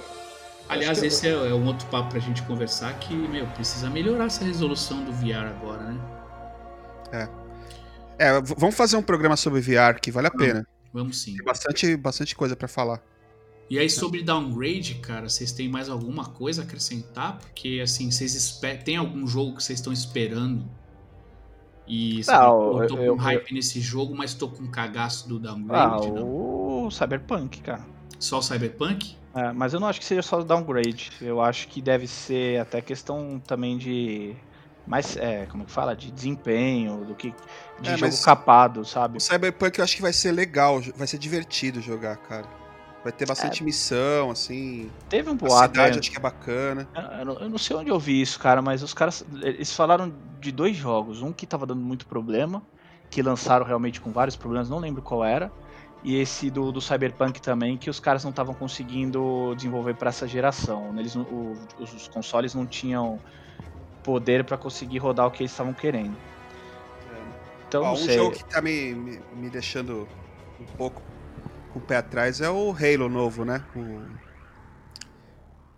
Aliás, 0.68 0.98
que 1.00 1.06
esse 1.06 1.28
é, 1.28 1.30
é 1.32 1.54
um 1.54 1.64
outro 1.66 1.86
papo 1.88 2.10
pra 2.10 2.18
gente 2.18 2.42
conversar 2.42 2.92
que, 2.98 3.14
meu, 3.14 3.46
precisa 3.48 3.88
melhorar 3.90 4.24
essa 4.24 4.44
resolução 4.44 5.04
do 5.04 5.12
VR 5.12 5.46
agora, 5.48 5.82
né? 5.84 6.00
É, 8.18 8.40
v- 8.40 8.54
vamos 8.56 8.74
fazer 8.74 8.96
um 8.96 9.02
programa 9.02 9.36
sobre 9.36 9.60
VR 9.60 10.00
que 10.00 10.10
vale 10.10 10.26
a 10.26 10.30
pena. 10.30 10.66
Vamos 10.92 11.20
sim. 11.20 11.36
Tem 11.36 11.44
bastante, 11.44 11.96
bastante 11.96 12.34
coisa 12.34 12.56
pra 12.56 12.66
falar. 12.66 13.00
E 13.68 13.78
aí, 13.78 13.90
sobre 13.90 14.22
downgrade, 14.22 14.94
cara, 14.96 15.28
vocês 15.28 15.52
têm 15.52 15.68
mais 15.68 15.88
alguma 15.88 16.24
coisa 16.26 16.62
a 16.62 16.64
acrescentar? 16.64 17.38
Porque, 17.38 17.80
assim, 17.82 18.10
vocês 18.10 18.34
esperam. 18.34 18.82
Tem 18.82 18.96
algum 18.96 19.26
jogo 19.26 19.56
que 19.56 19.62
vocês 19.62 19.78
estão 19.80 19.92
esperando? 19.92 20.64
E 21.86 22.16
Não, 22.18 22.24
fala, 22.24 22.48
"Pô, 22.72 22.82
eu 22.82 22.88
tô 22.88 22.96
eu- 22.98 23.16
com 23.16 23.22
hype 23.22 23.54
nesse 23.54 23.80
jogo, 23.80 24.14
mas 24.16 24.34
tô 24.34 24.48
com 24.48 24.66
cagaço 24.66 25.28
do 25.28 25.36
ah, 25.36 25.38
downgrade, 25.52 26.10
não? 26.10 26.26
o 26.86 26.90
Cyberpunk, 26.90 27.60
cara. 27.60 27.84
Só 28.18 28.38
o 28.38 28.42
Cyberpunk? 28.42 29.16
É, 29.34 29.52
mas 29.52 29.72
eu 29.74 29.78
não 29.80 29.86
acho 29.86 30.00
que 30.00 30.06
seja 30.06 30.22
só 30.22 30.42
downgrade. 30.42 31.12
Eu 31.20 31.40
acho 31.40 31.68
que 31.68 31.80
deve 31.82 32.06
ser 32.06 32.60
até 32.60 32.80
questão 32.80 33.40
também 33.46 33.76
de. 33.78 34.34
Mais, 34.86 35.16
é, 35.16 35.46
como 35.46 35.64
que 35.64 35.70
fala? 35.72 35.94
De 35.94 36.10
desempenho, 36.10 37.04
do 37.04 37.14
que. 37.14 37.34
De 37.80 37.88
É, 37.90 37.92
jogo 37.96 38.00
mas- 38.12 38.24
capado, 38.24 38.84
sabe? 38.84 39.18
O 39.18 39.20
Cyberpunk 39.20 39.78
eu 39.78 39.84
acho 39.84 39.94
que 39.96 40.02
vai 40.02 40.12
ser 40.12 40.32
legal, 40.32 40.80
vai 40.96 41.06
ser 41.06 41.18
divertido 41.18 41.80
jogar, 41.82 42.16
cara. 42.16 42.46
Vai 43.06 43.12
ter 43.12 43.24
bastante 43.24 43.62
missão, 43.62 44.32
assim. 44.32 44.90
Teve 45.08 45.30
um 45.30 45.36
A 45.36 45.38
boato. 45.38 45.68
cidade 45.68 45.94
né? 45.94 46.00
acho 46.00 46.10
que 46.10 46.18
é 46.18 46.20
bacana. 46.20 46.88
Eu 47.20 47.24
não, 47.24 47.38
eu 47.38 47.48
não 47.50 47.58
sei 47.58 47.76
onde 47.76 47.88
eu 47.88 48.00
vi 48.00 48.20
isso, 48.20 48.36
cara, 48.36 48.60
mas 48.60 48.82
os 48.82 48.92
caras. 48.92 49.24
Eles 49.42 49.72
falaram 49.72 50.12
de 50.40 50.50
dois 50.50 50.76
jogos. 50.76 51.22
Um 51.22 51.32
que 51.32 51.46
tava 51.46 51.66
dando 51.66 51.82
muito 51.82 52.04
problema, 52.08 52.66
que 53.08 53.22
lançaram 53.22 53.64
realmente 53.64 54.00
com 54.00 54.12
vários 54.12 54.34
problemas, 54.34 54.68
não 54.68 54.80
lembro 54.80 55.02
qual 55.02 55.24
era. 55.24 55.52
E 56.02 56.16
esse 56.16 56.50
do, 56.50 56.72
do 56.72 56.80
Cyberpunk 56.80 57.40
também, 57.40 57.78
que 57.78 57.88
os 57.88 58.00
caras 58.00 58.24
não 58.24 58.30
estavam 58.30 58.54
conseguindo 58.56 59.54
desenvolver 59.54 59.94
para 59.94 60.08
essa 60.08 60.26
geração. 60.26 60.92
Eles, 60.98 61.14
o- 61.14 61.54
os, 61.78 61.92
os 61.92 62.08
consoles 62.08 62.54
não 62.54 62.66
tinham 62.66 63.20
poder 64.02 64.44
para 64.44 64.58
conseguir 64.58 64.98
rodar 64.98 65.26
o 65.26 65.30
que 65.30 65.42
eles 65.42 65.52
estavam 65.52 65.74
querendo. 65.74 66.18
Então, 67.66 67.82
Ó, 67.82 67.88
não 67.88 67.94
um 67.94 67.98
sei. 67.98 68.16
jogo 68.16 68.32
que 68.32 68.44
tá 68.48 68.62
me, 68.62 68.94
me, 68.94 69.24
me 69.30 69.50
deixando 69.50 70.08
um 70.58 70.66
pouco 70.76 71.02
com 71.76 71.78
o 71.78 71.82
pé 71.82 71.98
atrás 71.98 72.40
é 72.40 72.48
o 72.48 72.74
Halo 72.74 73.08
novo, 73.10 73.44
né? 73.44 73.62
O... 73.74 73.80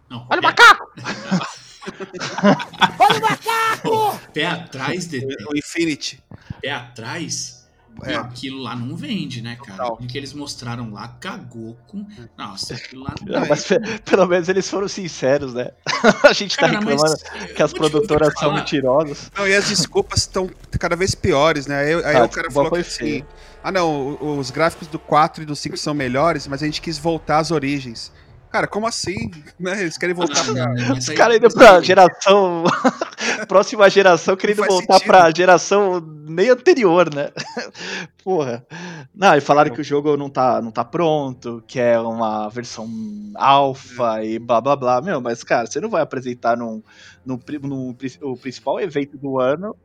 Não, 0.09 0.27
Olha 0.31 0.39
o 0.39 0.41
pé- 0.41 0.43
macaco! 0.43 0.89
Pé 4.35 4.47
atrás, 4.47 5.07
DT. 5.07 5.27
o 5.51 5.57
Infinity. 5.57 6.23
Pé 6.61 6.71
atrás. 6.71 7.68
É. 8.05 8.15
Aquilo 8.15 8.59
lá 8.63 8.77
não 8.77 8.95
vende, 8.97 9.43
né, 9.43 9.57
cara? 9.57 9.79
Total. 9.85 9.99
O 10.01 10.07
que 10.07 10.17
eles 10.17 10.33
mostraram 10.33 10.93
lá 10.93 11.09
cagou 11.21 11.77
com. 11.87 12.07
Nossa, 12.37 12.75
aquilo 12.75 13.03
lá 13.03 13.15
não 13.21 13.27
Não, 13.33 13.41
vende. 13.41 13.49
mas 13.51 13.65
pe- 13.65 13.81
pelo 14.05 14.27
menos 14.27 14.49
eles 14.49 14.69
foram 14.71 14.87
sinceros, 14.89 15.53
né? 15.55 15.71
A 16.23 16.33
gente 16.33 16.57
tá 16.57 16.69
Cara, 16.69 16.81
mas 16.81 17.01
reclamando 17.03 17.55
que 17.55 17.63
as 17.63 17.73
produtoras 17.73 18.33
são 18.39 18.55
mentirosas. 18.55 19.31
Não, 19.37 19.47
e 19.49 19.55
as 19.55 19.69
desculpas 19.69 20.21
estão 20.21 20.49
cada 20.79 20.95
vez 20.95 21.15
piores, 21.15 21.67
né? 21.67 21.81
Aí, 21.81 21.95
aí 22.05 22.17
Ah, 22.17 22.25
o 22.25 22.29
cara 22.29 22.51
falou 22.51 22.71
que 22.71 22.79
assim, 22.79 23.25
ah 23.65 23.73
não, 23.73 24.39
os 24.39 24.51
gráficos 24.51 24.87
do 24.89 24.99
4 24.99 25.43
e 25.43 25.47
do 25.47 25.57
5 25.57 25.77
são 25.77 25.93
melhores, 25.95 26.47
mas 26.47 26.63
a 26.63 26.67
gente 26.67 26.81
quis 26.81 26.99
voltar 26.99 27.39
às 27.39 27.51
origens. 27.51 28.13
Cara, 28.51 28.67
como 28.67 28.87
assim? 28.87 29.31
Né? 29.61 29.83
Eles 29.83 29.99
querem 29.99 30.15
voltar 30.15 30.41
Ah, 30.41 30.45
pra... 30.53 30.75
não, 30.75 30.97
Os 30.99 31.09
caras 31.11 31.37
indo 31.37 31.51
pra 31.53 31.81
geração. 31.83 32.65
próxima 33.47 33.89
geração 33.91 34.37
querendo 34.37 34.65
voltar 34.65 34.95
sentido. 34.95 35.07
pra 35.07 35.31
geração 35.35 36.01
nem 36.01 36.49
anterior, 36.49 37.13
né? 37.15 37.31
Porra. 38.25 38.67
Não, 39.15 39.35
e 39.37 39.41
falaram 39.41 39.73
que 39.75 39.81
o 39.81 39.85
jogo 39.85 40.17
não 40.17 40.31
tá, 40.31 40.61
não 40.63 40.71
tá 40.71 40.85
pronto, 40.85 41.63
que 41.67 41.79
é 41.79 41.99
uma 41.99 42.49
versão 42.49 42.89
alfa 43.35 44.25
e 44.25 44.39
blá 44.39 44.61
blá 44.61 44.77
blá. 44.77 45.01
Meu, 45.03 45.21
mas 45.21 45.43
cara, 45.45 45.67
você 45.67 45.81
não 45.81 45.91
vai 45.91 46.03
apresentar 46.03 46.57
num, 46.57 46.83
num, 47.25 47.39
num 47.63 47.97
o 48.23 48.37
principal 48.37 48.81
evento 48.81 49.17
do 49.19 49.39
ano. 49.39 49.77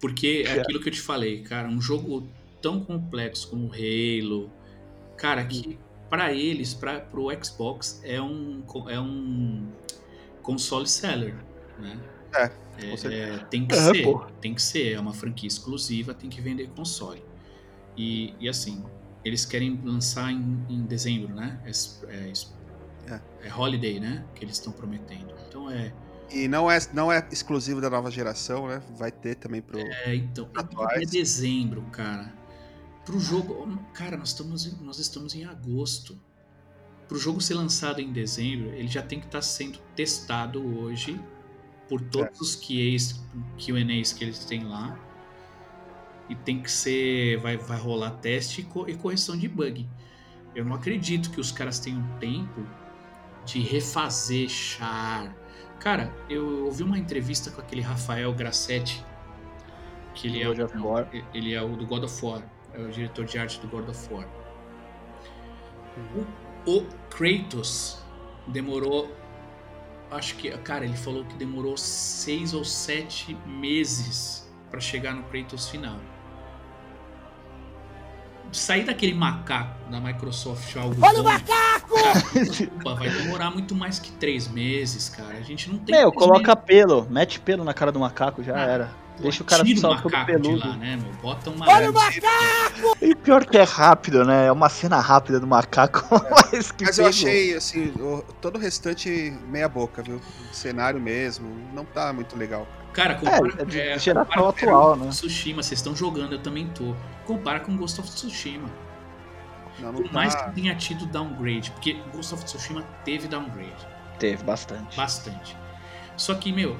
Porque 0.00 0.44
é 0.46 0.60
aquilo 0.60 0.80
que 0.80 0.88
eu 0.88 0.92
te 0.92 1.00
falei, 1.00 1.42
cara, 1.42 1.68
um 1.68 1.80
jogo 1.80 2.26
tão 2.62 2.80
complexo 2.80 3.48
como 3.48 3.68
o 3.68 3.72
Halo, 3.72 4.50
cara, 5.16 5.44
que 5.44 5.78
pra 6.10 6.32
eles, 6.34 6.74
para 6.74 7.00
pro 7.00 7.28
Xbox 7.44 8.00
é 8.04 8.20
um 8.20 8.64
é 8.88 9.00
um 9.00 9.72
console 10.42 10.86
seller, 10.88 11.36
né? 11.78 12.00
É, 12.34 12.52
É, 12.78 12.90
com 12.90 12.96
certeza. 12.96 13.42
é, 13.42 13.44
tem 13.46 13.66
que 13.66 13.74
É, 13.74 13.78
ser, 13.78 14.02
pô. 14.02 14.26
tem 14.40 14.54
que 14.54 14.62
ser, 14.62 14.92
é 14.94 15.00
uma 15.00 15.14
franquia 15.14 15.48
exclusiva, 15.48 16.14
tem 16.14 16.30
que 16.30 16.40
vender 16.40 16.68
console. 16.70 17.24
E, 17.96 18.34
e 18.40 18.48
assim, 18.48 18.84
eles 19.24 19.44
querem 19.44 19.80
lançar 19.84 20.30
em, 20.32 20.64
em 20.68 20.84
dezembro, 20.86 21.34
né? 21.34 21.60
É, 21.64 21.70
é, 22.08 22.32
É. 23.06 23.48
é 23.48 23.54
holiday, 23.54 24.00
né? 24.00 24.24
Que 24.34 24.44
eles 24.44 24.56
estão 24.56 24.72
prometendo. 24.72 25.34
Então 25.48 25.70
é, 25.70 25.92
E 26.32 26.46
não 26.48 26.70
é, 26.70 26.78
não 26.92 27.10
é 27.12 27.26
exclusivo 27.32 27.80
da 27.80 27.90
nova 27.90 28.10
geração, 28.10 28.68
né? 28.68 28.80
Vai 28.96 29.10
ter 29.12 29.34
também 29.36 29.60
pro... 29.60 29.78
É, 29.80 30.14
então, 30.14 30.48
Atuais. 30.54 31.02
é 31.02 31.06
dezembro, 31.06 31.82
cara. 31.92 32.32
Pro 33.04 33.18
jogo, 33.18 33.66
cara, 33.92 34.16
nós 34.16 34.28
estamos, 34.28 34.66
em- 34.66 34.84
nós 34.84 34.98
estamos 34.98 35.34
em 35.34 35.44
agosto. 35.44 36.18
Pro 37.08 37.18
jogo 37.18 37.40
ser 37.40 37.54
lançado 37.54 38.00
em 38.00 38.12
dezembro, 38.12 38.68
ele 38.74 38.86
já 38.88 39.02
tem 39.02 39.18
que 39.18 39.26
estar 39.26 39.42
sendo 39.42 39.78
testado 39.96 40.62
hoje 40.78 41.18
por 41.88 42.00
todos 42.00 42.40
os 42.40 42.54
QAs, 42.54 43.20
Q&As 43.58 44.12
que 44.12 44.22
eles 44.24 44.44
têm 44.44 44.64
lá. 44.64 44.96
E 46.28 46.34
tem 46.36 46.62
que 46.62 46.70
ser, 46.70 47.38
vai, 47.38 47.56
vai 47.56 47.78
rolar 47.78 48.12
teste 48.12 48.60
e, 48.60 48.64
co- 48.64 48.86
correção 48.98 49.36
de 49.36 49.48
bug. 49.48 49.88
Eu 50.54 50.64
não 50.64 50.74
acredito 50.76 51.30
que 51.30 51.40
os 51.40 51.50
caras 51.50 51.80
tenham 51.80 52.02
tempo 52.20 52.64
de 53.44 53.58
refazer 53.60 54.48
char. 54.48 55.34
Cara, 55.80 56.14
eu 56.28 56.66
ouvi 56.66 56.84
uma 56.84 56.98
entrevista 56.98 57.50
com 57.50 57.60
aquele 57.60 57.80
Rafael 57.80 58.32
Grassetti, 58.32 59.04
que 60.14 60.28
ele 60.28 60.42
é, 60.42 60.46
ele 61.34 61.54
é 61.54 61.62
o 61.62 61.74
do 61.76 61.84
God 61.86 62.04
of 62.04 62.24
War, 62.24 62.44
é 62.74 62.80
o 62.80 62.88
diretor 62.88 63.24
de 63.24 63.38
arte 63.38 63.60
do 63.60 63.68
God 63.68 63.88
of 63.88 64.12
War. 64.12 64.26
O, 66.66 66.70
o 66.70 66.86
Kratos 67.08 68.02
demorou. 68.46 69.14
Acho 70.10 70.34
que. 70.36 70.50
Cara, 70.58 70.84
ele 70.84 70.96
falou 70.96 71.24
que 71.24 71.34
demorou 71.34 71.76
seis 71.76 72.54
ou 72.54 72.64
sete 72.64 73.36
meses 73.46 74.50
pra 74.70 74.80
chegar 74.80 75.14
no 75.14 75.22
Kratos 75.24 75.68
final. 75.68 75.96
Sair 78.52 78.82
daquele 78.84 79.14
macaco 79.14 79.78
da 79.88 80.00
Microsoft 80.00 80.76
algo. 80.76 80.96
Olha 81.00 81.20
o 81.20 81.24
macaco! 81.24 81.94
vai 82.82 83.08
demorar 83.08 83.50
muito 83.52 83.76
mais 83.76 84.00
que 84.00 84.10
três 84.12 84.48
meses, 84.48 85.08
cara. 85.08 85.38
A 85.38 85.42
gente 85.42 85.70
não 85.70 85.78
tem. 85.78 85.94
Meu, 85.94 86.10
coloca 86.12 86.56
pelo, 86.56 87.06
mete 87.08 87.38
pelo 87.38 87.62
na 87.62 87.72
cara 87.72 87.92
do 87.92 88.00
macaco, 88.00 88.42
já 88.42 88.56
Ah, 88.56 88.66
era. 88.66 88.99
Deixa 89.22 89.42
o 89.42 89.46
cara 89.46 89.64
tira 89.64 89.80
só 89.80 89.90
o 89.90 89.94
macaco 89.94 90.16
de 90.18 90.24
peludo. 90.26 90.58
lá, 90.68 90.76
né, 90.76 90.96
meu? 90.96 91.12
Bota 91.22 91.50
uma. 91.50 91.68
Olha 91.68 91.90
o 91.90 91.94
macaco! 91.94 92.96
E 93.02 93.14
pior 93.14 93.44
que 93.44 93.58
é 93.58 93.62
rápido, 93.62 94.24
né? 94.24 94.46
É 94.46 94.52
uma 94.52 94.68
cena 94.68 94.98
rápida 95.00 95.38
do 95.38 95.46
macaco, 95.46 96.02
mas 96.52 96.70
que 96.72 96.84
Mas 96.84 96.98
eu 96.98 97.04
pegou. 97.04 97.08
achei, 97.08 97.54
assim, 97.56 97.92
o- 97.98 98.24
todo 98.40 98.56
o 98.56 98.58
restante 98.58 99.36
meia 99.48 99.68
boca, 99.68 100.02
viu? 100.02 100.16
O 100.50 100.54
cenário 100.54 101.00
mesmo, 101.00 101.48
não 101.72 101.84
tá 101.84 102.12
muito 102.12 102.36
legal. 102.36 102.66
Cara, 102.92 103.14
compara, 103.14 103.54
É, 103.58 103.62
é 103.62 103.64
de 103.64 103.80
é, 103.80 103.98
geração 103.98 104.48
atual, 104.48 104.96
né? 104.96 105.08
Tsushima, 105.10 105.62
vocês 105.62 105.78
estão 105.78 105.94
jogando, 105.94 106.32
eu 106.32 106.40
também 106.42 106.66
tô. 106.68 106.94
Compara 107.24 107.60
com 107.60 107.76
Ghost 107.76 108.00
of 108.00 108.10
Tsushima. 108.10 108.68
Não, 109.78 109.92
não 109.92 110.02
Por 110.02 110.12
mais 110.12 110.34
tá... 110.34 110.44
que 110.44 110.54
tenha 110.56 110.74
tido 110.74 111.06
downgrade, 111.06 111.70
porque 111.70 111.94
Ghost 112.12 112.34
of 112.34 112.44
Tsushima 112.44 112.82
teve 113.04 113.28
downgrade. 113.28 113.86
Teve 114.18 114.42
bastante. 114.42 114.96
Bastante. 114.96 115.56
Só 116.16 116.34
que, 116.34 116.52
meu, 116.52 116.76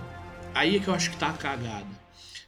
aí 0.55 0.77
é 0.77 0.81
que 0.81 0.89
eu 0.89 0.95
acho 0.95 1.11
que 1.11 1.17
tá 1.17 1.29
a 1.29 1.33
cagada. 1.33 2.00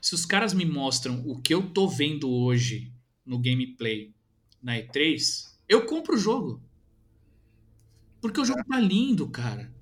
Se 0.02 0.16
os 0.16 0.26
caras 0.26 0.52
me 0.52 0.64
mostram 0.66 1.22
o 1.24 1.40
que 1.40 1.54
eu 1.54 1.70
tô 1.70 1.86
vendo 1.88 2.28
hoje 2.28 2.92
no 3.24 3.38
gameplay 3.38 4.12
na 4.60 4.72
E3, 4.74 5.48
eu 5.68 5.86
compro 5.86 6.16
o 6.16 6.18
jogo. 6.18 6.60
Porque 8.20 8.40
o 8.40 8.44
jogo 8.44 8.64
tá 8.68 8.80
lindo, 8.80 9.28
cara. 9.28 9.72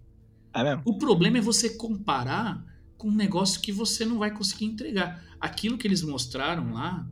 É 0.52 0.62
mesmo? 0.62 0.82
O 0.84 0.98
problema 0.98 1.38
é 1.38 1.40
você 1.40 1.70
comparar 1.70 2.62
com 2.98 3.08
um 3.08 3.14
negócio 3.14 3.62
que 3.62 3.72
você 3.72 4.04
não 4.04 4.18
vai 4.18 4.30
conseguir 4.30 4.66
entregar. 4.66 5.24
Aquilo 5.40 5.78
que 5.78 5.86
eles 5.88 6.02
mostraram 6.02 6.74
lá, 6.74 7.08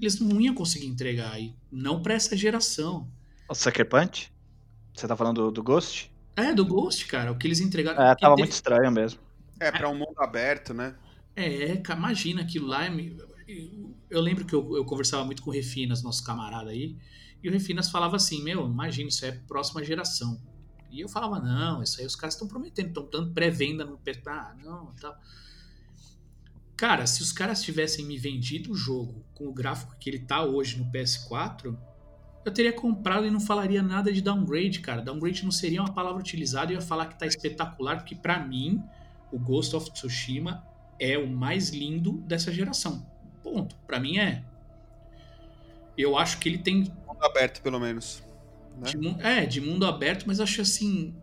eles 0.00 0.18
não 0.18 0.40
iam 0.40 0.54
conseguir 0.54 0.86
entregar 0.86 1.30
aí. 1.32 1.54
Não 1.70 2.00
pra 2.00 2.14
essa 2.14 2.34
geração. 2.34 3.06
O 3.50 3.54
Sucker 3.54 3.86
Punch? 3.86 4.32
Você 4.94 5.06
tá 5.06 5.14
falando 5.14 5.42
do, 5.42 5.50
do 5.50 5.62
Ghost? 5.62 6.10
É, 6.36 6.54
do 6.54 6.64
Ghost, 6.64 7.04
cara. 7.06 7.30
O 7.32 7.36
que 7.36 7.46
eles 7.46 7.60
entregaram. 7.60 8.02
É, 8.02 8.14
tava 8.14 8.34
teve- 8.34 8.46
muito 8.46 8.52
estranho 8.52 8.90
mesmo. 8.90 9.20
É, 9.60 9.70
pra 9.70 9.90
um 9.90 9.94
mundo 9.94 10.14
aberto, 10.18 10.72
né? 10.72 10.94
É, 11.36 11.82
imagina 11.92 12.42
aquilo 12.42 12.66
lá. 12.66 12.86
Eu, 14.08 14.20
lembro 14.20 14.44
que 14.44 14.54
eu, 14.54 14.76
eu 14.76 14.84
conversava 14.84 15.24
muito 15.24 15.42
com 15.42 15.50
o 15.50 15.52
Refinas, 15.52 16.02
nosso 16.02 16.22
camarada 16.24 16.70
aí, 16.70 16.96
e 17.42 17.48
o 17.48 17.52
Refinas 17.52 17.90
falava 17.90 18.16
assim: 18.16 18.42
Meu, 18.42 18.66
imagina, 18.66 19.08
isso 19.08 19.24
é 19.24 19.32
próxima 19.32 19.84
geração. 19.84 20.40
E 20.90 21.00
eu 21.00 21.08
falava: 21.08 21.40
Não, 21.40 21.82
isso 21.82 22.00
aí 22.00 22.06
os 22.06 22.16
caras 22.16 22.34
estão 22.34 22.46
prometendo, 22.46 22.88
estão 22.88 23.08
dando 23.10 23.32
pré-venda 23.32 23.84
no 23.84 23.98
PS. 23.98 24.20
Ah, 24.26 24.54
não, 24.62 24.94
tal. 25.00 25.18
Cara, 26.76 27.06
se 27.06 27.22
os 27.22 27.32
caras 27.32 27.62
tivessem 27.62 28.04
me 28.04 28.18
vendido 28.18 28.72
o 28.72 28.74
jogo 28.74 29.24
com 29.32 29.46
o 29.46 29.52
gráfico 29.52 29.94
que 29.98 30.10
ele 30.10 30.18
tá 30.18 30.44
hoje 30.44 30.76
no 30.76 30.90
PS4, 30.90 31.76
eu 32.44 32.52
teria 32.52 32.72
comprado 32.72 33.26
e 33.26 33.30
não 33.30 33.40
falaria 33.40 33.82
nada 33.82 34.12
de 34.12 34.20
downgrade, 34.20 34.80
cara. 34.80 35.00
Downgrade 35.00 35.44
não 35.44 35.52
seria 35.52 35.80
uma 35.80 35.92
palavra 35.92 36.20
utilizada 36.20 36.72
eu 36.72 36.76
ia 36.76 36.82
falar 36.82 37.06
que 37.06 37.18
tá 37.18 37.26
espetacular, 37.26 37.98
porque 37.98 38.14
pra 38.14 38.44
mim, 38.44 38.82
o 39.32 39.38
Ghost 39.38 39.74
of 39.74 39.90
Tsushima 39.92 40.66
é 40.98 41.18
o 41.18 41.26
mais 41.26 41.70
lindo 41.70 42.12
dessa 42.22 42.52
geração. 42.52 43.06
Ponto. 43.42 43.76
Pra 43.86 43.98
mim 44.00 44.18
é. 44.18 44.44
Eu 45.96 46.18
acho 46.18 46.38
que 46.38 46.48
ele 46.48 46.58
tem 46.58 46.92
Mundo 47.06 47.24
aberto, 47.24 47.62
pelo 47.62 47.78
menos. 47.78 48.22
Né? 48.76 48.90
de, 48.90 49.22
é, 49.22 49.46
de 49.46 49.60
mundo 49.60 49.86
aberto, 49.86 50.24
mas 50.26 50.40
acho 50.40 50.60
assim, 50.60 51.14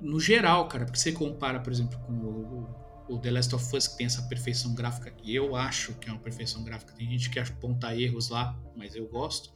no 0.00 0.20
geral, 0.20 0.68
cara, 0.68 0.84
porque 0.84 0.98
você 0.98 1.12
compara, 1.12 1.58
por 1.58 1.72
exemplo, 1.72 1.98
com 2.00 2.12
o, 2.12 3.14
o 3.14 3.18
The 3.18 3.30
Last 3.30 3.54
of 3.54 3.76
Us, 3.76 3.88
que 3.88 3.96
tem 3.96 4.06
essa 4.06 4.22
perfeição 4.22 4.74
gráfica, 4.74 5.10
que 5.10 5.34
eu 5.34 5.56
acho 5.56 5.94
que 5.94 6.08
é 6.08 6.12
uma 6.12 6.20
perfeição 6.20 6.62
gráfica, 6.62 6.92
tem 6.92 7.10
gente 7.10 7.30
que 7.30 7.38
aponta 7.40 7.96
erros 7.96 8.28
lá, 8.28 8.56
mas 8.76 8.94
eu 8.94 9.08
gosto, 9.08 9.52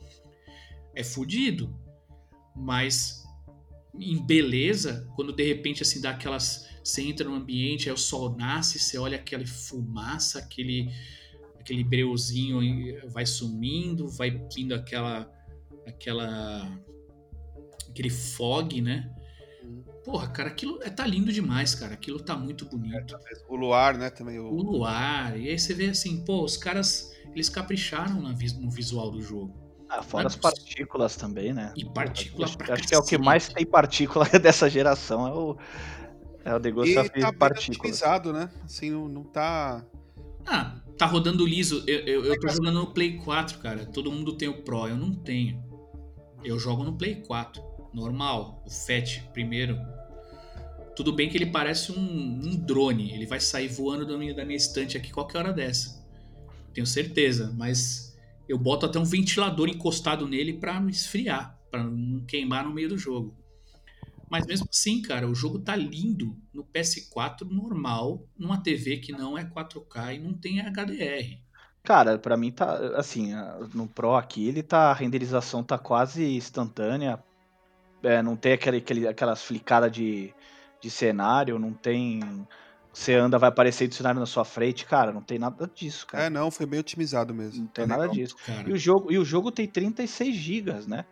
é 0.94 1.04
fudido. 1.04 1.74
Mas 2.54 3.24
em 3.98 4.24
beleza, 4.24 5.08
quando 5.14 5.32
de 5.32 5.46
repente 5.46 5.82
assim 5.82 6.00
dá 6.00 6.10
aquelas. 6.10 6.68
Você 6.82 7.02
entra 7.02 7.28
no 7.28 7.34
ambiente, 7.34 7.88
aí 7.88 7.94
o 7.94 7.98
sol 7.98 8.36
nasce, 8.36 8.78
você 8.78 8.98
olha 8.98 9.16
aquela 9.16 9.46
fumaça, 9.46 10.38
aquele, 10.38 10.90
aquele 11.58 11.84
breuzinho 11.84 12.60
vai 13.10 13.24
sumindo, 13.24 14.08
vai 14.08 14.30
vindo 14.54 14.74
aquela. 14.74 15.30
aquela. 15.86 16.78
aquele 17.88 18.10
fog, 18.10 18.80
né? 18.80 19.14
Porra, 20.04 20.28
cara, 20.28 20.48
aquilo 20.48 20.80
é, 20.82 20.90
tá 20.90 21.06
lindo 21.06 21.32
demais, 21.32 21.74
cara. 21.74 21.94
Aquilo 21.94 22.18
tá 22.18 22.36
muito 22.36 22.64
bonito. 22.64 23.16
O 23.48 23.54
luar, 23.54 23.96
né, 23.96 24.10
também. 24.10 24.38
O 24.40 24.48
O... 24.48 24.62
luar, 24.62 25.38
e 25.38 25.48
aí 25.48 25.58
você 25.58 25.72
vê 25.72 25.90
assim, 25.90 26.24
pô, 26.24 26.42
os 26.42 26.56
caras, 26.56 27.12
eles 27.32 27.48
capricharam 27.48 28.20
no 28.20 28.70
visual 28.70 29.10
do 29.10 29.22
jogo. 29.22 29.62
Ah, 29.88 30.02
fora 30.02 30.24
é 30.24 30.26
as 30.26 30.36
partículas 30.36 31.16
também, 31.16 31.52
né? 31.52 31.72
E 31.76 31.84
partícula 31.84 32.46
Acho, 32.46 32.56
pra 32.56 32.72
acho 32.72 32.88
que 32.88 32.94
é 32.94 32.98
o 32.98 33.02
que 33.02 33.18
mais 33.18 33.48
tem 33.48 33.66
partícula 33.66 34.24
dessa 34.40 34.68
geração. 34.68 35.26
É 35.26 35.32
o, 35.32 35.56
é 36.44 36.54
o 36.54 36.84
E 36.84 36.98
of 36.98 37.08
tá 37.10 37.30
bem 37.30 37.38
Partículas. 37.38 37.78
otimizado, 37.78 38.32
né? 38.32 38.50
Assim, 38.64 38.90
não, 38.90 39.08
não 39.08 39.22
tá... 39.22 39.84
Ah, 40.46 40.80
tá 40.98 41.06
rodando 41.06 41.46
liso. 41.46 41.84
Eu, 41.86 42.00
eu, 42.00 42.24
eu 42.24 42.40
tô 42.40 42.48
jogando 42.48 42.80
no 42.80 42.92
Play 42.92 43.16
4, 43.18 43.58
cara. 43.58 43.86
Todo 43.86 44.10
mundo 44.10 44.32
tem 44.36 44.48
o 44.48 44.62
Pro, 44.62 44.88
eu 44.88 44.96
não 44.96 45.14
tenho. 45.14 45.62
Eu 46.44 46.58
jogo 46.58 46.82
no 46.82 46.96
Play 46.96 47.16
4. 47.16 47.62
Normal. 47.92 48.62
O 48.66 48.70
Fat 48.70 49.22
primeiro. 49.32 49.78
Tudo 50.96 51.12
bem 51.12 51.28
que 51.28 51.36
ele 51.36 51.46
parece 51.46 51.92
um, 51.92 51.98
um 51.98 52.56
drone. 52.56 53.12
Ele 53.12 53.26
vai 53.26 53.40
sair 53.40 53.68
voando 53.68 54.06
da 54.06 54.16
minha, 54.18 54.34
da 54.34 54.44
minha 54.44 54.56
estante 54.56 54.96
aqui 54.96 55.12
qualquer 55.12 55.38
hora 55.38 55.52
dessa. 55.52 56.04
Tenho 56.74 56.86
certeza. 56.86 57.52
Mas 57.56 58.16
eu 58.48 58.58
boto 58.58 58.86
até 58.86 58.98
um 58.98 59.04
ventilador 59.04 59.68
encostado 59.68 60.26
nele 60.26 60.54
pra 60.54 60.80
não 60.80 60.88
esfriar. 60.88 61.58
Pra 61.70 61.84
não 61.84 62.20
queimar 62.26 62.64
no 62.64 62.72
meio 62.72 62.88
do 62.88 62.98
jogo. 62.98 63.34
Mas 64.32 64.46
mesmo 64.46 64.66
assim, 64.72 65.02
cara, 65.02 65.28
o 65.28 65.34
jogo 65.34 65.58
tá 65.58 65.76
lindo 65.76 66.34
no 66.54 66.64
PS4 66.64 67.42
normal, 67.42 68.26
numa 68.34 68.62
TV 68.62 68.96
que 68.96 69.12
não 69.12 69.36
é 69.36 69.44
4K 69.44 70.16
e 70.16 70.18
não 70.18 70.32
tem 70.32 70.58
HDR. 70.58 71.38
Cara, 71.84 72.18
pra 72.18 72.34
mim 72.34 72.50
tá 72.50 72.96
assim, 72.96 73.34
no 73.74 73.86
Pro 73.86 74.14
aqui, 74.14 74.48
ele 74.48 74.62
tá 74.62 74.90
a 74.90 74.94
renderização 74.94 75.62
tá 75.62 75.76
quase 75.76 76.24
instantânea. 76.34 77.22
É, 78.02 78.22
não 78.22 78.34
tem 78.34 78.54
aquele, 78.54 78.78
aquele 78.78 79.06
aquelas 79.06 79.42
flicadas 79.42 79.92
de, 79.92 80.32
de 80.80 80.88
cenário, 80.88 81.58
não 81.58 81.74
tem 81.74 82.20
você 82.90 83.14
anda 83.14 83.38
vai 83.38 83.50
aparecer 83.50 83.86
do 83.86 83.94
cenário 83.94 84.18
na 84.18 84.24
sua 84.26 84.46
frente, 84.46 84.86
cara, 84.86 85.12
não 85.12 85.20
tem 85.22 85.38
nada 85.38 85.70
disso, 85.74 86.06
cara. 86.06 86.24
É, 86.24 86.30
não, 86.30 86.50
foi 86.50 86.64
bem 86.64 86.80
otimizado 86.80 87.34
mesmo. 87.34 87.60
não 87.60 87.66
tem 87.66 87.84
Tá 87.86 87.88
nada 87.88 88.02
legal. 88.02 88.16
disso. 88.16 88.36
Cara, 88.46 88.68
E 88.68 88.72
o 88.72 88.78
jogo 88.78 89.12
e 89.12 89.18
o 89.18 89.24
jogo 89.26 89.52
tem 89.52 89.66
36 89.66 90.34
GB, 90.34 90.72
né? 90.86 91.04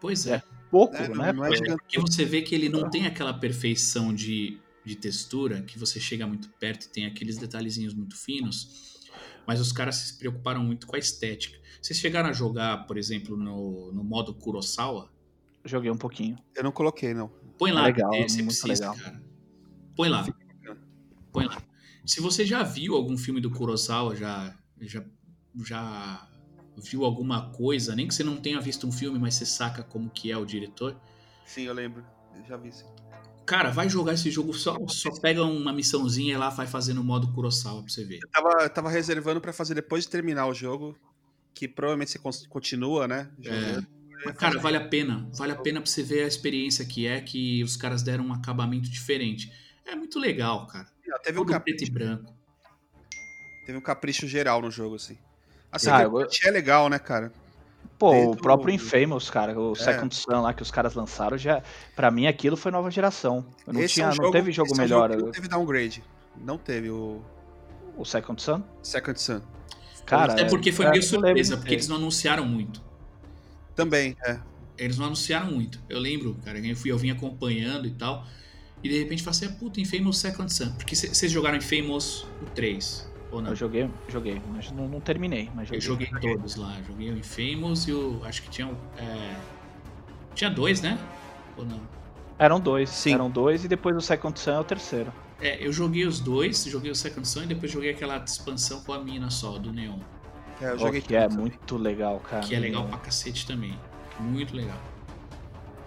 Pois 0.00 0.26
é. 0.26 0.42
Pouco, 0.70 0.96
É, 0.96 1.08
não- 1.08 1.16
né? 1.16 1.32
não 1.32 1.44
é 1.44 1.52
gigante. 1.54 1.76
Porque 1.82 2.00
você 2.00 2.24
vê 2.24 2.42
que 2.42 2.54
ele 2.54 2.68
não 2.68 2.88
tem 2.88 3.06
aquela 3.06 3.34
perfeição 3.34 4.14
de, 4.14 4.58
de 4.84 4.94
textura, 4.96 5.62
que 5.62 5.78
você 5.78 5.98
chega 6.00 6.26
muito 6.26 6.48
perto 6.50 6.84
e 6.84 6.88
tem 6.88 7.06
aqueles 7.06 7.36
detalhezinhos 7.36 7.92
muito 7.92 8.16
finos, 8.16 9.08
mas 9.46 9.60
os 9.60 9.72
caras 9.72 9.96
se 9.96 10.18
preocuparam 10.18 10.62
muito 10.62 10.86
com 10.86 10.94
a 10.94 10.98
estética. 10.98 11.58
Vocês 11.82 11.98
chegaram 11.98 12.28
a 12.28 12.32
jogar, 12.32 12.86
por 12.86 12.96
exemplo, 12.96 13.36
no, 13.36 13.90
no 13.92 14.04
modo 14.04 14.32
Kurosawa? 14.34 15.10
Joguei 15.64 15.90
um 15.90 15.96
pouquinho. 15.98 16.36
Eu 16.54 16.62
não 16.62 16.72
coloquei, 16.72 17.12
não. 17.14 17.28
Põe 17.58 17.72
lá, 17.72 17.84
Legal, 17.86 18.10
porque 18.10 18.28
você 18.28 18.42
muito 18.42 18.58
precisa, 18.60 18.90
legal. 18.90 18.96
cara. 19.04 19.22
Põe 19.96 20.08
lá. 20.08 20.26
Põe 21.32 21.46
lá. 21.46 21.62
Se 22.06 22.20
você 22.20 22.46
já 22.46 22.62
viu 22.62 22.94
algum 22.94 23.16
filme 23.18 23.40
do 23.40 23.50
Kurosawa, 23.50 24.14
já, 24.16 24.56
já, 24.80 25.04
já 25.64 26.29
viu 26.80 27.04
alguma 27.04 27.50
coisa, 27.50 27.94
nem 27.94 28.08
que 28.08 28.14
você 28.14 28.24
não 28.24 28.36
tenha 28.36 28.60
visto 28.60 28.86
um 28.86 28.92
filme, 28.92 29.18
mas 29.18 29.34
você 29.34 29.46
saca 29.46 29.82
como 29.82 30.10
que 30.10 30.30
é 30.32 30.36
o 30.36 30.44
diretor, 30.44 30.96
Sim, 31.44 31.62
eu 31.62 31.74
lembro. 31.74 32.04
Eu 32.36 32.44
já 32.44 32.56
vi 32.56 32.70
sim. 32.72 32.84
cara, 33.44 33.70
vai 33.70 33.88
jogar 33.88 34.14
esse 34.14 34.30
jogo, 34.30 34.54
só, 34.54 34.78
só 34.86 35.10
pega 35.20 35.42
uma 35.44 35.72
missãozinha 35.72 36.34
e 36.34 36.36
lá 36.36 36.48
vai 36.48 36.66
fazer 36.66 36.94
no 36.94 37.02
modo 37.02 37.32
Kurosawa 37.32 37.82
pra 37.82 37.92
você 37.92 38.04
ver. 38.04 38.20
Eu 38.22 38.28
tava, 38.30 38.62
eu 38.62 38.70
tava 38.70 38.88
reservando 38.90 39.40
pra 39.40 39.52
fazer 39.52 39.74
depois 39.74 40.04
de 40.04 40.10
terminar 40.10 40.46
o 40.46 40.54
jogo, 40.54 40.96
que 41.52 41.66
provavelmente 41.66 42.16
você 42.22 42.46
continua, 42.48 43.08
né? 43.08 43.28
jogando. 43.40 43.86
Mas, 44.24 44.36
cara, 44.36 44.60
vale 44.60 44.76
a 44.76 44.86
pena. 44.86 45.28
Vale 45.34 45.52
a 45.52 45.56
pena 45.56 45.80
pra 45.80 45.90
você 45.90 46.02
ver 46.02 46.22
a 46.24 46.26
experiência 46.28 46.84
que 46.84 47.06
é, 47.06 47.20
que 47.20 47.64
os 47.64 47.76
caras 47.76 48.02
deram 48.02 48.26
um 48.26 48.32
acabamento 48.32 48.88
diferente. 48.88 49.50
É 49.84 49.96
muito 49.96 50.18
legal, 50.20 50.66
cara. 50.66 50.86
Teve 51.24 51.38
um, 51.38 51.42
Todo 51.42 51.52
capricho, 51.52 51.78
preto 51.78 51.88
e 51.88 51.92
branco. 51.92 52.34
teve 53.66 53.76
um 53.78 53.82
capricho 53.82 54.28
geral 54.28 54.62
no 54.62 54.70
jogo, 54.70 54.94
assim. 54.94 55.18
Assim, 55.72 55.90
Ah, 55.90 56.02
eu- 56.02 56.20
é 56.44 56.50
legal, 56.50 56.88
né, 56.88 56.98
cara? 56.98 57.32
Pô, 57.98 58.12
Dentro 58.12 58.30
o 58.30 58.36
próprio 58.36 58.68
do- 58.68 58.82
Infamous, 58.82 59.28
cara, 59.28 59.58
o 59.60 59.72
É. 59.72 59.74
Second 59.76 60.14
Sun 60.14 60.40
lá 60.40 60.54
que 60.54 60.62
os 60.62 60.70
caras 60.70 60.94
lançaram, 60.94 61.36
já 61.36 61.62
para 61.94 62.10
mim 62.10 62.26
aquilo 62.26 62.56
foi 62.56 62.72
nova 62.72 62.90
geração. 62.90 63.44
Eu 63.66 63.74
não 63.74 63.80
Esse 63.82 63.94
tinha, 63.94 64.06
é 64.06 64.10
um 64.10 64.14
não 64.16 64.30
teve 64.30 64.50
jogo 64.52 64.70
esse 64.72 64.80
é 64.80 64.82
um 64.82 64.86
melhor. 64.86 65.10
que 65.10 65.16
não 65.16 65.30
teve 65.30 65.48
downgrade. 65.48 66.02
Não 66.36 66.56
teve 66.58 66.88
o 66.90 67.20
O 67.96 68.04
Second 68.04 68.40
Sun? 68.40 68.62
Second 68.82 69.20
Sun. 69.20 69.42
Cara, 70.06 70.32
Até 70.32 70.44
porque 70.46 70.72
foi 70.72 70.86
é, 70.86 70.90
meio 70.90 71.02
surpresa, 71.02 71.56
porque 71.58 71.74
eles 71.74 71.86
não 71.88 71.96
anunciaram 71.96 72.46
muito. 72.46 72.82
Também, 73.76 74.16
é. 74.24 74.38
eles 74.78 74.96
não 74.96 75.06
anunciaram 75.06 75.50
muito. 75.52 75.78
Eu 75.88 75.98
lembro, 75.98 76.34
cara, 76.44 76.58
eu, 76.58 76.76
fui, 76.76 76.90
eu 76.90 76.96
vim 76.96 77.10
acompanhando 77.10 77.86
e 77.86 77.90
tal. 77.90 78.24
E 78.82 78.88
de 78.88 78.98
repente 78.98 79.22
falei 79.22 79.36
assim, 79.38 79.46
ah, 79.54 79.56
puta, 79.58 79.78
Infamous 79.80 80.16
Second 80.18 80.50
Son. 80.52 80.72
Porque 80.72 80.96
vocês 80.96 81.30
jogaram 81.30 81.58
Infamous 81.58 82.22
o 82.40 82.46
3, 82.54 83.09
ou 83.32 83.40
não? 83.42 83.50
Eu 83.50 83.56
joguei, 83.56 83.90
joguei, 84.08 84.40
mas 84.52 84.70
não, 84.72 84.88
não 84.88 85.00
terminei. 85.00 85.50
Mas 85.54 85.70
Eu 85.70 85.80
joguei. 85.80 86.06
joguei 86.08 86.36
todos 86.36 86.56
lá. 86.56 86.76
Joguei 86.86 87.10
o 87.10 87.16
Infamous 87.18 87.86
e 87.88 87.92
o. 87.92 88.20
Acho 88.24 88.42
que 88.42 88.50
tinha. 88.50 88.66
um, 88.66 88.74
É, 88.98 89.36
tinha 90.34 90.50
dois, 90.50 90.80
né? 90.80 90.98
Ou 91.56 91.64
não? 91.64 91.80
Eram 92.38 92.58
dois. 92.60 92.88
Sim. 92.90 93.14
Eram 93.14 93.30
dois 93.30 93.64
e 93.64 93.68
depois 93.68 93.96
o 93.96 94.00
Second 94.00 94.38
Sun 94.38 94.50
é 94.52 94.58
o 94.60 94.64
terceiro. 94.64 95.12
É, 95.40 95.64
eu 95.64 95.72
joguei 95.72 96.06
os 96.06 96.20
dois, 96.20 96.64
joguei 96.64 96.90
o 96.90 96.94
Second 96.94 97.26
Son 97.26 97.42
e 97.42 97.46
depois 97.46 97.70
joguei 97.72 97.90
aquela 97.90 98.16
expansão 98.18 98.82
com 98.82 98.92
a 98.92 98.98
mina 99.02 99.30
só, 99.30 99.58
do 99.58 99.72
Neon. 99.72 99.98
É, 100.60 100.70
eu 100.70 100.74
Ó, 100.74 100.78
joguei 100.78 101.00
que 101.00 101.14
é 101.16 101.22
todos. 101.22 101.36
muito 101.36 101.76
legal, 101.78 102.20
cara. 102.20 102.46
Que 102.46 102.54
é 102.54 102.58
legal 102.58 102.86
pra 102.86 102.98
cacete 102.98 103.46
também. 103.46 103.78
Muito 104.18 104.54
legal. 104.54 104.76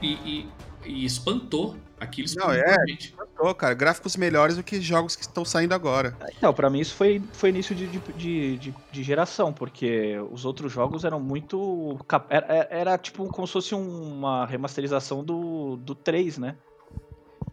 E, 0.01 0.13
e- 0.13 0.49
e 0.85 1.05
espantou. 1.05 1.77
Aquilo 1.99 2.27
Não, 2.35 2.51
espantou 2.51 2.53
é. 2.73 2.75
a 2.81 2.85
gente. 2.87 3.15
Pô, 3.43 3.53
cara, 3.53 3.73
gráficos 3.73 4.15
melhores 4.15 4.55
do 4.55 4.63
que 4.63 4.79
jogos 4.79 5.17
que 5.17 5.23
estão 5.23 5.43
saindo 5.43 5.73
agora. 5.73 6.17
Então, 6.37 6.53
pra 6.53 6.69
mim 6.69 6.79
isso 6.79 6.95
foi, 6.95 7.21
foi 7.33 7.49
início 7.49 7.75
de, 7.75 7.87
de, 7.87 8.57
de, 8.57 8.73
de- 8.89 9.03
geração, 9.03 9.51
porque 9.51 10.17
os 10.31 10.45
outros 10.45 10.71
jogos 10.71 11.03
eram 11.03 11.19
muito. 11.19 11.99
Era, 12.29 12.67
era- 12.71 12.97
tipo 12.97 13.27
como 13.27 13.45
se 13.45 13.51
fosse 13.51 13.75
uma 13.75 14.45
remasterização 14.45 15.25
do, 15.25 15.75
do 15.75 15.93
3, 15.93 16.37
né? 16.37 16.55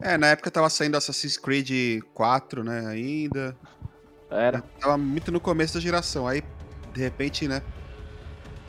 É, 0.01 0.17
na 0.17 0.29
época 0.29 0.49
tava 0.49 0.71
saindo 0.71 0.97
Assassin's 0.97 1.37
Creed 1.37 2.01
4, 2.15 2.63
né, 2.63 2.87
ainda. 2.87 3.57
Era. 4.31 4.63
Tava 4.81 4.97
muito 4.97 5.33
no 5.33 5.41
começo 5.41 5.75
da 5.75 5.81
geração. 5.81 6.25
Aí, 6.29 6.41
de 6.95 7.01
repente, 7.01 7.49
né, 7.49 7.63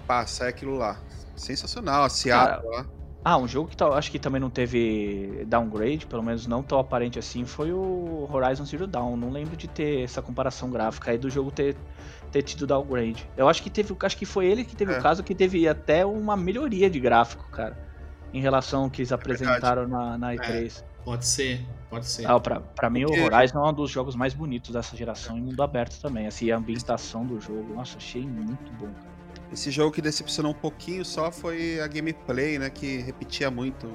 passa 0.07 0.47
aquilo 0.47 0.76
lá. 0.76 0.99
Sensacional, 1.36 2.03
a 2.03 2.09
Seattle 2.09 2.67
lá. 2.67 3.01
Ah, 3.24 3.38
um 3.38 3.47
jogo 3.47 3.69
que 3.69 3.78
tá- 3.78 3.88
acho 3.89 4.09
que 4.09 4.17
também 4.17 4.41
não 4.41 4.49
teve 4.49 5.45
downgrade, 5.47 6.07
pelo 6.07 6.24
menos 6.24 6.47
não 6.47 6.63
tão 6.63 6.80
aparente 6.80 7.19
assim, 7.19 7.45
foi 7.45 7.72
o 7.72 8.28
Horizon 8.32 8.65
Zero 8.65 8.88
Dawn. 8.88 9.15
Não 9.15 9.30
lembro 9.30 9.55
de 9.55 9.67
ter 9.67 10.03
essa 10.03 10.22
comparação 10.24 10.72
gráfica 10.72 11.11
aí 11.11 11.19
do 11.19 11.30
jogo 11.30 11.51
ter, 11.51 11.76
ter 12.32 12.41
tido 12.41 12.65
downgrade. 12.65 13.28
Eu 13.38 13.47
acho 13.47 13.61
que 13.61 13.69
teve, 13.69 13.95
acho 14.01 14.17
que 14.17 14.26
foi 14.26 14.47
ele 14.47 14.63
que 14.65 14.76
teve 14.76 14.93
É. 14.93 14.97
o 14.97 15.01
caso 15.01 15.24
que 15.24 15.36
teve 15.36 15.67
até 15.67 16.03
uma 16.03 16.36
melhoria 16.36 16.89
de 16.89 16.99
gráfico, 16.99 17.47
cara, 17.51 17.78
em 18.34 18.41
relação 18.41 18.86
ao 18.86 18.89
que 18.89 19.01
eles 19.01 19.11
apresentaram 19.11 19.88
na, 19.88 20.17
na 20.17 20.34
E3. 20.34 20.84
Pode 21.05 21.26
ser, 21.28 21.63
pode 21.91 22.07
ser. 22.07 22.26
Ah, 22.28 22.39
pra, 22.39 22.59
pra 22.59 22.89
mim, 22.89 23.05
Porque- 23.05 23.19
o 23.22 23.26
Horizon 23.26 23.63
é 23.65 23.69
um 23.69 23.74
dos 23.74 23.91
jogos 23.91 24.15
mais 24.15 24.34
bonitos 24.34 24.72
dessa 24.72 24.95
geração 24.97 25.38
em 25.38 25.41
mundo 25.41 25.61
aberto 25.61 25.99
também. 26.01 26.26
Assim, 26.26 26.49
a 26.49 26.57
ambientação 26.57 27.24
do 27.26 27.39
jogo, 27.39 27.72
nossa, 27.76 27.97
achei 27.97 28.22
muito 28.26 28.72
bom. 28.80 28.88
cara. 28.88 29.11
Esse 29.52 29.70
jogo 29.70 29.91
que 29.91 30.02
decepcionou 30.02 30.52
um 30.52 30.56
pouquinho 30.56 31.04
só 31.04 31.32
foi 31.32 31.80
a 31.82 31.88
gameplay, 31.88 32.58
né, 32.58 32.70
que 32.70 32.97
repetia 32.99 33.52
muito 33.52 33.91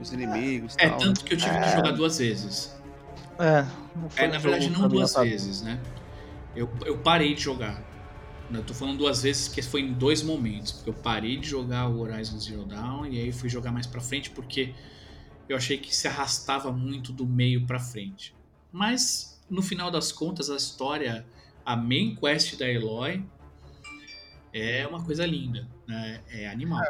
os 0.00 0.12
inimigos 0.12 0.74
e 0.74 0.82
É, 0.84 0.88
tal. 0.88 0.98
né? 0.98 1.04
tanto 1.06 1.24
que 1.24 1.34
eu 1.34 1.38
tive 1.38 1.58
que 1.58 1.68
jogar 1.70 1.92
duas 1.92 2.18
vezes. 2.18 2.74
É, 3.38 3.64
não 3.96 4.10
foi 4.10 4.24
É, 4.24 4.28
na 4.28 4.38
verdade, 4.38 4.68
não 4.70 4.88
duas 4.88 5.14
vezes, 5.14 5.62
né? 5.62 5.80
Eu, 6.54 6.70
eu 6.84 6.98
parei 6.98 7.34
de 7.34 7.40
jogar. 7.40 7.82
Eu 8.52 8.62
tô 8.62 8.74
falando 8.74 8.98
duas 8.98 9.22
vezes, 9.22 9.48
que 9.48 9.62
foi 9.62 9.80
em 9.80 9.94
dois 9.94 10.22
momentos. 10.22 10.72
Porque 10.72 10.90
eu 10.90 10.94
parei 10.94 11.38
de 11.38 11.48
jogar 11.48 11.88
o 11.88 12.00
Horizon 12.00 12.38
Zero 12.38 12.64
Dawn 12.66 13.06
e 13.06 13.18
aí 13.18 13.32
fui 13.32 13.48
jogar 13.48 13.72
mais 13.72 13.86
pra 13.86 14.00
frente 14.00 14.28
porque 14.30 14.74
eu 15.48 15.56
achei 15.56 15.78
que 15.78 15.94
se 15.96 16.06
arrastava 16.06 16.70
muito 16.70 17.12
do 17.12 17.24
meio 17.24 17.66
pra 17.66 17.80
frente. 17.80 18.34
Mas, 18.70 19.40
no 19.48 19.62
final 19.62 19.90
das 19.90 20.12
contas, 20.12 20.50
a 20.50 20.56
história, 20.56 21.24
a 21.64 21.74
main 21.74 22.14
quest 22.14 22.58
da 22.58 22.68
Eloy 22.68 23.24
é 24.52 24.86
uma 24.86 25.04
coisa 25.04 25.24
linda, 25.26 25.66
né? 25.86 26.20
É 26.30 26.48
animal. 26.48 26.82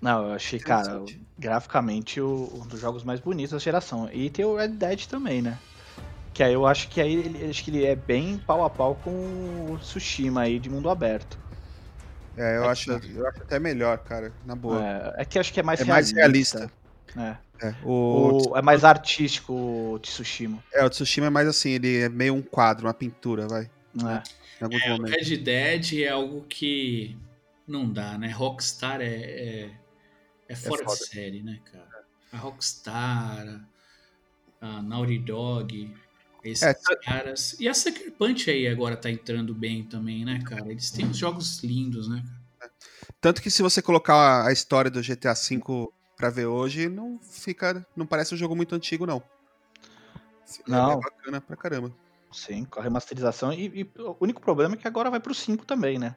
Não, 0.00 0.26
eu 0.28 0.32
achei, 0.34 0.58
cara, 0.58 1.02
graficamente 1.38 2.20
o- 2.20 2.50
um 2.54 2.66
dos 2.66 2.80
jogos 2.80 3.02
mais 3.02 3.18
bonitos 3.20 3.52
da 3.52 3.58
geração. 3.58 4.08
E 4.12 4.28
tem 4.30 4.44
o 4.44 4.56
Red 4.56 4.68
Dead 4.68 5.06
também, 5.06 5.40
né? 5.42 5.58
Que 6.34 6.42
aí 6.42 6.52
eu 6.52 6.66
acho 6.66 6.88
que 6.88 7.00
aí 7.00 7.14
ele, 7.14 7.46
acho 7.48 7.64
que 7.64 7.70
ele 7.70 7.84
é 7.86 7.96
bem 7.96 8.36
pau 8.38 8.62
a 8.62 8.68
pau 8.68 8.94
com 8.94 9.10
o 9.72 9.78
Tsushima 9.78 10.42
aí 10.42 10.58
de 10.58 10.68
mundo 10.68 10.90
aberto. 10.90 11.38
É, 12.36 12.58
eu 12.58 12.68
acho, 12.68 12.90
eu 12.92 13.26
acho 13.26 13.42
até 13.42 13.58
melhor, 13.58 13.96
cara, 13.98 14.30
na 14.44 14.54
boa. 14.54 14.84
É, 14.84 15.22
é 15.22 15.24
que 15.24 15.38
acho 15.38 15.50
que 15.52 15.60
é 15.60 15.62
mais 15.62 15.80
É 15.80 15.84
mais 15.84 16.10
realista. 16.10 16.70
realista. 17.16 17.40
É. 17.62 17.68
É, 17.68 17.74
o, 17.82 18.50
O- 18.50 18.56
é 18.56 18.60
mais 18.60 18.84
artístico 18.84 19.54
o 19.54 19.98
Tsushima. 19.98 20.62
é, 20.74 20.84
o 20.84 20.90
Tsushima 20.90 21.28
é 21.28 21.30
mais 21.30 21.48
assim, 21.48 21.70
ele 21.70 22.02
é 22.02 22.08
meio 22.10 22.34
um 22.34 22.42
quadro, 22.42 22.86
uma 22.86 22.92
pintura, 22.92 23.48
vai. 23.48 23.62
É. 23.64 24.22
É, 24.60 24.90
momentos. 24.90 25.28
Red 25.28 25.36
Dead 25.38 25.92
é 26.02 26.08
algo 26.08 26.42
que 26.48 27.16
não 27.66 27.90
dá, 27.92 28.16
né? 28.16 28.28
Rockstar 28.30 29.00
é, 29.00 29.06
é, 29.14 29.70
é 30.48 30.56
fora 30.56 30.84
de 30.84 30.96
série, 31.06 31.42
né, 31.42 31.60
cara? 31.70 32.04
A 32.32 32.38
Rockstar, 32.38 33.66
a 34.60 34.82
Naughty 34.82 35.18
Dog, 35.18 35.94
esses 36.44 36.62
É, 36.62 36.74
caras. 37.04 37.56
E 37.60 37.68
a 37.68 37.74
Sucker 37.74 38.12
Punch 38.12 38.50
aí 38.50 38.66
agora 38.68 38.96
tá 38.96 39.10
entrando 39.10 39.54
bem 39.54 39.84
também, 39.84 40.24
né, 40.24 40.40
cara? 40.44 40.70
Eles 40.70 40.90
têm 40.90 41.06
uns 41.06 41.16
jogos 41.16 41.62
lindos, 41.62 42.08
né? 42.08 42.22
cara? 42.58 42.72
Tanto 43.20 43.42
que 43.42 43.50
se 43.50 43.62
você 43.62 43.82
colocar 43.82 44.46
a- 44.46 44.52
história 44.52 44.90
do 44.90 45.02
GTA 45.02 45.34
V 45.34 45.88
pra 46.16 46.30
ver 46.30 46.46
hoje, 46.46 46.88
não 46.88 47.18
fica. 47.20 47.86
Não 47.94 48.06
parece 48.06 48.34
um 48.34 48.38
jogo 48.38 48.56
muito 48.56 48.74
antigo, 48.74 49.04
não. 49.06 49.22
É 50.66 50.70
Não. 50.70 50.88
bem 50.90 51.00
bacana 51.00 51.40
pra 51.40 51.56
caramba. 51.56 51.92
Sim, 52.32 52.64
com 52.64 52.80
a 52.80 52.82
remasterização. 52.82 53.52
E, 53.52 53.66
e 53.80 54.00
o 54.00 54.16
único 54.20 54.40
problema 54.40 54.74
é 54.74 54.78
que 54.78 54.86
agora 54.88 55.10
vai 55.10 55.20
pro 55.20 55.34
5 55.34 55.64
também, 55.64 55.98
né? 55.98 56.16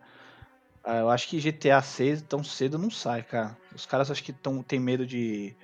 Ah, 0.84 0.98
eu 0.98 1.10
acho 1.10 1.28
que 1.28 1.40
GTA 1.40 1.82
6 1.82 2.22
tão 2.22 2.44
cedo 2.44 2.78
não 2.78 2.90
sai, 2.90 3.24
cara. 3.24 3.58
Os 3.74 3.86
caras 3.86 4.10
acho 4.10 4.24
que 4.24 4.34
tão, 4.34 4.64
tem 4.64 4.80
medo 4.80 5.06
de, 5.06 5.56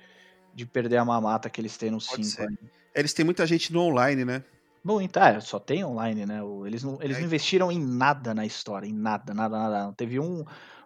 de 0.54 0.66
perder 0.66 0.98
a 0.98 1.04
mamata 1.04 1.50
que 1.50 1.60
eles 1.60 1.76
têm 1.76 1.90
no 1.90 1.98
Pode 1.98 2.24
5. 2.26 2.36
ser. 2.36 2.48
ainda. 2.48 2.70
Eles 2.94 3.12
têm 3.12 3.24
muita 3.24 3.46
gente 3.46 3.72
no 3.72 3.80
online, 3.80 4.24
né? 4.24 4.44
Bom, 4.84 5.00
então, 5.00 5.22
é, 5.22 5.40
só 5.40 5.58
tem 5.58 5.84
online, 5.84 6.24
né? 6.24 6.40
Eles 6.64 6.84
não, 6.84 7.02
eles 7.02 7.16
É. 7.16 7.20
não 7.20 7.26
investiram 7.26 7.72
em 7.72 7.78
nada 7.78 8.32
na 8.32 8.46
história, 8.46 8.86
em 8.86 8.92
nada, 8.94 9.34
nada, 9.34 9.58
nada. 9.58 9.84
Não 9.84 9.92
teve 9.92 10.20
um, 10.20 10.44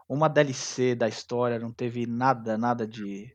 uma 0.08 0.28
DLC 0.28 0.94
da 0.94 1.06
história, 1.06 1.58
não 1.58 1.70
teve 1.70 2.06
nada, 2.06 2.56
nada 2.56 2.86
de. 2.86 3.30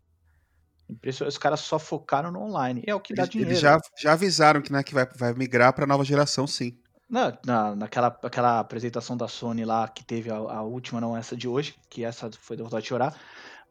Os 1.27 1.37
caras 1.37 1.59
só 1.61 1.79
focaram 1.79 2.31
no 2.31 2.41
online. 2.41 2.83
E 2.85 2.89
é 2.89 2.95
o 2.95 2.99
que 2.99 3.13
dá 3.13 3.23
Eles, 3.23 3.31
dinheiro. 3.31 3.51
eles 3.51 3.59
já, 3.59 3.79
já 3.97 4.13
avisaram 4.13 4.61
que, 4.61 4.71
né, 4.71 4.83
que 4.83 4.93
vai, 4.93 5.05
vai 5.17 5.33
migrar 5.33 5.73
pra 5.73 5.87
nova 5.87 6.03
geração, 6.03 6.45
sim. 6.45 6.77
Na, 7.09 7.37
na, 7.45 7.75
naquela 7.75 8.07
aquela 8.23 8.59
apresentação 8.59 9.15
da 9.15 9.27
Sony 9.27 9.63
lá, 9.63 9.87
que 9.87 10.03
teve 10.03 10.29
a, 10.31 10.35
a 10.35 10.61
última, 10.63 10.99
não 10.99 11.15
essa 11.15 11.35
de 11.37 11.47
hoje, 11.47 11.75
que 11.89 12.03
essa 12.03 12.29
foi 12.39 12.57
vontade 12.57 12.83
de 12.83 12.89
chorar. 12.89 13.15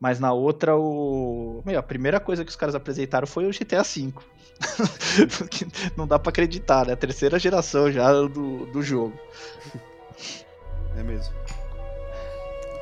Mas 0.01 0.19
na 0.21 0.33
outra, 0.33 0.77
o. 0.77 1.63
Meu, 1.65 1.79
a 1.79 1.83
primeira 1.83 2.21
coisa 2.21 2.45
que 2.45 2.51
os 2.51 2.57
caras 2.57 2.75
apresentaram 2.75 3.27
foi 3.27 3.47
o 3.47 3.53
GTA 3.53 3.83
V. 3.83 4.13
Não 5.97 6.07
dá 6.07 6.19
pra 6.19 6.31
acreditar, 6.31 6.87
né? 6.87 6.93
A 6.93 6.97
terceira 6.97 7.39
geração 7.39 7.91
já 7.91 8.13
do, 8.13 8.67
do 8.67 8.83
jogo. 8.83 9.19
É 10.97 11.03
mesmo. 11.03 11.35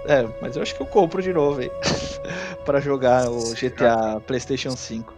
É, 0.05 0.29
mas 0.41 0.57
eu 0.57 0.63
acho 0.63 0.75
que 0.75 0.83
eu 0.83 0.87
compro 0.87 1.23
de 1.23 1.33
novo, 1.33 1.63
hein? 1.63 1.71
pra 2.65 2.81
jogar 2.81 3.31
o 3.31 3.55
GTA 3.55 4.21
PlayStation 4.27 4.77
5. 4.77 5.15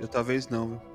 Eu 0.00 0.08
talvez 0.08 0.48
não, 0.48 0.68
viu? 0.68 0.93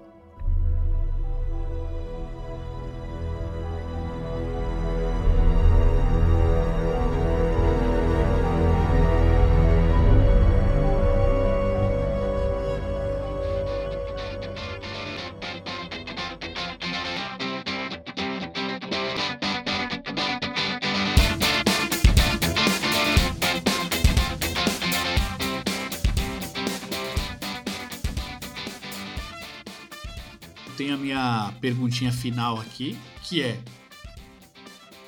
Tenho 30.80 30.94
a 30.94 30.98
minha 30.98 31.54
perguntinha 31.60 32.10
final 32.10 32.58
aqui, 32.58 32.98
que 33.24 33.42
é: 33.44 33.58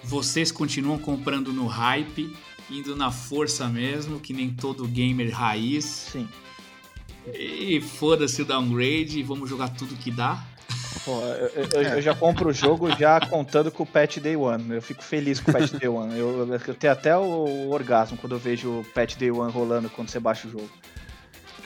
vocês 0.03 0.51
continuam 0.51 0.97
comprando 0.99 1.53
no 1.53 1.65
hype, 1.65 2.35
indo 2.69 2.93
na 2.93 3.09
força 3.09 3.67
mesmo, 3.69 4.19
que 4.19 4.33
nem 4.33 4.49
todo 4.49 4.85
gamer 4.85 5.33
raiz, 5.33 5.85
Sim. 5.85 6.27
e 7.33 7.79
foda-se 7.79 8.41
o 8.41 8.45
downgrade 8.45 9.19
e 9.19 9.23
vamos 9.23 9.49
jogar 9.49 9.69
tudo 9.69 9.95
que 9.95 10.11
dá? 10.11 10.43
Pô, 11.05 11.21
eu, 11.21 11.47
eu- 11.73 11.81
eu 11.83 12.01
já 12.01 12.13
compro 12.13 12.49
o 12.49 12.53
jogo 12.53 12.91
já 12.97 13.21
contando 13.21 13.71
com 13.71 13.83
o 13.83 13.85
Patch 13.85 14.17
Day 14.17 14.35
One. 14.35 14.75
Eu 14.75 14.81
fico 14.81 15.01
feliz 15.01 15.39
com 15.39 15.51
o 15.51 15.53
Patch 15.53 15.71
Day 15.71 15.87
One. 15.87 16.19
Eu, 16.19 16.53
eu 16.67 16.75
tenho 16.75 16.91
até 16.91 17.15
o 17.17 17.69
orgasmo 17.69 18.17
quando 18.17 18.33
eu 18.33 18.39
vejo 18.39 18.67
o 18.81 18.85
Patch 18.93 19.15
Day 19.15 19.31
One 19.31 19.49
rolando 19.53 19.89
quando 19.89 20.09
você 20.09 20.19
baixa 20.19 20.49
o 20.49 20.51
jogo. 20.51 20.69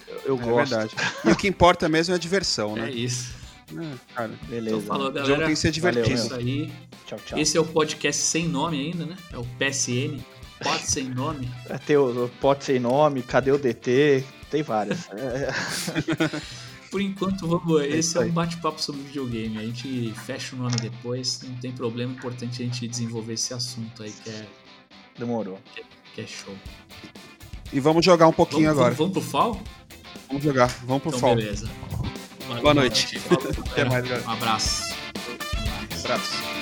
Eu, 0.07 0.21
eu 0.25 0.39
É 0.39 0.43
gosto. 0.45 0.69
verdade. 0.75 0.95
E 1.25 1.29
o 1.31 1.35
que 1.35 1.47
importa 1.47 1.89
mesmo 1.89 2.13
é 2.13 2.17
a 2.17 2.19
diversão, 2.19 2.77
É 2.77 2.81
né? 2.81 2.91
isso. 2.91 3.43
É, 3.73 4.13
cara, 4.13 4.31
Beleza. 4.47 4.75
Então 4.77 4.87
falou, 4.87 5.03
o 5.09 5.13
jogo 5.13 5.27
galera. 5.27 5.45
tem 5.45 5.53
que 5.55 5.59
ser 5.59 5.79
Valeu, 5.79 6.03
divertido. 6.03 6.25
Isso 6.25 6.33
aí. 6.35 6.71
Tchau, 7.07 7.19
tchau. 7.25 7.39
Esse 7.39 7.57
é 7.57 7.61
o 7.61 7.65
podcast 7.65 8.21
sem 8.21 8.47
nome 8.47 8.79
ainda, 8.79 9.05
né? 9.05 9.17
É 9.31 9.37
o 9.37 9.45
PSN. 9.59 10.19
Pode 10.63 10.83
sem 10.89 11.05
nome. 11.09 11.49
É, 11.69 11.77
Tem 11.77 11.97
o, 11.97 12.29
Pote 12.39 12.63
Sem 12.65 12.79
Nome, 12.79 13.21
Cadê 13.21 13.51
o 13.51 13.57
DT? 13.57 14.23
Tem 14.49 14.63
várias. 14.63 15.09
É, 15.09 15.49
Por 16.89 17.01
enquanto, 17.01 17.45
vamos. 17.45 17.81
Esse 17.83 17.97
isso 17.99 18.17
é 18.21 18.25
um 18.25 18.31
bate-papo 18.31 18.81
sobre 18.81 19.01
videogame. 19.01 19.57
A 19.57 19.61
gente 19.63 20.13
fecha 20.25 20.55
o 20.55 20.59
nome 20.59 20.75
depois, 20.77 21.41
não 21.43 21.55
tem 21.57 21.71
problema. 21.73 22.13
É 22.13 22.15
importante 22.15 22.61
a 22.61 22.65
gente 22.65 22.87
desenvolver 22.87 23.33
esse 23.33 23.53
assunto 23.53 24.01
aí 24.01 24.11
que 24.11 24.29
é, 24.29 24.45
demorou. 25.19 25.59
que 26.13 26.21
é 26.21 26.27
show. 26.27 26.55
E 27.73 27.79
vamos 27.81 28.05
jogar 28.05 28.27
um 28.27 28.31
pouquinho 28.33 28.67
Vamos, 28.73 28.79
agora. 28.79 28.95
vamos, 28.95 29.13
vamos 29.13 29.29
pro 29.29 29.39
FAL? 29.39 29.61
Vamos 30.29 30.43
jogar. 30.43 30.67
Vamos 30.85 31.01
pro 31.01 31.09
Então, 31.09 31.19
fall. 31.19 31.35
beleza. 31.35 31.69
Boa 32.61 32.73
noite. 32.73 33.19
Até 33.71 33.85
mais, 33.85 34.03
galera. 34.03 34.27
Um 34.27 34.31
abraço. 34.31 34.95
Abraço. 36.03 36.54